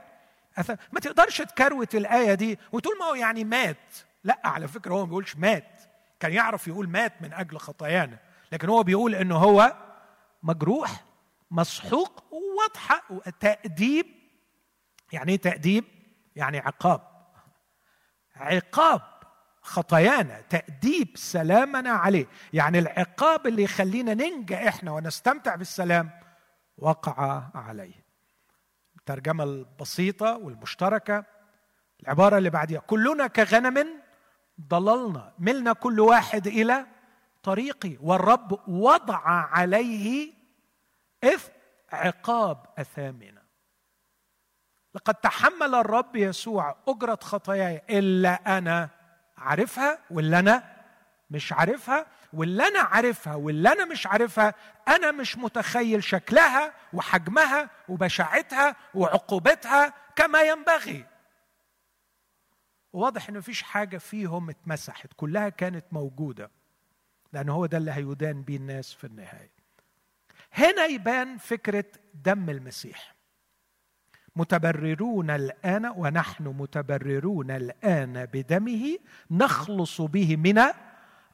أثم. 0.59 0.75
ما 0.93 1.01
تقدرش 1.01 1.39
تكروت 1.43 1.95
الآية 1.95 2.35
دي 2.35 2.59
وتقول 2.73 2.99
ما 2.99 3.05
هو 3.05 3.15
يعني 3.15 3.45
مات. 3.45 3.95
لا 4.25 4.41
على 4.45 4.69
فكرة 4.69 4.95
هو 4.95 4.99
ما 4.99 5.05
بيقولش 5.05 5.37
مات. 5.37 5.81
كان 6.21 6.33
يعرف 6.33 6.69
يقول 6.69 6.89
مات 6.89 7.23
من 7.23 7.33
أجل 7.33 7.59
خطايانا. 7.59 8.19
لكن 8.53 8.69
هو 8.69 8.83
بيقول 8.83 9.15
انه 9.15 9.37
هو 9.37 9.77
مجروح 10.43 11.05
مسحوق 11.51 12.25
واضحه 12.33 13.03
تأديب. 13.41 14.07
يعني 15.13 15.33
إيه 15.33 15.39
تأديب؟ 15.39 15.85
يعني 16.37 16.59
عقاب. 16.59 17.01
عقاب. 18.37 19.03
خطايانا 19.65 20.41
تأديب 20.41 21.09
سلامنا 21.15 21.91
عليه. 21.91 22.27
يعني 22.53 22.79
العقاب 22.79 23.47
اللي 23.47 23.63
يخلينا 23.63 24.15
ننجى 24.15 24.69
إحنا 24.69 24.91
ونستمتع 24.91 25.55
بالسلام 25.55 26.11
وقع 26.79 27.43
عليه. 27.55 28.05
الترجمة 28.97 29.45
البسيطة 29.45 30.37
والمشتركة 30.37 31.25
العبارة 32.03 32.39
اللي 32.39 32.51
بعديها 32.51 32.81
كلنا 32.81 33.27
كغنم 33.27 33.89
ضللنا 34.61 35.33
ملنا 35.39 35.73
كل 35.73 36.01
واحد 36.01 36.47
إلى 36.47 36.87
طريقي 37.43 37.97
والرب 38.01 38.69
وضع 38.69 39.21
عليه 39.27 40.33
إثم 41.25 41.53
عقاب 41.93 42.67
أثامنا. 42.79 43.43
لقد 44.95 45.15
تحمل 45.15 45.75
الرب 45.75 46.17
يسوع 46.17 46.77
أجرة 46.89 47.19
خطاياي 47.23 47.83
إلا 47.91 48.59
أنا 48.59 49.04
عارفها 49.39 49.99
واللي 50.11 50.39
أنا 50.39 50.75
مش 51.31 51.53
عارفها 51.53 52.07
واللي 52.33 52.69
أنا 52.69 52.81
عارفها 52.81 53.35
واللي 53.35 53.73
أنا 53.73 53.85
مش 53.85 54.07
عارفها 54.07 54.55
أنا 54.89 55.13
مش 55.13 55.39
متخيل 55.39 56.05
شكلها 56.05 56.75
وحجمها 56.93 57.71
وبشاعتها 57.89 58.77
وعقوبتها 58.95 59.95
كما 60.17 60.41
ينبغي. 60.43 61.07
واضح 62.93 63.29
ان 63.29 63.39
مفيش 63.39 63.63
حاجة 63.63 63.99
فيهم 63.99 64.51
اتمسحت 64.51 65.11
كلها 65.17 65.49
كانت 65.49 65.85
موجودة 65.93 66.51
لأن 67.33 67.49
هو 67.49 67.67
ده 67.67 67.79
اللي 67.79 67.93
هيدان 67.93 68.43
بيه 68.43 68.57
الناس 68.57 68.93
في 68.93 69.05
النهاية. 69.05 69.51
هنا 70.53 70.85
يبان 70.85 71.37
فكرة 71.39 71.85
دم 72.15 72.51
المسيح. 72.51 73.14
متبررون 74.37 75.31
الآن 75.31 75.87
ونحن 75.87 76.45
متبررون 76.45 77.51
الآن 77.51 78.27
بدمه 78.27 78.99
نخلص 79.31 80.01
به 80.01 80.37
من 80.37 80.59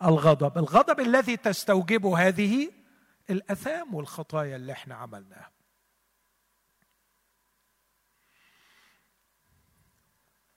الغضب. 0.03 0.59
الغضب 0.59 1.01
الذي 1.01 1.37
تستوجبه 1.37 2.29
هذه 2.29 2.71
الأثام 3.31 3.95
والخطايا 3.95 4.57
اللي 4.57 4.73
إحنا 4.73 4.95
عملناها. 4.95 5.51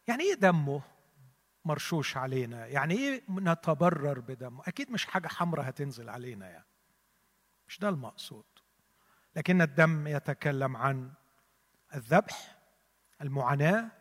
يعني 0.07 0.23
إيه 0.23 0.33
دمه 0.33 0.81
مرشوش 1.65 2.17
علينا؟ 2.17 2.65
يعني 2.65 2.93
إيه 2.93 3.23
نتبرر 3.29 4.19
بدمه؟ 4.19 4.63
أكيد 4.67 4.91
مش 4.91 5.05
حاجة 5.05 5.27
حمراء 5.27 5.69
هتنزل 5.69 6.09
علينا 6.09 6.49
يعني. 6.49 6.65
مش 7.67 7.79
ده 7.79 7.89
المقصود. 7.89 8.45
لكن 9.35 9.61
الدم 9.61 10.07
يتكلم 10.07 10.77
عن 10.77 11.11
الذبح 11.95 12.55
المعاناة 13.21 13.91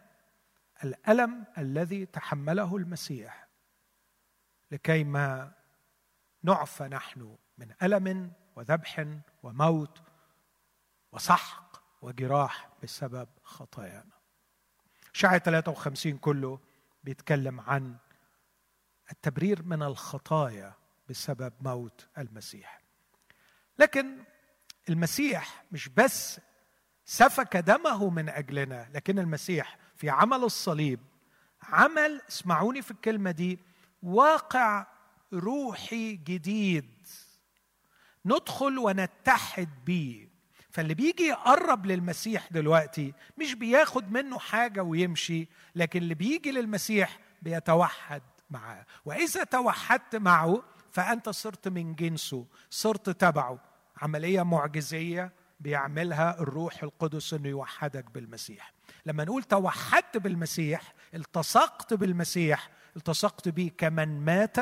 الألم 0.84 1.44
الذي 1.58 2.06
تحمله 2.06 2.76
المسيح. 2.76 3.48
لكي 4.70 5.04
ما 5.04 5.52
نعفى 6.42 6.84
نحن 6.84 7.36
من 7.58 7.74
ألم 7.82 8.32
وذبح 8.56 9.06
وموت 9.42 10.02
وسحق 11.12 11.82
وجراح 12.02 12.68
بسبب 12.82 13.28
خطايانا. 13.42 14.12
شعر 15.12 15.38
53 15.38 16.18
كله 16.18 16.60
بيتكلم 17.04 17.60
عن 17.60 17.96
التبرير 19.10 19.62
من 19.62 19.82
الخطايا 19.82 20.74
بسبب 21.08 21.52
موت 21.60 22.08
المسيح. 22.18 22.82
لكن 23.78 24.24
المسيح 24.88 25.64
مش 25.72 25.88
بس 25.88 26.40
سفك 27.04 27.56
دمه 27.56 28.10
من 28.10 28.28
أجلنا. 28.28 28.88
لكن 28.94 29.18
المسيح 29.18 29.76
في 29.96 30.10
عمل 30.10 30.44
الصليب 30.44 31.00
عمل 31.62 32.22
اسمعوني 32.28 32.82
في 32.82 32.90
الكلمة 32.90 33.30
دي 33.30 33.58
واقع 34.02 34.86
روحي 35.32 36.12
جديد. 36.12 37.06
ندخل 38.24 38.78
ونتحد 38.78 39.68
بيه. 39.86 40.32
فاللي 40.70 40.94
بيجي 40.94 41.22
يقرب 41.22 41.86
للمسيح 41.86 42.48
دلوقتي 42.50 43.14
مش 43.38 43.54
بياخد 43.54 44.12
منه 44.12 44.38
حاجة 44.38 44.82
ويمشي 44.82 45.48
لكن 45.74 46.02
اللي 46.02 46.14
بيجي 46.14 46.50
للمسيح 46.50 47.18
بيتوحد 47.42 48.22
معاه. 48.50 48.86
وإذا 49.04 49.44
توحدت 49.44 50.16
معه 50.16 50.62
فأنت 50.92 51.28
صرت 51.28 51.68
من 51.68 51.94
جنسه 51.94 52.46
صرت 52.70 53.10
تبعه. 53.10 53.58
عملية 54.02 54.42
معجزية 54.42 55.32
بيعملها 55.62 56.40
الروح 56.40 56.82
القدس 56.82 57.34
إنه 57.34 57.48
يوحدك 57.48 58.10
بالمسيح. 58.10 58.72
لما 59.06 59.24
نقول 59.24 59.42
توحدت 59.42 60.16
بالمسيح 60.16 60.94
التصقت 61.14 61.94
بالمسيح 61.94 62.70
التصقت 62.96 63.48
به 63.48 63.70
كمن 63.78 64.24
مات 64.24 64.56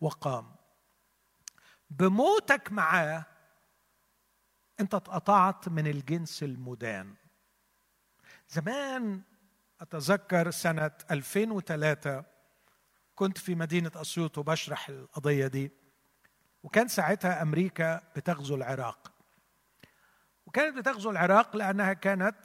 وقام. 0.00 0.54
بموتك 1.90 2.72
معاه 2.72 3.24
أنت 4.80 4.94
اتقطعت 4.94 5.68
من 5.68 5.86
الجنس 5.86 6.42
المدان. 6.42 7.14
زمان 8.48 9.22
أتذكر 9.80 10.50
سنة 10.50 10.90
2003 11.10 12.24
كنت 13.14 13.38
في 13.38 13.54
مدينة 13.54 13.90
أسيوط 13.94 14.38
وبشرح 14.38 14.88
القضية 14.88 15.46
دي 15.46 15.70
وكان 16.62 16.88
ساعتها 16.88 17.42
أمريكا 17.42 18.02
بتغزو 18.16 18.54
العراق. 18.54 19.12
وكانت 20.50 20.76
بتغزو 20.76 21.10
العراق 21.10 21.56
لأنها 21.56 21.92
كانت 21.92 22.36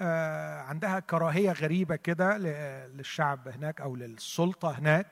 آه، 0.00 0.60
عندها 0.60 1.00
كراهية 1.00 1.52
غريبة 1.52 1.96
كده 1.96 2.38
للشعب 2.38 3.48
هناك 3.48 3.80
أو 3.80 3.96
للسلطة 3.96 4.70
هناك 4.78 5.06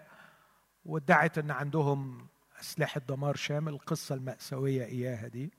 وادعت 0.85 1.39
إن 1.39 1.51
عندهم 1.51 2.29
أسلحة 2.61 3.01
دمار 3.09 3.37
شامل 3.37 3.73
القصة 3.73 4.15
المأساوية 4.15 4.85
إياها 4.85 5.29
دي. 5.29 5.53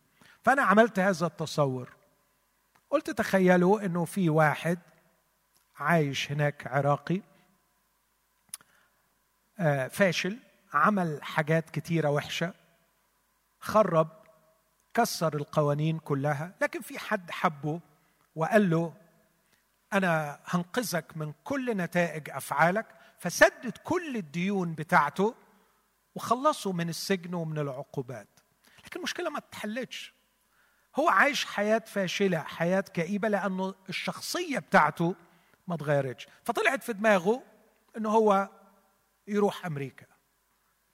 فأنا 0.43 0.61
عملت 0.61 0.99
هذا 0.99 1.25
التصور. 1.25 1.89
قلت 2.89 3.09
تخيلوا 3.09 3.85
إنه 3.85 4.05
في 4.05 4.29
واحد 4.29 4.79
عايش 5.79 6.31
هناك 6.31 6.67
عراقي 6.67 7.21
آه، 9.59 9.87
فاشل 9.87 10.37
عمل 10.73 11.23
حاجات 11.23 11.69
كتيرة 11.69 12.09
وحشة 12.09 12.53
خرب 13.59 14.18
كسر 14.93 15.35
القوانين 15.35 15.99
كلها 15.99 16.53
لكن 16.61 16.81
في 16.81 16.99
حد 16.99 17.31
حبه 17.31 17.79
وقال 18.35 18.69
له 18.69 18.93
أنا 19.93 20.39
هنقذك 20.45 21.17
من 21.17 21.33
كل 21.43 21.77
نتائج 21.77 22.29
أفعالك 22.29 22.85
فسدد 23.19 23.77
كل 23.83 24.17
الديون 24.17 24.73
بتاعته 24.73 25.35
وخلصه 26.15 26.71
من 26.71 26.89
السجن 26.89 27.33
ومن 27.33 27.57
العقوبات. 27.57 28.27
لكن 28.85 28.99
المشكلة 28.99 29.29
ما 29.29 29.39
تتحلتش 29.39 30.13
هو 30.99 31.09
عايش 31.09 31.45
حياة 31.45 31.79
فاشلة 31.79 32.39
حياة 32.39 32.81
كئيبة 32.81 33.27
لأنه 33.27 33.75
الشخصية 33.89 34.59
بتاعته 34.59 35.15
ما 35.67 35.77
تغيرتش. 35.77 36.27
فطلعت 36.43 36.83
في 36.83 36.93
دماغه 36.93 37.43
أنه 37.97 38.09
هو 38.09 38.49
يروح 39.27 39.65
أمريكا. 39.65 40.05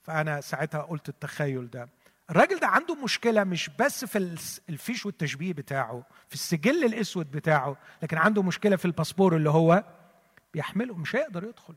فأنا 0.02 0.40
ساعتها 0.40 0.82
قلت 0.82 1.08
التخيل 1.08 1.70
ده. 1.70 1.88
الراجل 2.30 2.58
ده 2.58 2.66
عنده 2.66 2.94
مشكلة 2.94 3.44
مش 3.44 3.70
بس 3.78 4.04
في 4.04 4.18
الفيش 4.68 5.06
والتشبيه 5.06 5.52
بتاعه 5.52 6.06
في 6.28 6.34
السجل 6.34 6.84
الأسود 6.84 7.30
بتاعه 7.30 7.76
لكن 8.02 8.18
عنده 8.18 8.42
مشكلة 8.42 8.76
في 8.76 8.84
الباسبور 8.84 9.36
اللي 9.36 9.50
هو 9.50 9.84
بيحمله 10.54 10.94
مش 10.96 11.16
هيقدر 11.16 11.44
يدخل. 11.44 11.74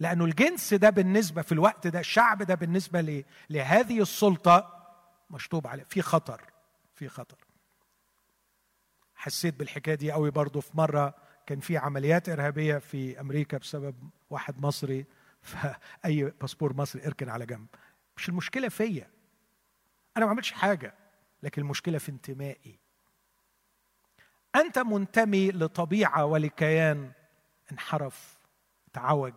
لأنه 0.00 0.24
الجنس 0.24 0.74
ده 0.74 0.90
بالنسبة 0.90 1.42
في 1.42 1.52
الوقت 1.52 1.86
ده 1.86 2.00
الشعب 2.00 2.42
ده 2.42 2.54
بالنسبة 2.54 3.24
لهذه 3.50 4.02
السلطة 4.02 4.84
مشطوب 5.30 5.66
عليه. 5.66 5.84
في 5.88 6.02
خطر 6.02 6.40
في 6.94 7.08
خطر. 7.08 7.38
حسيت 9.14 9.54
بالحكاية 9.54 9.94
دي 9.94 10.12
قوي 10.12 10.30
برضه 10.30 10.60
في 10.60 10.76
مرة 10.76 11.14
كان 11.46 11.60
في 11.60 11.76
عمليات 11.76 12.28
إرهابية 12.28 12.78
في 12.78 13.20
أمريكا 13.20 13.58
بسبب 13.58 14.10
واحد 14.30 14.60
مصري 14.62 15.06
فأي 15.42 16.24
باسبور 16.40 16.76
مصري 16.76 17.06
اركن 17.06 17.28
على 17.28 17.46
جنب. 17.46 17.66
مش 18.16 18.28
المشكلة 18.28 18.68
فيا. 18.68 19.17
أنا 20.18 20.26
ما 20.26 20.32
عملتش 20.32 20.52
حاجة 20.52 20.94
لكن 21.42 21.62
المشكلة 21.62 21.98
في 21.98 22.08
انتمائي. 22.08 22.78
أنت 24.56 24.78
منتمي 24.78 25.50
لطبيعة 25.50 26.24
ولكيان. 26.24 27.12
انحرف 27.72 28.38
تعوج. 28.92 29.32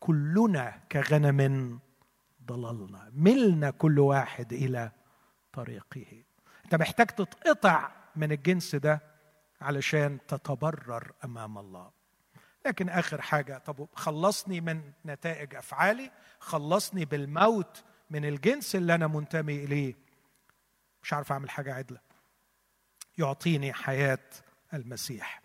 كلنا 0.00 0.80
كغنم 0.92 1.80
ضللنا. 2.46 3.10
ملنا 3.14 3.70
كل 3.70 3.98
واحد 3.98 4.52
إلى 4.52 4.90
طريقه. 5.52 6.22
أنت 6.64 6.74
محتاج 6.74 7.06
تتقطع 7.06 7.90
من 8.16 8.32
الجنس 8.32 8.74
ده 8.74 9.00
علشان 9.60 10.18
تتبرر 10.28 11.12
أمام 11.24 11.58
الله. 11.58 11.90
لكن 12.66 12.88
آخر 12.88 13.20
حاجة 13.20 13.58
طب 13.58 13.88
خلصني 13.94 14.60
من 14.60 14.92
نتائج 15.06 15.54
أفعالي 15.54 16.10
خلصني 16.38 17.04
بالموت 17.04 17.84
من 18.10 18.24
الجنس 18.24 18.76
اللي 18.76 18.94
أنا 18.94 19.06
منتمي 19.06 19.64
إليه. 19.64 19.94
مش 21.02 21.12
عارف 21.12 21.32
أعمل 21.32 21.50
حاجة 21.50 21.74
عدلة. 21.74 22.00
يعطيني 23.18 23.72
حياة 23.72 24.18
المسيح. 24.74 25.42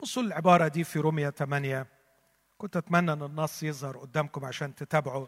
بصوا 0.00 0.22
العبارة 0.22 0.68
دي 0.68 0.84
في 0.84 0.98
رومية 0.98 1.30
8 1.30 1.86
كنت 2.58 2.76
أتمنى 2.76 3.12
إن 3.12 3.22
النص 3.22 3.62
يظهر 3.62 3.98
قدامكم 3.98 4.44
عشان 4.44 4.74
تتابعوا. 4.74 5.26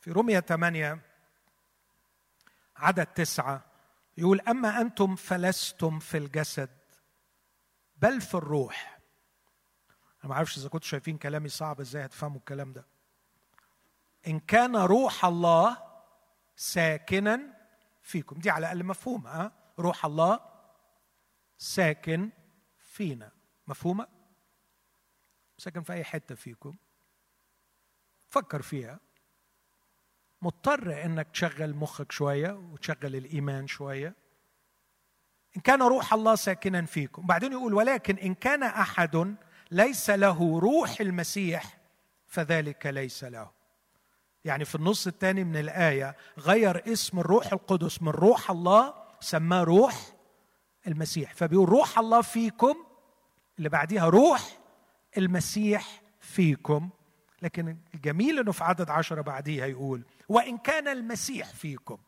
في 0.00 0.10
رومية 0.12 0.40
8 0.40 0.98
عدد 2.76 3.06
تسعة 3.06 3.64
يقول 4.16 4.40
أما 4.40 4.80
أنتم 4.80 5.16
فلستم 5.16 5.98
في 5.98 6.16
الجسد 6.18 6.70
بل 7.96 8.20
في 8.20 8.34
الروح. 8.34 8.98
أنا 10.20 10.28
ما 10.28 10.34
أعرفش 10.34 10.58
إذا 10.58 10.68
كنتوا 10.68 10.88
شايفين 10.88 11.18
كلامي 11.18 11.48
صعب 11.48 11.80
إزاي 11.80 12.04
هتفهموا 12.04 12.38
الكلام 12.38 12.72
ده. 12.72 12.84
إن 14.26 14.40
كان 14.40 14.76
روح 14.76 15.24
الله 15.24 15.85
ساكنا 16.56 17.40
فيكم. 18.02 18.38
دي 18.38 18.50
على 18.50 18.66
الأقل 18.66 18.84
مفهومة 18.84 19.30
ها؟ 19.30 19.52
روح 19.78 20.04
الله 20.04 20.40
ساكن 21.58 22.30
فينا. 22.78 23.32
مفهومة؟ 23.66 24.06
ساكن 25.58 25.82
في 25.82 25.92
أي 25.92 26.04
حتة 26.04 26.34
فيكم. 26.34 26.76
فكر 28.28 28.62
فيها. 28.62 29.00
مضطر 30.42 31.04
إنك 31.04 31.30
تشغل 31.30 31.74
مخك 31.74 32.12
شوية 32.12 32.50
وتشغل 32.50 33.16
الإيمان 33.16 33.66
شوية. 33.66 34.14
إن 35.56 35.60
كان 35.60 35.82
روح 35.82 36.12
الله 36.12 36.34
ساكنا 36.34 36.84
فيكم. 36.84 37.26
بعدين 37.26 37.52
يقول 37.52 37.74
ولكن 37.74 38.18
إن 38.18 38.34
كان 38.34 38.62
أحد 38.62 39.36
ليس 39.70 40.10
له 40.10 40.58
روح 40.58 41.00
المسيح 41.00 41.78
فذلك 42.26 42.86
ليس 42.86 43.24
له. 43.24 43.55
يعني 44.46 44.64
في 44.64 44.74
النص 44.74 45.06
الثاني 45.06 45.44
من 45.44 45.56
الآية 45.56 46.16
غير 46.38 46.92
اسم 46.92 47.18
الروح 47.18 47.52
القدس 47.52 48.02
من 48.02 48.08
روح 48.08 48.50
الله 48.50 48.94
سماه 49.20 49.62
روح 49.62 49.94
المسيح. 50.86 51.34
فبيقول 51.34 51.68
روح 51.68 51.98
الله 51.98 52.22
فيكم 52.22 52.74
اللي 53.58 53.68
بعديها 53.68 54.08
روح 54.08 54.58
المسيح 55.18 56.02
فيكم. 56.20 56.90
لكن 57.42 57.76
الجميل 57.94 58.38
إنه 58.38 58.52
في 58.52 58.64
عدد 58.64 58.90
عشرة 58.90 59.20
بعديها 59.20 59.66
يقول 59.66 60.04
وإن 60.28 60.58
كان 60.58 60.88
المسيح 60.88 61.48
فيكم. 61.48 61.98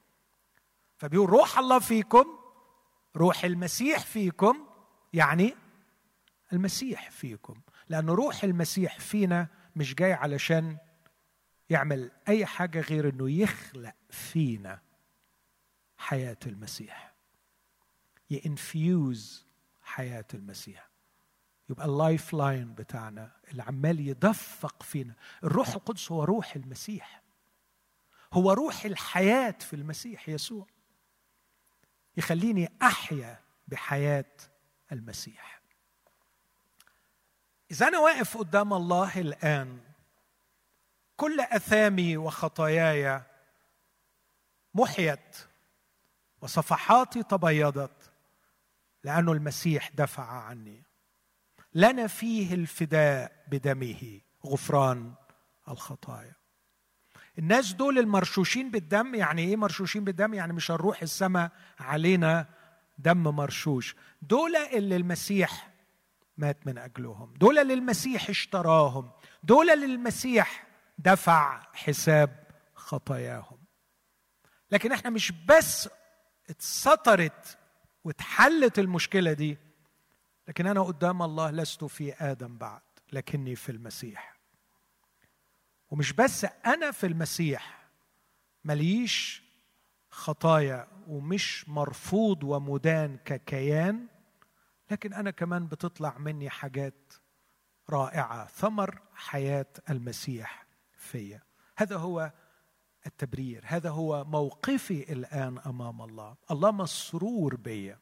فبيقول 0.99 1.31
روح 1.31 1.59
الله 1.59 1.79
فيكم 1.79 2.27
روح 3.17 3.45
المسيح 3.45 3.99
فيكم 3.99 4.67
يعني 5.13 5.55
المسيح 6.53 7.11
فيكم. 7.11 7.55
لأن 7.89 8.11
روح 8.11 8.45
المسيح 8.45 8.99
فينا 9.01 9.47
مش 9.77 9.95
جاي 9.95 10.13
علشان 10.13 10.77
يعمل 11.71 12.11
أي 12.29 12.47
حاجة 12.47 12.81
غير 12.81 13.09
إنه 13.09 13.31
يخلق 13.31 13.95
فينا 14.11 14.81
حياة 15.99 16.37
المسيح. 16.47 17.15
ي 18.31 18.47
infuse 18.47 19.47
حياة 19.83 20.25
المسيح. 20.35 20.89
يبقى 21.71 21.87
ال 21.87 22.35
lifeline 22.35 22.75
بتاعنا 22.75 23.33
اللي 23.49 23.63
عمال 23.63 24.01
يدفق 24.01 24.83
فينا. 24.83 25.15
الروح 25.45 25.69
القدس 25.69 26.13
هو 26.13 26.25
روح 26.25 26.57
المسيح. 26.57 27.23
هو 28.33 28.53
روح 28.53 28.85
الحياة 28.85 29.55
في 29.61 29.77
المسيح 29.77 30.29
يسوع. 30.29 30.67
يخليني 32.17 32.73
أحيا 32.83 33.41
بحياة 33.69 34.35
المسيح. 34.93 35.61
إذا 37.71 37.89
أنا 37.89 37.99
واقف 37.99 38.37
قدام 38.37 38.73
الله 38.73 39.21
الآن 39.21 39.88
كل 41.19 41.41
أثامي 41.41 42.17
وخطاياي 42.17 43.23
محيت 44.75 45.37
وصفحاتي 46.41 47.23
تبيضت 47.23 48.13
لأنه 49.05 49.33
المسيح 49.33 49.91
دفع 49.95 50.25
عني. 50.25 50.83
لنا 51.75 52.07
فيه 52.07 52.55
الفداء 52.55 53.45
بدمه 53.49 54.21
غفران 54.47 55.15
الخطايا. 55.69 56.33
الناس 57.39 57.73
دول 57.73 57.99
المرشوشين 57.99 58.71
بالدم 58.71 59.15
يعني 59.15 59.43
إيه 59.43 59.57
مرشوشين 59.57 60.05
بالدم؟ 60.05 60.35
يعني 60.35 60.53
مش 60.53 60.71
هنروح 60.71 61.03
السماء 61.03 61.51
علينا 61.81 62.47
دم 62.99 63.23
مرشوش. 63.23 63.97
دول 64.23 64.57
اللي 64.57 64.97
المسيح 64.97 65.71
مات 66.37 66.67
من 66.67 66.79
أجلهم. 66.79 67.35
دول 67.35 67.59
اللي 67.59 67.75
المسيح 67.75 68.29
اشتراهم. 68.29 69.11
دول 69.43 69.71
اللي 69.71 69.87
المسيح 69.87 70.68
دفع 70.99 71.63
حساب 71.73 72.45
خطاياهم. 72.75 73.59
لكن 74.71 74.93
إحنا 74.93 75.11
مش 75.11 75.33
بس 75.33 75.89
اتسطرت 76.51 77.59
واتحلت 78.05 78.79
المشكلة 78.79 79.33
دي 79.33 79.59
لكن 80.49 80.67
أنا 80.67 80.83
قدام 80.83 81.23
الله 81.23 81.51
لست 81.51 81.85
في 81.85 82.15
آدم 82.15 82.59
بعد 82.59 82.83
لكني 83.13 83.57
في 83.57 83.73
المسيح. 83.73 84.39
ومش 85.91 86.13
بس 86.13 86.47
أنا 86.67 86.91
في 86.91 87.07
المسيح 87.07 87.89
مليش 88.65 89.43
خطايا 90.11 90.89
ومش 91.07 91.69
مرفوض 91.69 92.45
ومدان 92.45 93.17
ككيان 93.25 94.07
لكن 94.91 95.13
أنا 95.15 95.31
كمان 95.31 95.67
بتطلع 95.67 96.19
مني 96.19 96.51
حاجات 96.51 97.13
رائعة 97.91 98.47
ثمر 98.47 99.01
حياة 99.15 99.67
المسيح. 99.91 100.68
فيا 101.09 101.43
هذا 101.77 101.97
هو 101.97 102.33
التبرير 103.07 103.63
هذا 103.67 103.91
هو 103.91 104.25
موقفي 104.25 105.13
الآن 105.13 105.59
أمام 105.59 106.03
الله. 106.03 106.37
الله 106.51 106.71
مسرور 106.71 107.57
بيا 107.57 107.99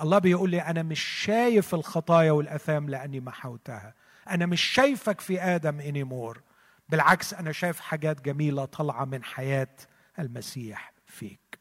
الله 0.00 0.18
بيقول 0.18 0.50
لي 0.50 0.60
أنا 0.62 0.82
مش 0.82 1.00
شايف 1.00 1.74
الخطايا 1.74 2.32
والأثام 2.32 2.88
لأني 2.88 3.20
محوتها 3.20 3.94
أنا 4.28 4.46
مش 4.46 4.60
شايفك 4.60 5.20
في 5.20 5.40
آدم 5.40 5.80
انيمور 5.80 6.42
بالعكس 6.88 7.34
أنا 7.34 7.52
شايف 7.52 7.80
حاجات 7.80 8.20
جميلة 8.20 8.64
طالعة 8.64 9.04
من 9.04 9.24
حياة 9.24 9.76
المسيح 10.18 10.92
فيك. 11.06 11.58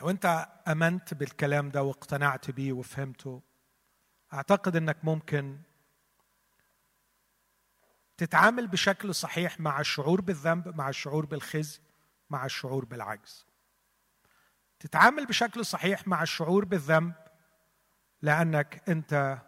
لو 0.00 0.10
أنت 0.10 0.48
أمنت 0.68 1.14
بالكلام 1.14 1.68
ده 1.70 1.82
واقتنعت 1.82 2.50
بيه 2.50 2.72
وفهمته 2.72 3.42
أعتقد 4.32 4.76
إنك 4.76 4.96
ممكن 5.04 5.58
تتعامل 8.16 8.66
بشكل 8.66 9.14
صحيح 9.14 9.60
مع 9.60 9.80
الشعور 9.80 10.20
بالذنب 10.20 10.76
مع 10.76 10.88
الشعور 10.88 11.26
بالخزي 11.26 11.80
مع 12.30 12.44
الشعور 12.44 12.84
بالعجز. 12.84 13.46
تتعامل 14.80 15.26
بشكل 15.26 15.64
صحيح 15.66 16.08
مع 16.08 16.22
الشعور 16.22 16.64
بالذنب 16.64 17.12
لأنك 18.22 18.82
أنت 18.88 19.38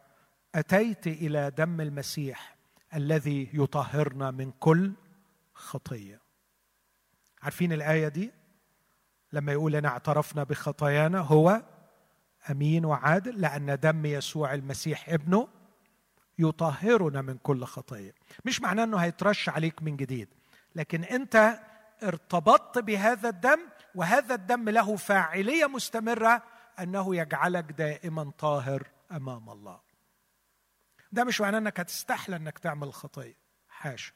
أتيت 0.55 1.07
إلى 1.07 1.51
دم 1.51 1.81
المسيح 1.81 2.57
الذي 2.95 3.51
يطهرنا 3.53 4.31
من 4.31 4.51
كل 4.51 4.93
خطية. 5.55 6.21
عارفين 7.43 7.73
الآية 7.73 8.09
دي؟ 8.09 8.33
لما 9.33 9.53
يقول 9.53 9.77
ان 9.77 9.85
اعترفنا 9.85 10.45
بخطايانا 10.45 11.19
هو 11.19 11.63
أمين 12.51 12.85
وعادل 12.85 13.41
لأن 13.41 13.79
دم 13.81 14.07
يسوع 14.07 14.55
المسيح 14.55 15.09
ابنه 15.09 15.49
يطهرنا 16.39 17.23
من 17.23 17.39
كل 17.39 17.65
خطية. 17.65 18.15
مش 18.45 18.61
معناه 18.61 18.85
إنه 18.85 18.97
هيترش 18.97 19.49
عليك 19.49 19.83
من 19.83 19.97
جديد 19.97 20.29
لكن 20.75 21.05
أنت 21.05 21.61
ارتبطت 22.03 22.79
بهذا 22.79 23.29
الدم 23.29 23.61
وهذا 23.95 24.35
الدم 24.35 24.69
له 24.69 24.97
فاعلية 24.97 25.67
مستمرة 25.67 26.43
أنه 26.79 27.17
يجعلك 27.17 27.65
دائما 27.73 28.33
طاهر 28.39 28.87
أمام 29.13 29.51
الله. 29.51 29.81
ده 31.13 31.25
مش 31.25 31.41
معناه 31.41 31.59
إنك 31.59 31.81
هتستحلى 31.81 32.37
إنك 32.37 32.59
تعمل 32.59 32.93
خطية. 32.93 33.37
حاشا 33.69 34.13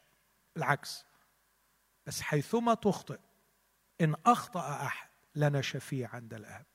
بالعكس. 0.57 1.05
بس 2.07 2.21
حيثما 2.21 2.75
تخطئ 2.75 3.19
إن 4.01 4.15
أخطأ 4.27 4.83
أحد 4.87 5.09
لنا 5.35 5.61
شفيع 5.61 6.09
عند 6.13 6.35
الأب. 6.35 6.67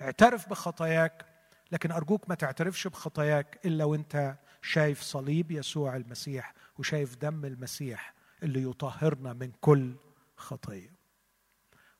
اعترف 0.00 0.48
بخطاياك 0.48 1.26
لكن 1.72 1.92
أرجوك 1.92 2.28
ما 2.28 2.34
تعترفش 2.34 2.86
بخطاياك 2.86 3.60
إلا 3.66 3.84
وأنت 3.84 4.36
شايف 4.62 5.02
صليب 5.02 5.50
يسوع 5.50 5.96
المسيح 5.96 6.54
وشايف 6.78 7.16
دم 7.16 7.44
المسيح 7.44 8.14
اللي 8.42 8.62
يطهرنا 8.62 9.32
من 9.32 9.52
كل 9.60 9.94
خطيه 10.36 10.94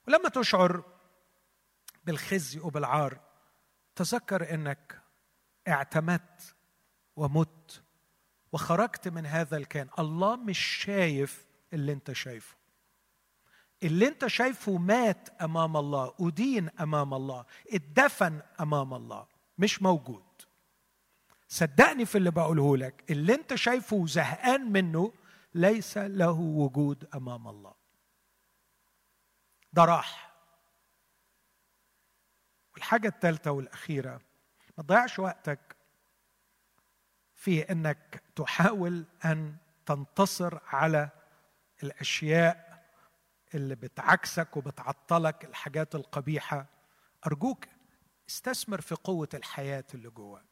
ولما 0.08 0.28
تشعر 0.28 0.84
بالخزي 2.04 2.60
وبالعار 2.60 3.20
تذكر 3.96 4.54
إنك 4.54 5.00
اعتمدت 5.68 6.54
ومت 7.16 7.82
وخرجت 8.52 9.08
من 9.08 9.26
هذا 9.26 9.56
الكيان. 9.56 9.88
الله 9.98 10.36
مش 10.36 10.58
شايف 10.58 11.46
اللي 11.72 11.92
أنت 11.92 12.12
شايفه. 12.12 12.56
اللي 13.82 14.08
أنت 14.08 14.26
شايفه 14.26 14.76
مات 14.76 15.28
أمام 15.28 15.76
الله 15.76 16.14
ادين 16.20 16.70
أمام 16.80 17.14
الله 17.14 17.44
اتدفن 17.72 18.40
أمام 18.60 18.94
الله 18.94 19.26
مش 19.58 19.82
موجود. 19.82 20.22
صدقني 21.52 22.06
في 22.06 22.18
اللي 22.18 22.30
بقوله 22.30 22.76
لك 22.76 23.10
اللي 23.10 23.34
انت 23.34 23.54
شايفه 23.54 24.06
زهقان 24.06 24.72
منه 24.72 25.12
ليس 25.54 25.98
له 25.98 26.30
وجود 26.40 27.08
أمام 27.14 27.48
الله. 27.48 27.74
ده 29.72 29.84
راح. 29.84 30.34
والحاجة 32.74 33.08
الثالثة 33.08 33.50
والأخيرة 33.50 34.20
ما 34.78 34.84
تضيعش 34.84 35.18
وقتك 35.18 35.76
في 37.34 37.72
إنك 37.72 38.22
تحاول 38.36 39.04
أن 39.24 39.56
تنتصر 39.86 40.58
على 40.66 41.10
الأشياء 41.82 42.84
اللي 43.54 43.74
بتعكسك 43.74 44.56
وبتعطلك 44.56 45.44
الحاجات 45.44 45.94
القبيحة. 45.94 46.66
أرجوك 47.26 47.64
استثمر 48.28 48.80
في 48.80 48.94
قوة 48.94 49.28
الحياة 49.34 49.84
اللي 49.94 50.10
جواك. 50.10 50.49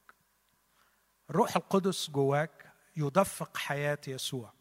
الروح 1.31 1.57
القدس 1.57 2.11
جواك 2.11 2.73
يدفق 2.97 3.57
حياة 3.57 3.99
يسوع. 4.09 4.53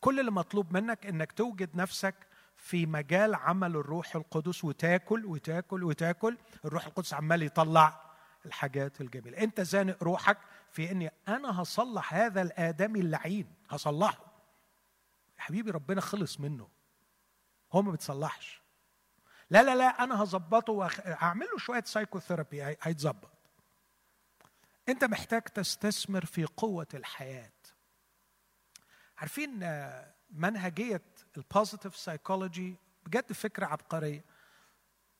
كل 0.00 0.20
اللي 0.20 0.30
مطلوب 0.30 0.72
منك 0.72 1.06
إنك 1.06 1.32
توجد 1.32 1.76
نفسك 1.76 2.14
في 2.56 2.86
مجال 2.86 3.34
عمل 3.34 3.76
الروح 3.76 4.16
القدس 4.16 4.64
وتاكل 4.64 5.26
وتاكل 5.26 5.84
وتاكل. 5.84 6.36
الروح 6.64 6.86
القدس 6.86 7.14
عمال 7.14 7.42
يطلع 7.42 8.00
الحاجات 8.46 9.00
الجميلة. 9.00 9.38
أنت 9.38 9.60
زانق 9.60 10.02
روحك 10.02 10.38
في 10.70 10.90
إني 10.90 11.12
أنا 11.28 11.62
هصلح 11.62 12.14
هذا 12.14 12.42
الآدمي 12.42 13.00
اللعين. 13.00 13.54
هصلحه. 13.70 14.24
يا 15.38 15.42
حبيبي 15.42 15.70
ربنا 15.70 16.00
خلص 16.00 16.40
منه. 16.40 16.68
هو 17.72 17.82
ما 17.82 17.92
بتصلحش 17.92 18.62
لا 19.50 19.62
لا 19.62 19.76
لا 19.76 20.04
أنا 20.04 20.22
هظبطه 20.22 20.72
واعمل 20.72 21.46
له 21.52 21.58
شوية 21.58 21.82
psychotherapy 21.86 22.62
هيتظبط. 22.82 23.33
انت 24.88 25.04
محتاج 25.04 25.42
تستثمر 25.42 26.24
في 26.24 26.44
قوة 26.44 26.86
الحياة. 26.94 27.52
عارفين 29.16 29.62
آه، 29.62 30.14
منهجية 30.30 31.02
ال 31.36 31.43
positive 31.43 31.96
psychology 31.96 32.76
بجد 33.06 33.32
فكرة 33.32 33.66
عبقرية. 33.66 34.24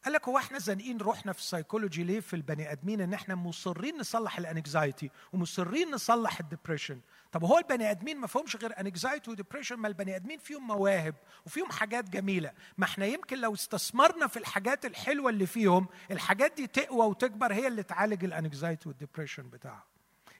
قال 0.04 0.12
لك 0.12 0.28
هو 0.28 0.38
إحنا 0.38 0.58
زانقين 0.58 0.98
روحنا 0.98 1.32
في 1.32 1.38
السيكولوجي 1.38 2.04
ليه 2.04 2.20
في 2.20 2.36
البني 2.36 2.72
آدمين؟ 2.72 3.00
إن 3.00 3.14
إحنا 3.14 3.34
مصرين 3.34 3.98
نصلح 3.98 4.38
ال 4.38 4.47
anxiety 4.47 5.10
ومصرين 5.32 5.90
نصلح 5.90 6.40
ال 6.40 6.46
depression 6.46 7.00
طب 7.32 7.44
هو 7.44 7.58
البني 7.58 7.90
آدمين 7.90 8.16
ما 8.16 8.26
فيهمش 8.26 8.56
غير 8.56 8.80
anxiety 8.80 9.30
و 9.30 9.34
depression 9.34 9.76
ما 9.76 9.88
البني 9.88 10.16
آدمين 10.16 10.38
فيهم 10.38 10.66
مواهب 10.66 11.14
وفيهم 11.46 11.70
حاجات 11.70 12.08
جميلة. 12.10 12.52
ما 12.78 12.84
إحنا 12.84 13.06
يمكن 13.06 13.38
لو 13.40 13.54
استثمرنا 13.54 14.26
في 14.26 14.36
الحاجات 14.38 14.84
الحلوة 14.84 15.30
اللي 15.30 15.46
فيهم 15.46 15.88
الحاجات 16.10 16.52
دي 16.56 16.66
تقوى 16.66 17.06
وتكبر 17.06 17.52
هي 17.52 17.66
اللي 17.66 17.82
تعالج 17.82 18.24
ال 18.24 18.32
anxiety 18.32 18.88
وال 18.88 18.98
depression 18.98 19.50
بتاعهم 19.50 19.93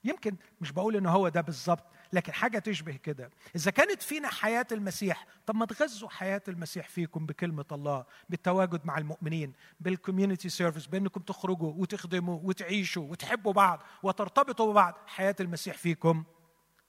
يمكن 0.04 0.36
مش 0.60 0.72
بقول 0.72 0.96
إن 0.96 1.06
هو 1.06 1.28
ده 1.28 1.40
بالظبط 1.40 1.84
لكن 2.12 2.32
حاجة 2.32 2.58
تشبه 2.58 2.96
كده. 2.96 3.30
إذا 3.56 3.70
كانت 3.70 4.02
فينا 4.02 4.28
حياة 4.28 4.66
المسيح 4.72 5.26
طب 5.46 5.54
ما 5.54 5.66
تغذوا 5.66 6.08
حياة 6.08 6.42
المسيح 6.48 6.88
فيكم 6.88 7.26
بكلمة 7.26 7.64
الله 7.72 8.04
بالتواجد 8.28 8.80
مع 8.86 8.98
المؤمنين 8.98 9.52
بال 9.80 9.93
community 9.93 10.48
service 10.48 10.86
بإنكم 10.86 11.20
تخرجوا 11.20 11.72
وتخدموا 11.76 12.40
وتعيشوا 12.42 13.10
وتحبوا 13.10 13.52
بعض 13.52 13.82
وترتبطوا 14.02 14.72
ببعض. 14.72 14.94
حياة 15.06 15.36
المسيح 15.40 15.76
فيكم 15.78 16.24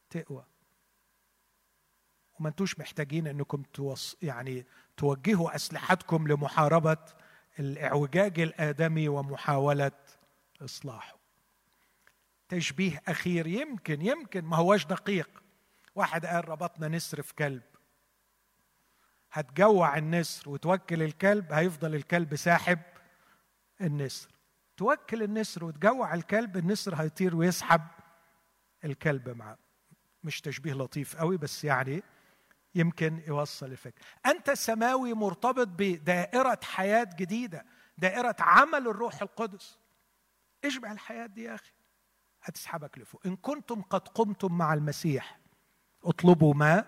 تقوى. 0.10 0.46
وما 2.40 2.50
انتوش 2.50 2.80
محتاجين 2.80 3.28
إنكم 3.28 3.64
توص 3.74 4.18
يعني 4.22 4.66
توجهوا 4.98 5.56
أسلحتكم 5.56 6.28
لمحاربة 6.28 6.98
الإعوجاج 7.60 8.40
الآدمي 8.40 9.10
ومحاولة 9.10 9.92
إصلاحه. 10.62 11.15
تشبيه 12.50 13.02
أخير 13.08 13.48
يمكن 13.48 14.02
يمكن. 14.02 14.46
ما 14.46 14.58
هوش 14.58 14.86
دقيق. 14.86 15.30
واحد 15.96 16.26
قال 16.26 16.50
ربطنا 16.50 16.88
نسر 16.88 17.22
في 17.22 17.34
كلب. 17.34 17.64
هتجوع 19.32 19.98
النسر 19.98 20.50
وتوكل 20.50 21.04
الكلب 21.04 21.54
هيفضل 21.54 21.96
الكلب 21.96 22.36
ساحب 22.36 22.80
النسر. 23.82 24.30
توكل 24.78 25.24
النسر 25.24 25.64
وتجوع 25.64 26.14
الكلب 26.14 26.58
النسر 26.58 26.96
هيطير 26.96 27.36
ويسحب 27.36 27.82
الكلب 28.86 29.30
معاه. 29.30 29.58
مش 30.24 30.42
تشبيه 30.42 30.74
لطيف 30.74 31.16
قوي 31.16 31.38
بس 31.38 31.64
يعني 31.64 32.04
يمكن 32.76 33.22
يوصل 33.28 33.66
الفكرة. 33.66 34.06
أنت 34.26 34.52
سماوي 34.52 35.14
مرتبط 35.14 35.68
بدائرة 35.68 36.60
حياة 36.64 37.10
جديدة 37.16 37.66
دائرة 37.98 38.36
عمل 38.40 38.88
الروح 38.88 39.22
القدس. 39.22 39.78
اشبع 40.66 40.92
الحياة 40.92 41.26
دي 41.26 41.44
يا 41.44 41.56
أخي. 41.56 41.72
هتسحبك 42.46 42.98
لفوق. 42.98 43.22
إن 43.26 43.36
كنتم 43.36 43.82
قد 43.82 44.08
قمتم 44.08 44.58
مع 44.58 44.74
المسيح 44.74 45.40
اطلبوا 46.04 46.54
ما 46.54 46.86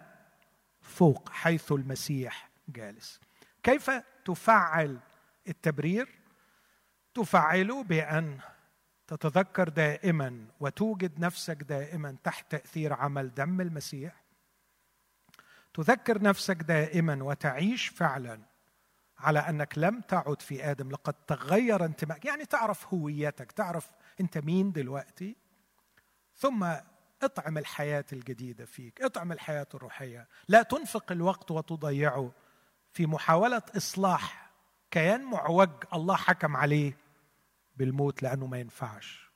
فوق 0.81 1.29
حيث 1.29 1.71
المسيح 1.71 2.49
جالس. 2.69 3.19
كيف 3.63 3.91
تفعل 4.25 4.99
التبرير؟ 5.47 6.09
تفعله 7.13 7.83
بأن 7.83 8.39
تتذكر 9.07 9.69
دائما 9.69 10.45
وتوجد 10.59 11.19
نفسك 11.19 11.63
دائما 11.63 12.15
تحت 12.23 12.51
تأثير 12.51 12.93
عمل 12.93 13.33
دم 13.33 13.61
المسيح. 13.61 14.23
تذكر 15.73 16.21
نفسك 16.21 16.55
دائما 16.55 17.23
وتعيش 17.23 17.87
فعلا 17.87 18.39
على 19.19 19.39
أنك 19.39 19.77
لم 19.77 20.01
تعد 20.01 20.41
في 20.41 20.71
آدم. 20.71 20.91
لقد 20.91 21.13
تغير 21.13 21.85
انتمائك 21.85 22.25
يعني 22.25 22.45
تعرف 22.45 22.93
هويتك 22.93 23.51
تعرف 23.51 23.91
أنت 24.21 24.37
مين 24.37 24.71
دلوقتي. 24.71 25.35
ثم 26.37 26.73
اطعم 27.23 27.57
الحياة 27.57 28.05
الجديدة 28.13 28.65
فيك 28.65 29.01
اطعم 29.01 29.31
الحياة 29.31 29.67
الروحية. 29.73 30.27
لا 30.47 30.63
تنفق 30.63 31.11
الوقت 31.11 31.51
وتضيعه 31.51 32.31
في 32.91 33.05
محاولة 33.05 33.61
إصلاح 33.77 34.51
كيان 34.91 35.23
معوج 35.23 35.69
الله 35.93 36.15
حكم 36.15 36.55
عليه 36.55 36.97
بالموت 37.75 38.23
لأنه 38.23 38.47
ما 38.47 38.59
ينفعش. 38.59 39.31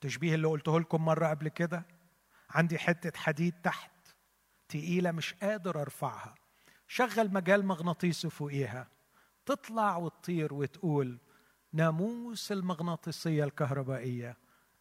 تشبيه 0.00 0.34
اللي 0.34 0.48
قلته 0.48 0.80
لكم 0.80 1.04
مرة 1.04 1.26
قبل 1.26 1.48
كده؟ 1.48 1.82
عندي 2.50 2.78
حتة 2.78 3.18
حديد 3.18 3.54
تحت 3.62 3.90
تقيلة 4.68 5.10
مش 5.10 5.34
قادر 5.34 5.80
أرفعها. 5.80 6.34
شغل 6.88 7.32
مجال 7.32 7.66
مغناطيسي 7.66 8.30
فوقيها. 8.30 8.88
تطلع 9.46 9.96
وتطير 9.96 10.54
وتقول 10.54 11.18
ناموس 11.72 12.52
المغناطيسية 12.52 13.44
الكهربائية. 13.44 14.36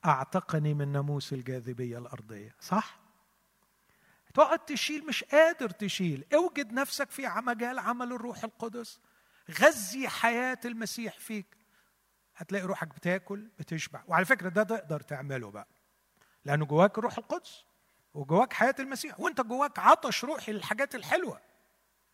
أعتقني 0.06 0.74
من 0.74 0.92
ناموس 0.92 1.34
الجاذبية 1.34 1.98
الأرضية 1.98 2.56
صح؟ 2.60 3.00
تقعد 4.34 4.60
تشيل 4.60 5.06
مش 5.06 5.24
قادر 5.24 5.70
تشيل. 5.70 6.26
أوجد 6.34 6.72
نفسك 6.74 7.12
في 7.12 7.28
مجال 7.28 7.80
عمل 7.80 8.14
الروح 8.14 8.44
القدس. 8.44 9.00
غذي 9.62 10.10
حياة 10.10 10.60
المسيح 10.66 11.20
فيك. 11.20 11.58
هتلاقي 12.36 12.66
روحك 12.66 12.88
بتاكل 12.88 13.48
بتشبع. 13.60 14.04
وعلى 14.08 14.26
فكرة 14.26 14.50
ده 14.50 14.64
تقدر 14.64 15.00
تعمله 15.02 15.52
بقى. 15.52 15.68
لأنه 16.46 16.66
جواك 16.66 16.98
الروح 16.98 17.18
القدس 17.18 17.64
وجواك 18.14 18.54
حياة 18.54 18.76
المسيح 18.80 19.20
وأنت 19.20 19.42
جواك 19.42 19.80
عطش 19.80 20.24
روحي 20.24 20.52
للحاجات 20.52 20.96
الحلوة. 20.96 21.42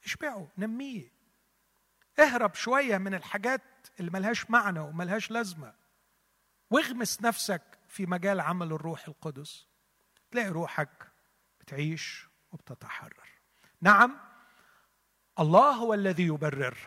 اشبعه 0.06 0.48
نميه. 0.58 1.12
اهرب 2.20 2.56
شوية 2.56 2.98
من 2.98 3.14
الحاجات 3.14 3.62
اللي 4.00 4.12
ملهاش 4.12 4.50
معنى 4.50 4.80
وملهاش 4.80 5.32
لازمة. 5.32 5.74
واغمس 6.74 7.22
نفسك 7.22 7.62
في 7.88 8.06
مجال 8.06 8.40
عمل 8.40 8.74
الروح 8.74 9.08
القدس. 9.08 9.68
تلاقي 10.32 10.50
روحك 10.50 11.12
بتعيش 11.60 12.28
وبتتحرر. 12.52 13.30
نعم 13.82 14.18
الله 15.40 15.72
هو 15.72 15.94
الذي 15.94 16.24
يبرر 16.24 16.78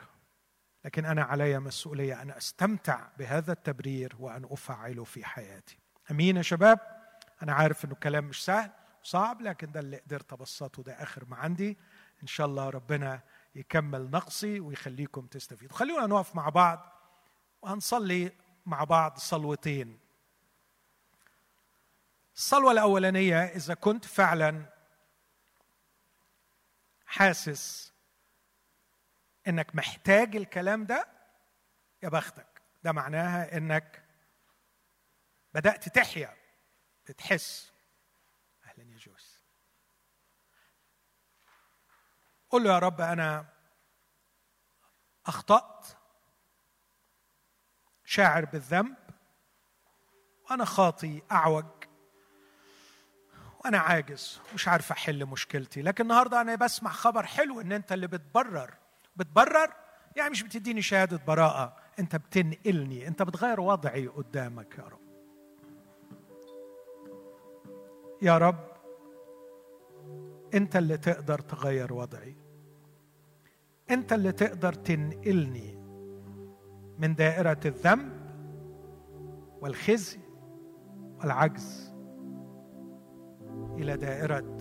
لكن 0.84 1.05
أنا 1.05 1.22
علي 1.22 1.59
مسؤولية 1.59 2.22
أن 2.22 2.30
أستمتع 2.30 3.09
بهذا 3.18 3.53
التبرير 3.53 4.16
وأن 4.18 4.45
أفعله 4.51 5.05
في 5.05 5.24
حياتي. 5.24 5.78
أمين 6.11 6.37
يا 6.37 6.43
شباب؟ 6.43 6.80
أنا 7.43 7.53
عارف 7.53 7.84
إنه 7.84 7.93
الكلام 7.93 8.24
مش 8.24 8.45
سهل 8.45 8.70
وصعب 9.05 9.43
لكن 9.43 9.72
ده 9.72 9.80
اللي 9.80 9.97
قدرت 9.97 10.32
أبسطه 10.32 10.82
ده 10.82 10.93
آخر 10.93 11.24
ما 11.24 11.37
عندي. 11.37 11.78
إن 12.22 12.26
شاء 12.26 12.47
الله 12.47 12.70
ربنا 12.70 13.20
يكمل 13.55 14.11
نقصي 14.11 14.61
ويخليكم 14.61 15.26
تستفيدوا. 15.26 15.76
خلونا 15.76 16.07
نقف 16.07 16.34
مع 16.34 16.49
بعض 16.49 16.93
وهنصلي 17.62 18.32
مع 18.67 18.85
بعض 18.85 19.19
صلوتين. 19.19 19.99
الصلوة 22.37 22.73
الأولانية 22.73 23.45
إذا 23.45 23.75
كنت 23.75 24.05
فعلا 24.05 24.67
حاسس 27.07 27.93
إنك 29.49 29.75
محتاج 29.77 30.37
الكلام 30.37 30.85
ده 30.85 31.09
يا 32.03 32.09
بختك. 32.09 32.62
ده 32.85 32.93
معناها 32.93 33.57
إنك 33.57 34.03
بدأت 35.55 35.89
تحيا 35.89 36.37
بتحس 37.09 37.73
أهلا 38.64 38.93
يا 38.93 38.99
جوز. 38.99 39.37
قل 42.51 42.64
له 42.64 42.73
يا 42.75 42.79
رب 42.79 43.01
أنا 43.01 43.47
أخطأت. 45.27 45.87
شاعر 48.07 48.44
بالذنب 48.44 48.94
وأنا 50.50 50.64
خاطي 50.64 51.22
أعوج 51.32 51.64
وأنا 53.64 53.78
عاجز 53.78 54.40
مش 54.54 54.68
عارف 54.68 54.92
أحل 54.92 55.26
مشكلتي. 55.26 55.82
لكن 55.82 56.04
النهارده 56.04 56.40
أنا 56.40 56.54
بسمع 56.54 56.90
خبر 56.90 57.26
حلو 57.26 57.61
إن 57.61 57.72
أنت 57.72 57.92
اللي 57.92 58.07
بتبرر. 58.07 58.74
بتبرر؟ 59.16 59.72
يعني 60.16 60.30
مش 60.30 60.42
بتديني 60.42 60.82
شهادة 60.82 61.20
براءة. 61.26 61.76
أنت 61.98 62.16
بتنقلني. 62.16 63.09
أنت 63.09 63.22
بتغير 63.22 63.61
وضعي 63.61 64.07
قدامك 64.07 64.78
يا 64.78 64.84
رب. 64.84 65.07
يا 68.22 68.38
رب 68.38 68.76
أنت 70.54 70.76
اللي 70.76 70.98
تقدر 70.98 71.38
تغير 71.38 71.92
وضعي. 71.92 72.36
أنت 73.90 74.12
اللي 74.12 74.32
تقدر 74.32 74.72
تنقلني. 74.72 75.86
من 76.99 77.14
دائرة 77.14 77.61
الذنب 77.64 78.12
والخزي 79.61 80.18
والعجز 81.20 81.94
إلى 83.78 83.97
دائرة 83.97 84.59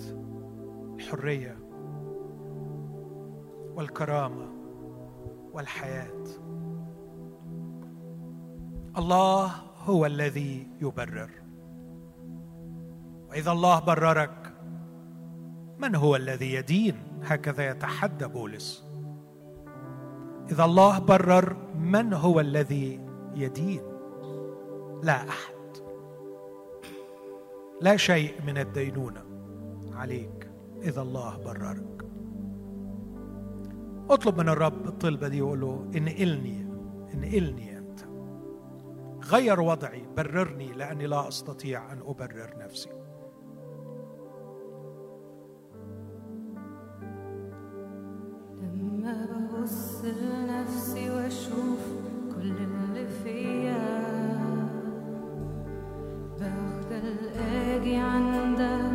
الحرية 0.95 1.57
والكرامة 3.75 4.47
والحياة. 5.53 6.23
الله 8.97 9.51
هو 9.83 10.05
الذي 10.05 10.67
يبرر. 10.81 11.29
وإذا 13.29 13.51
الله 13.51 13.79
بررك 13.79 14.53
من 15.79 15.95
هو 15.95 16.15
الذي 16.15 16.53
يدين؟ 16.53 16.95
هكذا 17.23 17.69
يتحدى 17.69 18.25
بولس 18.27 18.84
إذا 20.51 20.65
الله 20.65 20.99
برر 20.99 21.55
من 21.79 22.13
هو 22.13 22.39
الذي 22.39 22.99
يدين؟ 23.35 23.81
لا 25.03 25.29
أحد. 25.29 25.55
لا 27.81 27.97
شيء 27.97 28.33
من 28.47 28.57
الدينونة. 28.57 29.23
عليك. 29.93 30.49
إذا 30.81 31.01
الله 31.01 31.37
بررك. 31.37 32.05
اطلب 34.09 34.37
من 34.37 34.49
الرب 34.49 34.87
الطلبه 34.87 35.27
دي 35.27 35.41
وقول 35.41 35.61
له 35.61 35.91
انقلني 35.95 36.67
انقلني 37.13 37.77
أنت. 37.77 37.99
غير 39.25 39.61
وضعي 39.61 40.05
بررني 40.17 40.73
لأني 40.73 41.07
لا 41.07 41.27
أستطيع 41.27 41.93
أن 41.93 41.99
أبرر 42.05 42.53
نفسي. 42.57 42.89
لما 48.61 49.27
ببص 49.66 50.05
لنفسي 50.05 51.09
وأشوف 51.09 51.80
كل 52.36 52.51
اللي 52.51 53.07
فيا. 53.24 54.05
بخجل 56.39 57.30
أجي 57.39 57.95
عندك 57.95 58.94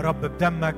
يا 0.00 0.04
رب 0.04 0.20
بدمك. 0.20 0.76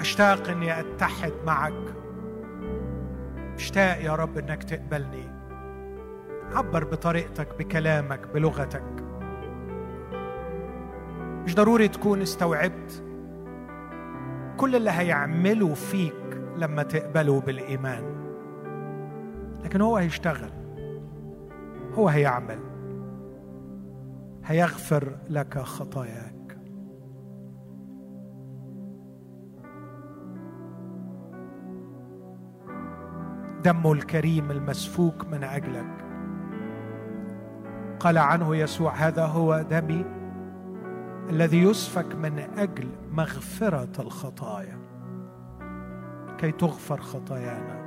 مشتاق 0.00 0.48
إني 0.48 0.80
أتحد 0.80 1.32
معك. 1.46 1.94
مشتاق 3.54 4.04
يا 4.04 4.14
رب 4.14 4.38
إنك 4.38 4.62
تقبلني. 4.62 5.28
عبر 6.54 6.84
بطريقتك 6.84 7.48
بكلامك 7.58 8.20
بلغتك. 8.34 9.04
مش 11.44 11.54
ضروري 11.54 11.88
تكون 11.88 12.22
استوعبت 12.22 13.04
كل 14.56 14.76
اللي 14.76 14.90
هيعمله 14.90 15.74
فيك 15.74 16.40
لما 16.56 16.82
تقبله 16.82 17.40
بالإيمان. 17.40 18.04
لكن 19.64 19.80
هو 19.80 19.96
هيشتغل. 19.96 20.52
هو 21.94 22.08
هيعمل. 22.08 22.71
هيغفر 24.44 25.16
لك 25.28 25.58
خطاياك. 25.58 26.58
دمه 33.64 33.92
الكريم 33.92 34.50
المسفوك 34.50 35.26
من 35.26 35.44
اجلك 35.44 36.04
قال 38.00 38.18
عنه 38.18 38.56
يسوع 38.56 38.94
هذا 38.94 39.26
هو 39.26 39.62
دمي 39.70 40.04
الذي 41.30 41.62
يسفك 41.62 42.14
من 42.14 42.38
أجل 42.38 42.88
مغفرة 43.12 44.02
الخطايا. 44.02 44.78
كي 46.38 46.52
تغفر 46.52 47.00
خطايانا. 47.00 47.82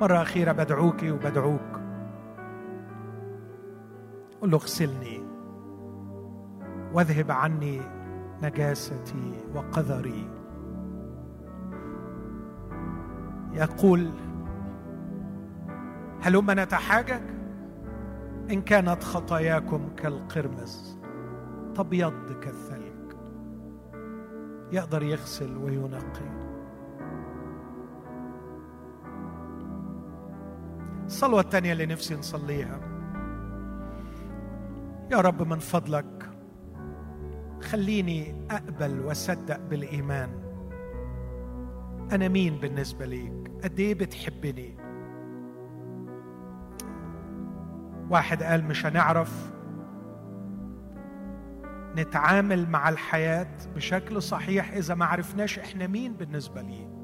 مرة 0.00 0.22
أخيرة 0.22 0.52
بدعوك 0.52 1.02
وبدعوك. 1.02 1.73
قل 4.44 4.50
له 4.50 4.56
اغسلني 4.56 5.22
واذهب 6.92 7.30
عني 7.30 7.80
نجاستي 8.42 9.32
وقذري. 9.54 10.30
يقول 13.52 14.10
هلم 16.22 16.50
نتحاجج؟ 16.50 17.22
إن 18.50 18.62
كانت 18.62 19.02
خطاياكم 19.02 19.88
كالقرمز 19.96 20.98
تبيض 21.74 22.32
كالثلج. 22.42 23.12
يقدر 24.72 25.02
يغسل 25.02 25.56
وينقي. 25.56 26.44
الصلوة 31.06 31.40
الثانية 31.40 31.72
اللي 31.72 31.86
نفسي 31.86 32.14
نصليها. 32.14 32.93
يا 35.10 35.16
رب 35.20 35.42
من 35.48 35.58
فضلك 35.58 36.30
خليني 37.60 38.34
أقبل 38.50 39.00
وأصدق 39.00 39.60
بالإيمان. 39.60 40.30
أنا 42.12 42.28
مين 42.28 42.56
بالنسبة 42.56 43.06
ليك؟ 43.06 43.50
قد 43.64 43.80
إيه 43.80 43.94
بتحبني؟ 43.94 44.76
واحد 48.10 48.42
قال 48.42 48.64
مش 48.64 48.86
هنعرف 48.86 49.52
نتعامل 51.96 52.68
مع 52.70 52.88
الحياة 52.88 53.56
بشكل 53.76 54.22
صحيح 54.22 54.72
إذا 54.72 54.94
ما 54.94 55.04
عرفناش 55.04 55.58
إحنا 55.58 55.86
مين 55.86 56.12
بالنسبة 56.12 56.62
ليه 56.62 56.94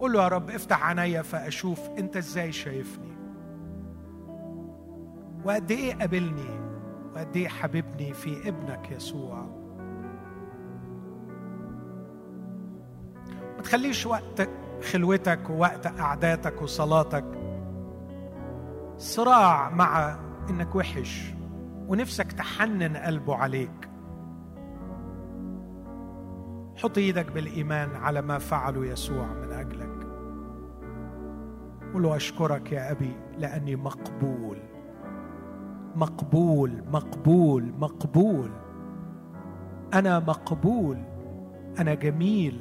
قول 0.00 0.12
له 0.12 0.22
يا 0.22 0.28
رب 0.28 0.50
افتح 0.50 0.86
عينيا 0.86 1.22
فأشوف 1.22 1.88
أنت 1.98 2.16
إزاي 2.16 2.52
شايفني. 2.52 3.09
وقد 5.44 5.70
إيه 5.70 5.94
قابلني 5.94 6.60
وقد 7.14 7.36
إيه 7.36 7.48
حبيبني 7.48 8.12
في 8.12 8.48
ابنك 8.48 8.90
يسوع. 8.90 9.46
ما 13.56 13.62
تخليش 13.62 14.06
وقت 14.06 14.48
خلوتك 14.92 15.50
ووقت 15.50 15.86
قعداتك 15.86 16.62
وصلاتك 16.62 17.24
صراع 18.96 19.70
مع 19.70 20.18
إنك 20.50 20.74
وحش 20.74 21.34
ونفسك 21.88 22.32
تحنن 22.32 22.96
قلبه 22.96 23.36
عليك. 23.36 23.88
حط 26.76 26.98
إيدك 26.98 27.32
بالإيمان 27.32 27.96
على 27.96 28.22
ما 28.22 28.38
فعله 28.38 28.86
يسوع 28.86 29.26
من 29.26 29.52
أجلك. 29.52 30.06
قل 31.94 32.06
اشكرك 32.06 32.72
يا 32.72 32.90
أبي 32.90 33.12
لأني 33.38 33.76
مقبول. 33.76 34.58
مقبول 35.96 36.82
مقبول 36.92 37.72
مقبول. 37.78 38.50
أنا 39.94 40.18
مقبول 40.18 40.96
أنا 41.78 41.94
جميل 41.94 42.60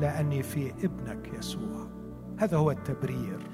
لأني 0.00 0.42
في 0.42 0.72
ابنك 0.84 1.30
يسوع. 1.38 1.88
هذا 2.38 2.56
هو 2.56 2.70
التبرير. 2.70 3.53